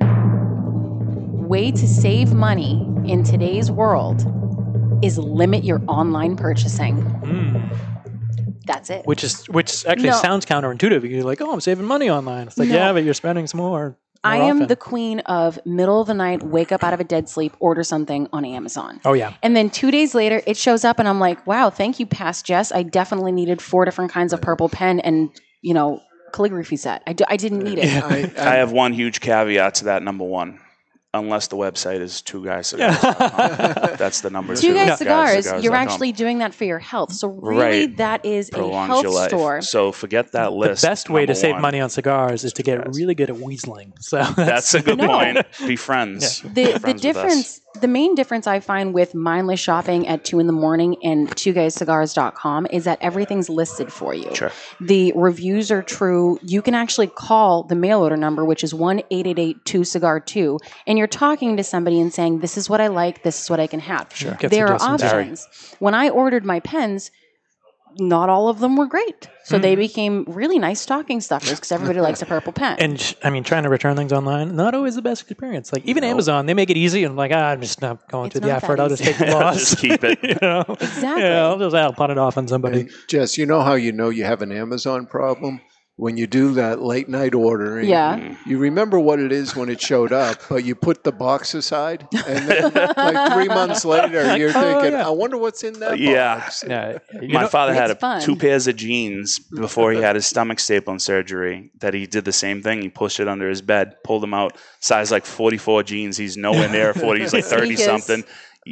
way 1.48 1.72
to 1.72 1.88
save 1.88 2.34
money 2.34 2.86
in 3.06 3.24
today's 3.24 3.72
world 3.72 4.22
is 5.04 5.18
limit 5.18 5.64
your 5.64 5.82
online 5.88 6.36
purchasing. 6.36 6.98
Mm. 6.98 7.78
That's 8.66 8.90
it. 8.90 9.06
Which 9.06 9.24
is 9.24 9.46
which 9.50 9.86
actually 9.88 10.10
No. 10.10 10.18
sounds 10.22 10.46
counterintuitive. 10.46 11.10
You're 11.10 11.24
like, 11.24 11.42
oh, 11.42 11.52
I'm 11.52 11.60
saving 11.62 11.86
money 11.86 12.10
online. 12.10 12.48
It's 12.48 12.58
like, 12.58 12.70
No. 12.70 12.76
yeah, 12.76 12.94
but 12.94 13.04
you're 13.04 13.14
spending 13.16 13.48
some 13.48 13.60
more. 13.60 13.98
I 14.24 14.38
am 14.38 14.58
often. 14.58 14.68
the 14.68 14.76
queen 14.76 15.20
of 15.22 15.60
middle 15.66 16.02
of 16.02 16.08
the 16.08 16.14
night, 16.14 16.44
wake 16.44 16.72
up 16.72 16.84
out 16.84 16.94
of 16.94 17.00
a 17.00 17.04
dead 17.04 17.30
sleep, 17.30 17.56
order 17.60 17.84
something 17.84 18.28
on 18.34 18.44
Amazon. 18.46 19.00
Oh 19.06 19.14
yeah. 19.14 19.34
And 19.42 19.56
then 19.56 19.70
two 19.70 19.92
days 19.92 20.14
later, 20.14 20.42
it 20.46 20.58
shows 20.58 20.84
up, 20.84 21.00
and 21.00 21.08
I'm 21.08 21.20
like, 21.20 21.46
wow, 21.48 21.70
thank 21.70 22.00
you, 22.00 22.06
past 22.06 22.46
Jess. 22.46 22.72
I 22.72 22.84
definitely 22.84 23.32
needed 23.32 23.62
four 23.62 23.86
different 23.86 24.12
kinds 24.12 24.34
of 24.34 24.42
purple 24.42 24.70
pen 24.70 25.00
and, 25.00 25.30
you 25.62 25.74
know, 25.74 26.02
calligraphy 26.34 26.78
set. 26.78 27.02
I, 27.08 27.14
do, 27.14 27.24
I 27.28 27.38
didn't 27.38 27.60
need 27.60 27.80
it. 27.80 28.04
I, 28.04 28.32
I 28.38 28.56
have 28.56 28.72
one 28.72 28.94
huge 28.94 29.20
caveat 29.20 29.76
to 29.76 29.86
that 29.86 30.04
number 30.04 30.26
one. 30.26 30.60
Unless 31.12 31.48
the 31.48 31.56
website 31.56 32.02
is 32.02 32.22
two 32.22 32.46
guys 32.46 32.68
cigars. 32.68 33.00
That's 33.02 34.22
the 34.22 34.30
number 34.30 34.56
Two 34.56 34.62
two. 34.70 34.74
Guys 34.76 35.00
Cigars, 35.00 35.46
Cigars 35.46 35.64
you're 35.64 35.74
actually 35.74 36.12
doing 36.12 36.38
that 36.38 36.54
for 36.54 36.66
your 36.66 36.78
health. 36.78 37.14
So 37.14 37.30
really, 37.30 37.60
Right. 37.88 37.98
that 37.98 38.24
is 38.26 38.50
a 38.50 38.52
prolongs 38.52 38.88
health 38.90 39.04
your 39.04 39.12
life. 39.14 39.30
store. 39.30 39.62
So 39.64 39.92
forget 39.92 40.34
that 40.34 40.54
list. 40.54 40.84
The 40.84 40.88
best 40.90 41.10
way 41.10 41.22
to 41.26 41.32
number 41.32 41.40
save 41.40 41.54
one. 41.54 41.62
money 41.64 41.80
on 41.80 41.90
cigars 41.90 42.44
is 42.44 42.54
to 42.54 42.64
get 42.64 42.94
really 42.94 43.16
good 43.16 43.32
at 43.32 43.38
weaseling. 43.38 43.94
So 44.00 44.18
that's, 44.18 44.36
That's 44.36 44.74
a 44.76 44.82
good 44.84 45.00
No. 45.00 45.08
point. 45.08 45.40
Be 45.66 45.76
friends. 45.78 46.42
The 46.44 46.50
Be 46.50 46.64
friends 46.66 46.84
with 46.84 46.94
us. 46.96 47.02
difference, 47.02 47.62
the 47.76 47.88
main 47.88 48.16
difference 48.16 48.48
I 48.48 48.60
find 48.60 48.94
with 48.94 49.14
mindless 49.14 49.60
shopping 49.60 50.08
at 50.08 50.26
two 50.26 50.40
in 50.40 50.48
the 50.48 50.54
morning 50.54 50.98
and 51.04 51.36
two 51.38 51.54
guyscigars.com 51.54 52.68
is 52.72 52.86
that 52.86 52.98
everything's 53.02 53.50
listed 53.50 53.92
for 53.92 54.14
you. 54.14 54.34
Sure. 54.36 54.52
The 54.82 55.14
reviews 55.16 55.72
are 55.72 55.84
true. 55.84 56.40
You 56.42 56.62
can 56.62 56.74
actually 56.74 57.08
call 57.08 57.64
the 57.64 57.76
mail 57.76 58.02
order 58.02 58.18
number, 58.18 58.44
which 58.44 58.64
is 58.64 58.74
one 58.74 59.02
eight 59.12 59.28
eight 59.28 59.40
eight 59.40 59.64
two 59.66 59.84
cigar 59.84 60.20
two, 60.20 60.60
and 60.88 60.98
you're 60.98 61.08
talking 61.08 61.58
to 61.58 61.64
somebody 61.64 62.00
and 62.00 62.14
saying, 62.14 62.40
"This 62.40 62.58
is 62.58 62.70
what 62.70 62.82
I 62.82 62.88
like. 62.88 63.24
This 63.24 63.42
is 63.44 63.50
what 63.50 63.60
I 63.60 63.68
can 63.68 63.80
have." 63.80 64.14
Sure. 64.14 64.38
There 64.42 64.66
are 64.66 64.78
doing 64.78 64.80
some 64.80 64.94
options. 64.94 65.48
When 65.80 65.94
I 65.94 66.10
ordered 66.10 66.46
my 66.46 66.60
pens, 66.60 67.12
not 67.98 68.30
all 68.30 68.48
of 68.50 68.60
them 68.60 68.76
were 68.76 68.86
great, 68.86 69.30
so 69.44 69.58
they 69.58 69.76
became 69.76 70.24
really 70.28 70.60
nice 70.60 70.80
stocking 70.80 71.22
stuffers 71.22 71.56
because 71.56 71.72
everybody 71.72 72.00
likes 72.02 72.22
a 72.22 72.26
purple 72.26 72.54
pen. 72.54 72.78
and 72.80 73.00
sh- 73.00 73.16
I 73.24 73.30
mean, 73.30 73.44
trying 73.44 73.64
to 73.64 73.70
return 73.70 73.96
things 73.96 74.14
online, 74.14 74.56
not 74.56 74.76
always 74.76 74.96
the 74.96 75.02
best 75.02 75.24
experience. 75.24 75.74
Like 75.74 75.86
even 75.86 76.04
Amazon, 76.04 76.46
they 76.46 76.54
make 76.54 76.70
it 76.70 76.78
easy, 76.78 77.04
and 77.04 77.12
I'm 77.12 77.18
like, 77.18 77.32
ah, 77.34 77.50
I'm 77.50 77.62
just 77.62 77.82
not 77.82 78.08
going 78.10 78.28
It's 78.28 78.34
through 78.34 78.48
the 78.48 78.54
effort. 78.56 78.78
that 78.78 78.84
I'll 78.84 78.90
just 78.90 79.04
take 79.04 79.18
the 79.18 79.26
loss. 79.32 79.58
Just 79.60 79.78
keep 79.80 80.04
it. 80.04 80.20
you 80.24 80.36
know, 80.42 80.64
Exactly. 80.68 81.24
Yeah, 81.24 81.48
I'll 81.48 81.58
just 81.58 81.76
I'll 81.76 81.94
punt 81.94 82.12
it 82.12 82.18
off 82.18 82.38
on 82.38 82.48
somebody. 82.48 82.82
And 82.82 82.92
Jess, 83.08 83.38
you 83.38 83.46
know 83.46 83.62
how 83.62 83.74
you 83.74 83.92
know 83.92 84.10
you 84.10 84.24
have 84.26 84.42
an 84.42 84.52
Amazon 84.52 85.06
problem? 85.08 85.62
When 86.00 86.16
you 86.16 86.28
do 86.28 86.54
that 86.54 86.82
late 86.82 87.10
night 87.10 87.36
ordering, 87.36 87.90
Yeah. 87.90 88.36
you 88.46 88.58
remember 88.58 88.98
what 88.98 89.20
it 89.20 89.34
is 89.34 89.54
when 89.54 89.68
it 89.68 89.82
showed 89.82 90.14
up, 90.14 90.38
but 90.48 90.64
you 90.64 90.74
put 90.74 91.04
the 91.04 91.12
box 91.12 91.54
aside, 91.54 92.08
and 92.26 92.48
then 92.48 92.72
like 92.96 93.34
three 93.34 93.50
months 93.50 93.84
later, 93.84 94.38
you're 94.38 94.52
oh, 94.56 94.62
thinking, 94.62 94.94
yeah. 94.94 95.06
"I 95.06 95.10
wonder 95.10 95.38
what's 95.38 95.62
in 95.62 95.78
that 95.82 96.00
Yeah. 96.00 96.36
box." 96.40 96.64
Yeah, 96.66 97.00
you 97.22 97.34
My 97.34 97.42
know- 97.42 97.48
father 97.50 97.74
had 97.74 97.90
a, 97.90 97.92
It's 97.92 98.00
fun. 98.00 98.22
two 98.22 98.38
pairs 98.38 98.66
of 98.68 98.78
jeans 98.78 99.40
before 99.40 99.92
he 99.92 100.00
had 100.00 100.16
his 100.16 100.26
stomach 100.26 100.60
stapling 100.60 101.02
surgery. 101.02 101.70
That 101.80 101.94
he 101.94 102.06
did 102.08 102.24
the 102.24 102.32
same 102.32 102.62
thing. 102.64 102.82
He 102.82 102.88
pushed 102.88 103.20
it 103.20 103.28
under 103.28 103.50
his 103.50 103.62
bed, 103.62 103.96
pulled 104.06 104.24
them 104.24 104.34
out, 104.34 104.58
size 104.80 105.12
like 105.12 105.26
44 105.26 105.84
jeans. 105.84 106.16
He's 106.16 106.38
nowhere 106.38 106.70
near 106.70 106.94
40. 106.94 107.20
He's 107.20 107.34
like 107.34 107.44
30 107.44 107.66
Sneakers. 107.76 107.84
something. 107.86 108.24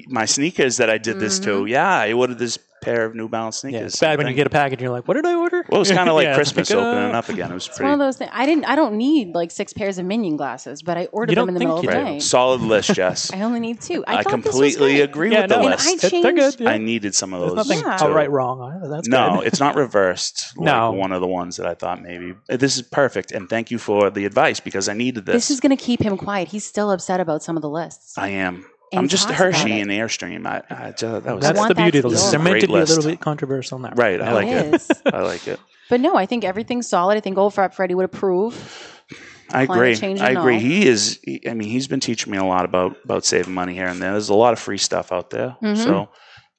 My 0.07 0.25
sneakers 0.25 0.78
that 0.78 0.89
I 0.89 0.97
did 0.97 1.19
this 1.19 1.39
to, 1.39 1.49
mm-hmm. 1.49 1.67
yeah, 1.67 1.89
I 1.97 2.13
ordered 2.13 2.39
this 2.39 2.57
pair 2.82 3.05
of 3.05 3.15
New 3.15 3.28
Balance 3.28 3.57
sneakers. 3.57 3.80
Yeah, 3.80 3.86
it's 3.88 3.99
bad 3.99 4.17
when 4.17 4.28
you 4.28 4.34
get 4.34 4.47
a 4.47 4.49
package 4.49 4.73
and 4.80 4.82
you're 4.82 4.91
like, 4.91 5.07
what 5.07 5.15
did 5.15 5.25
I 5.25 5.34
order? 5.36 5.65
Well, 5.69 5.82
it's 5.82 5.91
kind 5.91 6.09
of 6.09 6.15
like 6.15 6.25
Yeah, 6.25 6.36
Christmas 6.36 6.67
pick 6.69 6.78
it 6.78 6.80
opening 6.80 7.09
up. 7.15 7.23
up 7.25 7.30
again. 7.30 7.51
It 7.51 7.53
was 7.55 7.67
It's 7.67 7.78
pretty. 7.78 7.89
one 7.91 7.99
of 7.99 8.05
those 8.05 8.17
things. 8.17 8.32
I 8.34 8.45
didn't. 8.45 8.65
I 8.65 8.75
don't 8.75 8.95
need 8.97 9.34
like 9.36 9.51
six 9.51 9.73
pairs 9.73 9.97
of 9.97 10.05
Minion 10.05 10.38
glasses, 10.38 10.82
but 10.84 10.97
I 10.97 11.05
ordered 11.07 11.36
them 11.38 11.47
in 11.49 11.53
the 11.53 11.59
middle 11.59 11.78
of 11.78 11.84
you 11.84 11.89
the 11.89 11.95
do. 11.97 12.03
night. 12.03 12.21
Solid 12.21 12.61
list, 12.61 12.93
Jess. 12.93 13.34
I 13.34 13.41
only 13.41 13.59
need 13.59 13.82
two. 13.82 14.03
I, 14.07 14.17
I 14.17 14.23
thought 14.23 14.43
this 14.43 14.45
was 14.45 14.75
completely 14.75 15.01
agree 15.01 15.32
Yeah, 15.32 15.41
with 15.41 15.49
the 15.49 15.55
no, 15.57 15.61
And 15.63 15.71
list. 15.71 16.03
I 16.05 16.09
They're 16.21 16.34
good. 16.34 16.59
Yeah. 16.59 16.69
I 16.69 16.78
needed 16.78 17.15
some 17.15 17.34
of 17.34 17.41
There's 17.41 17.53
those. 17.55 17.67
nothing 17.67 17.84
Yeah. 17.86 17.97
outright 18.01 18.32
wrong 18.32 18.61
either. 18.61 18.88
That's 18.89 19.07
no, 19.07 19.38
good. 19.38 19.47
it's 19.47 19.59
not 19.59 19.75
reversed. 19.75 20.53
Like 20.57 20.65
No. 20.65 20.91
one 20.91 21.11
of 21.11 21.21
the 21.21 21.28
ones 21.28 21.57
that 21.57 21.65
I 21.65 21.73
thought 21.73 22.01
maybe 22.01 22.34
this 22.47 22.75
is 22.78 22.82
perfect, 22.84 23.32
and 23.32 23.49
thank 23.49 23.71
you 23.71 23.78
for 23.80 24.09
the 24.09 24.25
advice 24.25 24.59
because 24.59 24.88
I 24.89 24.93
needed 24.93 25.25
this. 25.25 25.36
This 25.36 25.51
is 25.51 25.59
going 25.59 25.75
to 25.75 25.82
keep 25.84 26.01
him 26.01 26.17
quiet. 26.17 26.47
He's 26.49 26.65
still 26.65 26.91
upset 26.91 27.19
about 27.19 27.43
some 27.43 27.55
of 27.55 27.61
the 27.61 27.69
lists. 27.69 28.17
I 28.17 28.30
am. 28.30 28.65
And 28.91 28.99
I'm 28.99 29.07
just 29.09 29.27
talks 29.27 29.39
about 29.39 29.53
Hershey 29.53 29.79
it. 29.79 29.81
and 29.81 29.89
Airstream. 29.91 30.45
I, 30.47 30.63
I 30.69 30.91
just, 30.91 31.01
that 31.23 31.35
was 31.35 31.43
That's 31.43 31.57
want 31.57 31.69
the 31.69 31.75
beauty 31.75 31.91
to 31.91 31.97
of 31.99 32.03
be 32.05 32.09
this. 32.11 32.21
yours. 32.21 32.31
They're 32.31 32.39
meant 32.39 32.61
to 32.61 32.67
be 32.67 32.73
a 32.73 32.77
little 32.77 33.03
bit 33.03 33.19
controversial 33.19 33.75
in 33.77 33.81
that. 33.83 33.97
right. 33.97 34.21
I 34.21 34.31
like 34.33 34.47
It 34.47 34.65
it. 34.65 34.73
is. 34.75 34.91
I 35.05 35.21
like 35.23 35.47
it. 35.47 35.59
But 35.89 35.99
no, 36.01 36.15
I 36.15 36.25
think 36.25 36.43
everything's 36.45 36.88
solid. 36.88 37.15
I 37.17 37.19
think 37.19 37.38
Old 37.38 37.53
Frat 37.53 37.73
Freddy 37.75 37.95
would 37.95 38.05
approve. 38.05 39.03
I 39.51 39.63
agree. 39.63 39.95
I 40.01 40.31
agree. 40.31 40.53
all. 40.55 40.59
He 40.59 40.88
is. 40.88 41.19
he- 41.23 41.41
I 41.49 41.53
mean, 41.53 41.69
he's 41.69 41.88
been 41.88 42.01
teaching 42.01 42.31
me 42.31 42.38
a 42.38 42.43
lot 42.43 42.65
about 42.65 42.97
about 43.05 43.23
saving 43.23 43.53
money 43.53 43.73
here 43.73 43.88
and 43.88 44.01
there. 44.01 44.11
There's 44.11 44.27
a 44.29 44.33
lot 44.35 44.51
of 44.53 44.59
free 44.59 44.77
stuff 44.77 45.11
out 45.13 45.29
there. 45.29 45.55
Mhm. 45.63 45.77
So 45.77 46.09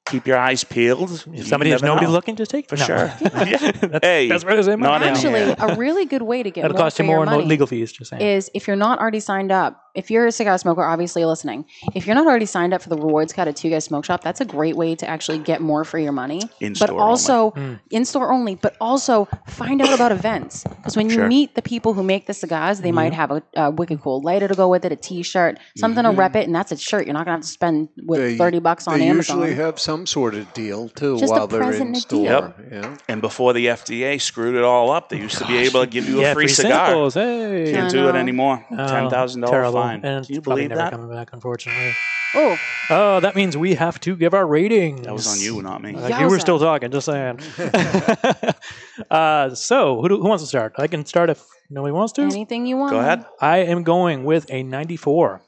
keep 0.07 0.25
your 0.25 0.37
eyes 0.37 0.63
peeled. 0.63 1.11
If 1.31 1.45
somebody 1.45 1.69
has 1.69 1.83
nobody 1.83 2.07
looking, 2.07 2.35
just 2.35 2.49
take 2.49 2.65
it. 2.65 2.69
for 2.69 2.77
No. 2.77 2.85
sure. 2.85 3.13
Yeah. 3.45 3.71
That's, 3.71 3.99
Hey, 4.05 4.27
that's 4.27 4.43
what 4.43 4.53
I 4.53 4.57
was 4.57 4.65
saying. 4.65 4.83
Actually, 4.83 5.41
a 5.59 5.75
really 5.75 6.05
good 6.05 6.23
way 6.23 6.41
to 6.41 6.49
get 6.49 6.65
It'll 6.65 6.73
more 6.75 6.85
cost 6.85 6.97
for 6.97 7.03
you 7.03 7.07
more 7.07 7.17
your 7.17 7.23
in 7.25 7.29
money 7.29 7.45
legal 7.45 7.67
fees. 7.67 7.91
Just 7.91 8.09
saying. 8.09 8.23
is 8.23 8.49
if 8.55 8.67
you're 8.67 8.75
not 8.75 8.97
already 8.99 9.19
signed 9.19 9.51
up. 9.51 9.79
If 9.95 10.11
you're 10.11 10.27
a 10.27 10.31
cigar 10.31 10.57
smoker, 10.57 10.83
obviously 10.83 11.25
listening. 11.25 11.65
If 11.95 12.05
you're 12.05 12.15
not 12.15 12.27
already 12.27 12.45
signed 12.45 12.73
up 12.73 12.81
for 12.81 12.89
the 12.89 12.97
rewards 12.97 13.33
card 13.33 13.47
at 13.47 13.55
Two 13.55 13.69
Guys 13.69 13.85
Smoke 13.85 14.05
Shop, 14.05 14.23
that's 14.23 14.41
a 14.41 14.45
great 14.45 14.75
way 14.75 14.95
to 14.95 15.07
actually 15.07 15.39
get 15.39 15.61
more 15.61 15.83
for 15.83 15.97
your 15.97 16.11
money. 16.11 16.41
In-store 16.59 16.87
but 16.87 16.97
also 16.97 17.53
only. 17.55 17.69
Hmm. 17.69 17.75
in 17.91 18.05
store 18.05 18.31
only. 18.31 18.55
But 18.55 18.75
also 18.79 19.27
find 19.47 19.81
out 19.81 19.93
about 19.93 20.11
events 20.11 20.63
because 20.63 20.95
when 20.95 21.09
you 21.09 21.15
Sure. 21.15 21.27
meet 21.27 21.55
the 21.55 21.61
people 21.61 21.93
who 21.93 22.03
make 22.03 22.27
the 22.27 22.33
cigars, 22.33 22.81
they 22.81 22.91
might 22.91 23.11
mm-hmm. 23.11 23.15
have 23.15 23.31
a, 23.31 23.43
a 23.55 23.71
wicked 23.71 24.01
cool 24.01 24.21
lighter 24.21 24.47
to 24.47 24.55
go 24.55 24.67
with 24.67 24.85
it, 24.85 24.91
a 24.91 24.95
T-shirt, 24.95 25.59
something 25.77 26.03
to 26.03 26.09
mm-hmm. 26.09 26.19
rep 26.19 26.35
it, 26.35 26.45
and 26.45 26.55
that's 26.55 26.71
a 26.71 26.77
shirt. 26.77 27.05
You're 27.05 27.13
not 27.13 27.25
gonna 27.25 27.37
have 27.37 27.41
to 27.41 27.47
spend 27.47 27.89
with 27.97 28.19
They- 28.19 28.37
thirty 28.37 28.59
bucks 28.59 28.87
on 28.87 28.99
they 28.99 29.07
Amazon. 29.07 29.39
usually 29.39 29.55
have 29.55 29.79
some 29.79 30.05
sort 30.05 30.35
of 30.35 30.51
deal 30.53 30.89
too 30.89 31.17
Just 31.17 31.31
a 31.31 31.35
while 31.35 31.47
they're 31.47 31.71
in 31.73 31.81
and 31.81 31.97
store. 31.97 32.25
Yep. 32.25 32.59
Yeah. 32.71 32.97
And 33.07 33.21
before 33.21 33.53
the 33.53 33.67
FDA 33.67 34.19
screwed 34.21 34.55
it 34.55 34.63
all 34.63 34.91
up, 34.91 35.09
they 35.09 35.17
oh, 35.17 35.23
used 35.23 35.37
to 35.39 35.47
be 35.47 35.57
able 35.57 35.81
to 35.81 35.87
give 35.87 36.07
you 36.07 36.19
a 36.19 36.21
yeah, 36.21 36.33
free, 36.33 36.47
cigar. 36.47 36.87
samples. 36.87 37.13
Hey. 37.15 37.71
Can't 37.71 37.91
do 37.91 38.07
it 38.09 38.15
anymore. 38.15 38.65
Oh, 38.71 38.87
Ten 38.87 39.09
thousand 39.09 39.41
dollar 39.41 39.53
terrible. 39.53 39.78
Fine. 39.81 40.05
And 40.05 40.25
Can 40.25 40.33
you 40.33 40.39
it's 40.39 40.45
probably 40.45 40.63
believe 40.63 40.69
never 40.69 40.81
that? 40.81 40.91
coming 40.91 41.09
back, 41.09 41.29
unfortunately. 41.33 41.93
oh, 42.35 42.57
Oh, 42.91 43.19
that 43.19 43.35
means 43.35 43.55
we 43.57 43.75
have 43.75 43.99
to 44.01 44.15
give 44.15 44.33
our 44.33 44.45
ratings. 44.47 45.01
That 45.01 45.13
was 45.13 45.27
on 45.27 45.39
you, 45.39 45.61
not 45.61 45.81
me. 45.81 45.93
Like, 45.93 46.19
you 46.19 46.27
were 46.27 46.39
still 46.39 46.59
talking, 46.59 46.91
just 46.91 47.05
saying. 47.05 47.39
uh, 49.09 49.55
so, 49.55 50.01
who, 50.01 50.09
do, 50.09 50.21
who 50.21 50.27
wants 50.27 50.43
to 50.43 50.47
start? 50.47 50.73
I 50.77 50.87
can 50.87 51.05
start 51.05 51.29
if 51.29 51.43
nobody 51.69 51.91
wants 51.91 52.13
to. 52.13 52.21
anything 52.23 52.65
you 52.65 52.77
want. 52.77 52.91
Go 52.91 52.99
ahead. 52.99 53.25
I 53.41 53.59
am 53.59 53.83
going 53.83 54.23
with 54.23 54.49
a 54.51 54.63
94. 54.63 55.41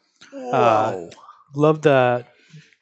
Uh, 0.53 1.07
love 1.55 1.82
the 1.82 2.25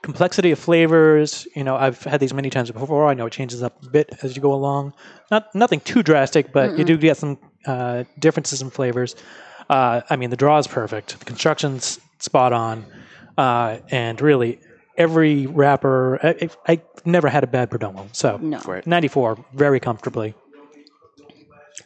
complexity 0.02 0.52
of 0.52 0.60
flavors. 0.60 1.47
You 1.56 1.64
know, 1.64 1.76
I've 1.76 2.04
had 2.04 2.20
these 2.20 2.34
many 2.34 2.50
times 2.50 2.72
before. 2.72 3.08
I 3.08 3.14
know 3.14 3.26
it 3.26 3.34
changes 3.34 3.64
up 3.64 3.84
a 3.84 3.89
bit 3.89 4.10
as 4.24 4.36
you 4.36 4.41
go 4.41 4.54
along. 4.54 4.93
Not 5.32 5.54
nothing 5.56 5.80
too 5.82 6.04
drastic, 6.04 6.52
but 6.52 6.78
you 6.78 6.84
do 6.84 6.97
get 6.97 7.18
some 7.18 7.38
uh, 7.66 8.04
differences 8.20 8.62
in 8.62 8.70
flavors. 8.70 9.16
Uh, 9.70 10.01
I 10.09 10.15
mean, 10.15 10.30
the 10.30 10.38
draw 10.38 10.57
is 10.57 10.67
perfect. 10.67 11.20
The 11.20 11.26
construction's 11.26 11.99
spot 12.20 12.53
on, 12.53 12.86
uh, 13.38 13.78
and 13.89 14.20
really 14.22 14.59
every 14.97 15.47
wrapper. 15.47 16.20
I, 16.26 16.49
I, 16.67 16.74
I 16.74 16.82
never 17.05 17.30
had 17.30 17.43
a 17.43 17.47
bad 17.47 17.70
Perdomo, 17.70 18.07
so 18.13 18.38
No. 18.38 18.59
Right. 18.65 18.86
94 18.86 19.45
very 19.53 19.80
comfortably. 19.80 20.34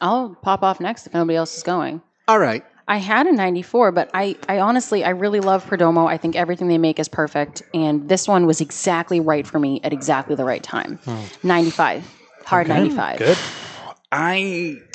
I'll 0.01 0.35
pop 0.41 0.63
off 0.63 0.79
next 0.79 1.07
if 1.07 1.13
nobody 1.13 1.35
else 1.35 1.55
is 1.55 1.63
going. 1.63 2.01
All 2.27 2.39
right. 2.39 2.63
I 2.87 2.97
had 2.97 3.27
a 3.27 3.31
94, 3.31 3.93
but 3.93 4.09
I, 4.13 4.35
I 4.49 4.59
honestly, 4.59 5.05
I 5.05 5.11
really 5.11 5.39
love 5.39 5.65
Perdomo. 5.65 6.07
I 6.07 6.17
think 6.17 6.35
everything 6.35 6.67
they 6.67 6.77
make 6.77 6.99
is 6.99 7.07
perfect. 7.07 7.61
And 7.73 8.09
this 8.09 8.27
one 8.27 8.45
was 8.45 8.59
exactly 8.59 9.21
right 9.21 9.47
for 9.47 9.57
me 9.57 9.79
at 9.83 9.93
exactly 9.93 10.35
the 10.35 10.43
right 10.43 10.61
time. 10.61 10.99
95. 11.43 12.05
Hard 12.45 12.67
95. 12.67 13.19
Good. 13.19 13.37
I'm 14.11 14.85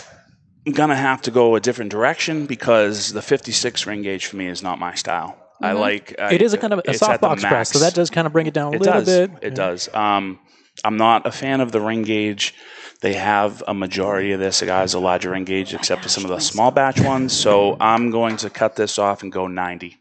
gonna 0.72 0.96
have 0.96 1.22
to 1.22 1.30
go 1.30 1.54
a 1.56 1.60
different 1.60 1.90
direction 1.90 2.46
because 2.46 3.12
the 3.12 3.22
56 3.22 3.86
ring 3.86 4.02
gauge 4.02 4.26
for 4.26 4.36
me 4.36 4.46
is 4.48 4.62
not 4.62 4.78
my 4.78 4.94
style. 4.94 5.36
I 5.60 5.72
like. 5.72 6.14
I, 6.20 6.34
It 6.34 6.42
is 6.42 6.52
a 6.52 6.58
kind 6.58 6.72
of 6.72 6.78
a 6.80 6.90
it's 6.90 7.02
at 7.02 7.20
softbox 7.20 7.40
press, 7.42 7.70
so 7.70 7.80
that 7.80 7.94
does 7.94 8.10
kind 8.10 8.26
of 8.26 8.32
bring 8.32 8.46
it 8.46 8.54
down 8.54 8.72
a 8.72 8.76
It 8.76 8.80
little 8.80 8.94
does. 9.02 9.06
bit. 9.28 9.30
It 9.42 9.54
does. 9.56 9.88
Um, 9.92 10.38
I'm 10.84 10.96
not 10.96 11.26
a 11.26 11.32
fan 11.32 11.60
of 11.60 11.72
the 11.72 11.80
ring 11.80 12.02
gauge. 12.02 12.54
They 13.00 13.14
have 13.14 13.62
a 13.66 13.74
majority 13.74 14.32
of 14.32 14.40
their 14.40 14.52
cigars 14.52 14.94
a 14.94 15.00
larger 15.00 15.30
ring 15.30 15.44
gauge, 15.44 15.74
except 15.74 16.02
for 16.02 16.08
some 16.08 16.24
of 16.24 16.30
the 16.30 16.38
small 16.40 16.70
batch 16.70 17.00
ones. 17.00 17.32
So 17.32 17.76
I'm 17.80 18.10
going 18.10 18.36
to 18.38 18.50
cut 18.50 18.76
this 18.76 18.98
off 18.98 19.22
and 19.24 19.32
go 19.32 19.46
90. 19.48 19.96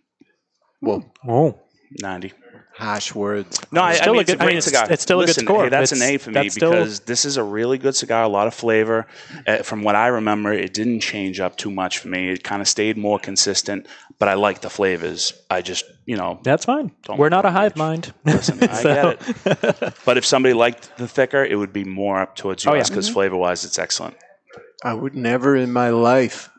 Well, 0.81 1.11
Oh, 1.27 1.59
90. 2.01 2.33
Harsh 2.77 3.13
words. 3.15 3.59
No, 3.71 3.81
I, 3.81 3.89
I 3.89 3.93
Still 3.95 4.13
mean, 4.13 4.19
a 4.19 4.21
it's 4.21 4.29
a 4.29 4.33
good- 4.33 4.41
I 4.41 4.45
great 4.45 4.53
mean, 4.53 4.61
cigar. 4.61 4.87
it's 4.91 5.01
still 5.03 5.19
a 5.19 5.23
good 5.23 5.29
Listen, 5.29 5.45
score. 5.45 5.63
Hey, 5.63 5.69
that's 5.69 5.91
an 5.91 6.01
A 6.01 6.17
for 6.17 6.29
me 6.29 6.33
that's 6.35 6.53
still- 6.55 6.71
because 6.71 6.99
this 7.01 7.25
is 7.25 7.37
a 7.37 7.43
really 7.43 7.77
good 7.77 7.95
cigar, 7.95 8.23
a 8.23 8.27
lot 8.27 8.47
of 8.47 8.53
flavor. 8.53 9.07
Uh, 9.47 9.57
from 9.63 9.83
what 9.83 9.95
I 9.95 10.07
remember, 10.07 10.53
it 10.53 10.73
didn't 10.73 10.99
change 11.01 11.39
up 11.39 11.57
too 11.57 11.71
much 11.71 11.97
for 11.99 12.07
me. 12.07 12.29
It 12.29 12.43
kind 12.43 12.61
of 12.61 12.67
stayed 12.67 12.97
more 12.97 13.17
consistent, 13.19 13.87
but 14.19 14.27
I 14.29 14.35
like 14.35 14.61
the 14.61 14.69
flavors. 14.69 15.33
I 15.49 15.61
just, 15.61 15.85
you 16.05 16.17
know, 16.17 16.39
that's 16.43 16.65
fine. 16.65 16.91
We're 17.09 17.29
not 17.29 17.45
a 17.45 17.49
like 17.49 17.57
hive 17.57 17.75
mind. 17.77 18.13
listen, 18.25 18.59
I 18.63 18.67
So- 18.83 19.13
get 19.15 19.63
it. 19.63 19.93
But 20.05 20.17
if 20.17 20.25
somebody 20.25 20.53
liked 20.53 20.95
the 20.97 21.07
thicker, 21.07 21.43
it 21.43 21.55
would 21.55 21.73
be 21.73 21.83
more 21.83 22.19
up 22.21 22.35
towards 22.35 22.65
Oh, 22.67 22.71
yeah. 22.71 22.77
yours 22.77 22.89
because 22.89 23.09
flavor 23.09 23.37
wise, 23.37 23.65
it's 23.65 23.79
excellent. 23.79 24.15
I 24.83 24.93
would 24.93 25.15
never 25.15 25.55
in 25.55 25.73
my 25.73 25.89
life 25.89 26.49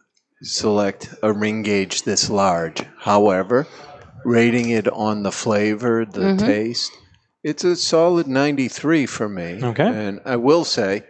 select 0.42 1.14
a 1.22 1.32
ring 1.32 1.62
gauge 1.62 2.02
this 2.02 2.28
large. 2.30 2.82
However, 2.98 3.66
rating 4.24 4.70
it 4.70 4.88
on 4.88 5.22
the 5.22 5.32
flavor, 5.32 6.04
the 6.04 6.20
Mhm. 6.20 6.38
taste, 6.38 6.92
it's 7.44 7.64
a 7.64 7.76
solid 7.76 8.26
93 8.26 9.06
for 9.06 9.28
me. 9.28 9.60
Okay. 9.62 9.86
And 9.86 10.20
I 10.24 10.36
will 10.36 10.64
say, 10.64 11.02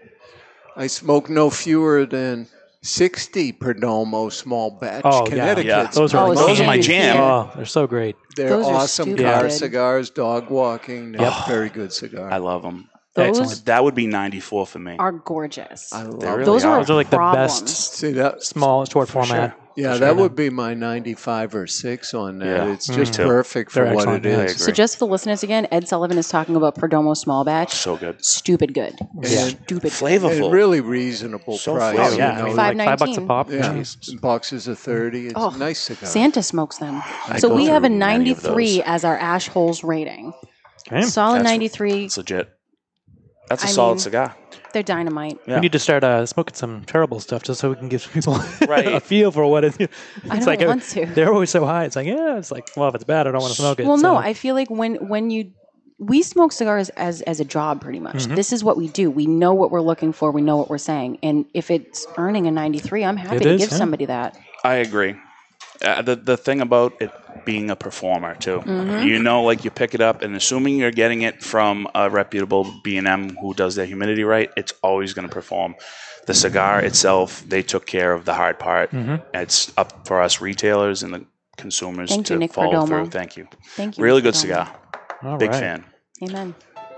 I 0.77 0.87
smoke 0.87 1.29
no 1.29 1.51
fewer 1.51 2.07
than 2.07 2.47
60 2.83 3.53
Perdomo 3.53 4.31
small 4.33 4.71
batch 4.81 5.03
Oh, 5.05 5.27
yeah. 5.31 5.59
Yeah. 5.59 5.89
Those 5.93 6.15
are 6.15 6.29
Oh, 6.29 6.35
Those 6.35 6.61
are 6.61 6.65
my 6.65 6.75
Sandy, 6.81 6.87
jam. 6.87 7.17
yeah. 7.17 7.23
Oh, 7.25 7.51
they're 7.57 7.65
so 7.65 7.87
great. 7.87 8.15
They're 8.37 8.49
Those 8.51 8.67
awesome 8.67 9.09
stupid 9.11 9.25
car 9.25 9.43
good. 9.43 9.53
cigars, 9.53 10.11
dog 10.11 10.49
walking. 10.51 11.13
They're 11.13 11.35
very 11.49 11.71
good 11.71 11.93
cigar. 11.93 12.31
I 12.31 12.37
love 12.39 12.63
them. 12.63 12.89
Those 13.17 13.41
Excellent. 13.41 13.65
That 13.67 13.83
would 13.83 13.97
be 13.97 14.07
94 14.07 14.65
for 14.67 14.79
me. 14.79 14.95
are 14.97 15.11
gorgeous. 15.11 15.93
I 15.93 16.05
love 16.05 16.23
really 16.23 16.45
Those 16.45 16.65
are, 16.65 16.77
Those 16.79 16.91
are 16.91 16.95
like 16.95 17.11
the 17.11 17.17
best 17.19 17.69
See 17.69 18.13
that? 18.13 18.45
small 18.45 18.85
short 18.85 19.09
For 19.09 19.25
format. 19.25 19.51
sure. 19.51 19.68
Yeah, 19.79 19.93
For 19.93 19.99
that 20.01 20.17
would 20.17 20.35
be 20.35 20.51
my 20.51 20.75
95 20.75 21.55
or 21.55 21.67
6 21.69 22.15
on 22.15 22.39
that. 22.41 22.47
Yeah, 22.47 22.73
it's 22.73 22.89
me 22.89 22.97
just 22.97 23.15
too. 23.15 23.23
perfect 23.25 23.71
for 23.71 23.85
They're 23.85 23.95
what 23.95 24.01
excellent, 24.09 24.27
it 24.27 24.31
yeah. 24.31 24.43
Is. 24.47 24.65
So 24.65 24.73
just 24.73 24.95
for 24.99 25.07
the 25.07 25.13
listeners 25.13 25.45
again, 25.45 25.69
Ed 25.71 25.87
Sullivan 25.87 26.19
is 26.19 26.29
talking 26.29 26.57
about 26.57 26.75
Perdomo 26.75 27.17
small 27.17 27.45
batch. 27.45 27.73
So 27.75 27.97
good. 27.97 28.25
Stupid 28.25 28.75
good. 28.75 28.99
Yeah. 29.23 29.49
Stupid. 29.49 29.93
Flavorful. 29.93 30.47
And 30.47 30.53
really 30.53 30.81
reasonable 30.81 31.59
So 31.59 31.77
price. 31.77 31.97
flavorful. 31.97 32.07
Oh, 32.09 32.13
you 32.13 32.19
yeah. 32.19 32.31
I 32.33 32.39
know, 32.39 32.45
mean, 32.47 32.57
like 32.57 32.77
five 32.79 32.99
bucks 32.99 33.17
a 33.19 33.21
pop. 33.21 33.51
yeah, 33.51 33.73
Jeez. 33.75 34.21
boxes 34.21 34.67
of 34.67 34.79
30. 34.81 35.27
It's 35.27 35.35
Oh, 35.37 35.51
a 35.51 35.57
nice 35.57 35.79
cigar. 35.79 36.09
Santa 36.09 36.43
smokes 36.43 36.79
them. 36.79 37.01
I 37.29 37.39
so 37.39 37.55
we 37.55 37.67
have 37.67 37.85
a 37.85 37.87
through 37.89 37.99
many 37.99 38.31
of 38.33 38.43
93 38.45 38.83
as 38.83 39.05
our 39.05 39.17
ash 39.17 39.47
holes 39.47 39.85
rating. 39.85 40.33
Okay. 40.89 41.03
Solid 41.03 41.39
That's- 41.41 41.53
93. 41.53 42.05
It's 42.07 42.17
legit. 42.17 42.49
That's 43.49 43.63
a 43.65 43.69
I 43.69 43.71
solid 43.71 43.93
mean- 43.95 43.99
cigar. 44.01 44.37
They're 44.79 44.97
dynamite. 44.97 45.39
Yeah. 45.47 45.57
We 45.57 45.63
need 45.63 45.73
to 45.73 45.79
start 45.81 46.05
uh, 46.05 46.25
smoking 46.25 46.55
some 46.55 46.85
terrible 46.85 47.19
stuff 47.19 47.43
just 47.43 47.59
so 47.61 47.71
we 47.71 47.75
can 47.77 47.89
give 47.89 48.09
people 48.13 48.39
Right. 48.69 48.87
a 48.95 49.01
feel 49.01 49.33
for 49.33 49.45
what 49.47 49.65
it 49.65 49.81
is. 49.81 49.89
I 50.31 50.37
don't 50.37 50.47
like 50.47 50.61
want 50.61 50.83
to. 50.91 51.07
they're 51.07 51.33
always 51.33 51.51
so 51.51 51.65
high. 51.67 51.85
It's 51.85 51.97
like 51.97 52.07
yeah, 52.07 52.37
it's 52.39 52.53
like 52.53 52.69
well, 52.77 52.89
if 52.89 52.95
it's 52.95 53.03
bad, 53.05 53.27
I 53.27 53.33
don't 53.33 53.41
want 53.41 53.55
to 53.55 53.61
smoke 53.61 53.81
it. 53.81 53.87
Well, 53.87 53.99
so- 53.99 54.03
no, 54.13 54.17
I 54.17 54.35
feel 54.35 54.55
like 54.55 54.71
when 54.71 55.09
when 55.09 55.31
you 55.31 55.51
we 55.99 56.23
smoke 56.23 56.53
cigars 56.53 56.91
as 56.91 57.23
as 57.23 57.41
a 57.41 57.45
job 57.45 57.81
pretty 57.81 57.99
much. 57.99 58.27
Mhm. 58.29 58.37
This 58.37 58.53
is 58.53 58.63
what 58.63 58.77
we 58.77 58.87
do. 58.87 59.11
We 59.11 59.27
know 59.27 59.53
what 59.53 59.73
we're 59.73 59.81
looking 59.81 60.13
for. 60.13 60.31
We 60.31 60.43
know 60.43 60.57
what 60.57 60.71
we're 60.71 60.79
saying. 60.79 61.19
And 61.25 61.45
if 61.55 61.73
it's 61.73 62.07
earning 62.17 62.47
a 62.47 62.53
93, 62.53 63.05
I'm 63.05 63.17
happy 63.17 63.37
It 63.37 63.43
to 63.43 63.51
is, 63.55 63.61
give 63.63 63.71
yeah. 63.73 63.77
somebody 63.79 64.05
that. 64.07 64.39
I 64.63 64.75
agree. 64.75 65.17
Uh, 65.85 66.03
the 66.03 66.17
the 66.17 66.37
thing 66.37 66.61
about 66.61 66.93
it 67.01 67.11
being 67.45 67.71
a 67.71 67.77
performer 67.77 68.35
too, 68.35 68.61
Mhm. 68.67 69.05
you 69.05 69.19
know, 69.21 69.43
like 69.45 69.65
you 69.65 69.71
pick 69.71 69.95
it 69.95 70.01
up, 70.01 70.23
and 70.23 70.35
assuming 70.35 70.77
you're 70.77 70.91
getting 70.91 71.23
it 71.23 71.43
from 71.43 71.87
a 71.95 72.11
reputable 72.11 72.67
B 72.83 72.97
and 72.99 73.07
M 73.07 73.37
who 73.41 73.55
does 73.55 73.75
their 73.77 73.87
humidity 73.87 74.25
right, 74.25 74.51
it's 74.57 74.73
always 74.83 75.15
going 75.15 75.29
to 75.29 75.33
perform. 75.33 75.77
The 76.27 76.35
cigar 76.35 76.81
itself, 76.81 77.43
they 77.49 77.63
took 77.63 77.87
care 77.87 78.13
of 78.13 78.25
the 78.25 78.35
hard 78.35 78.59
part. 78.59 78.91
Mhm. 78.93 79.23
It's 79.35 79.73
up 79.77 80.07
for 80.07 80.21
us 80.21 80.41
retailers 80.41 81.03
and 81.05 81.15
the 81.15 81.25
consumers 81.57 82.11
Thank 82.11 82.27
to 82.27 82.35
you, 82.35 82.39
Nick 82.41 82.53
follow 82.53 82.73
Perdomo. 82.73 82.87
through. 82.89 83.07
Thank 83.11 83.37
you. 83.37 83.47
Thank 83.77 83.97
you. 83.99 84.05
Really 84.05 84.17
Nick 84.21 84.25
good 84.25 84.35
Perdomo. 84.35 84.41
cigar. 84.41 84.69
All 85.25 85.37
Big 85.39 85.51
right. 85.51 85.61
fan. 85.61 85.85
Amen. 86.25 86.55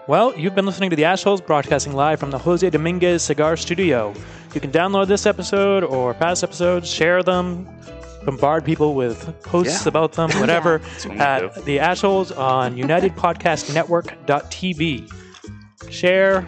Well, 0.06 0.32
you've 0.36 0.54
been 0.54 0.66
listening 0.66 0.90
to 0.90 0.96
the 0.96 1.04
Ashholes 1.04 1.44
broadcasting 1.46 1.92
live 1.92 2.18
from 2.18 2.30
the 2.30 2.38
Jose 2.38 2.68
Dominguez 2.70 3.22
Cigar 3.22 3.56
Studio. 3.56 4.14
You 4.54 4.60
can 4.60 4.72
download 4.72 5.06
this 5.06 5.26
episode 5.26 5.84
or 5.84 6.14
past 6.14 6.42
episodes, 6.42 6.90
share 6.90 7.22
them, 7.22 7.68
bombard 8.24 8.64
people 8.64 8.94
with 8.94 9.42
posts 9.42 9.82
Yeah. 9.84 9.88
about 9.88 10.12
them, 10.12 10.30
whatever, 10.40 10.78
That's 10.78 11.06
what 11.06 11.16
at 11.18 11.64
the 11.64 11.78
Ashholes 11.78 12.36
on 12.36 12.76
UnitedPodcastNetwork.tv. 12.76 15.10
share, 15.90 16.44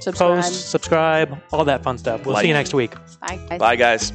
Subscribe. 0.00 0.42
post, 0.42 0.70
subscribe, 0.70 1.38
all 1.52 1.64
that 1.64 1.82
fun 1.82 1.98
stuff. 1.98 2.24
We'll 2.24 2.36
see 2.36 2.48
you 2.48 2.54
next 2.54 2.72
week. 2.74 2.94
Bye. 3.20 3.36
guys. 3.48 3.58
Bye, 3.58 3.76
guys. 3.76 4.12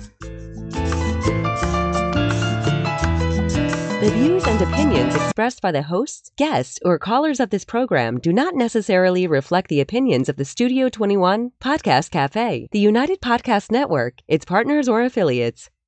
The 4.01 4.11
views 4.11 4.45
and 4.45 4.61
opinions 4.61 5.15
expressed 5.15 5.61
by 5.61 5.71
the 5.71 5.81
hosts, 5.83 6.29
guests, 6.37 6.79
or 6.85 6.99
callers 6.99 7.39
of 7.39 7.49
this 7.49 7.65
program 7.65 8.19
do 8.19 8.31
not 8.33 8.53
necessarily 8.53 9.25
reflect 9.25 9.67
the 9.69 9.81
opinions 9.81 10.29
of 10.29 10.35
the 10.35 10.45
Studio 10.45 10.89
21 10.89 11.51
Podcast 11.59 12.11
Cafe, 12.11 12.67
the 12.71 12.77
United 12.79 13.19
Podcast 13.21 13.71
Network, 13.71 14.15
its 14.27 14.45
partners, 14.45 14.87
or 14.87 15.01
affiliates. 15.01 15.71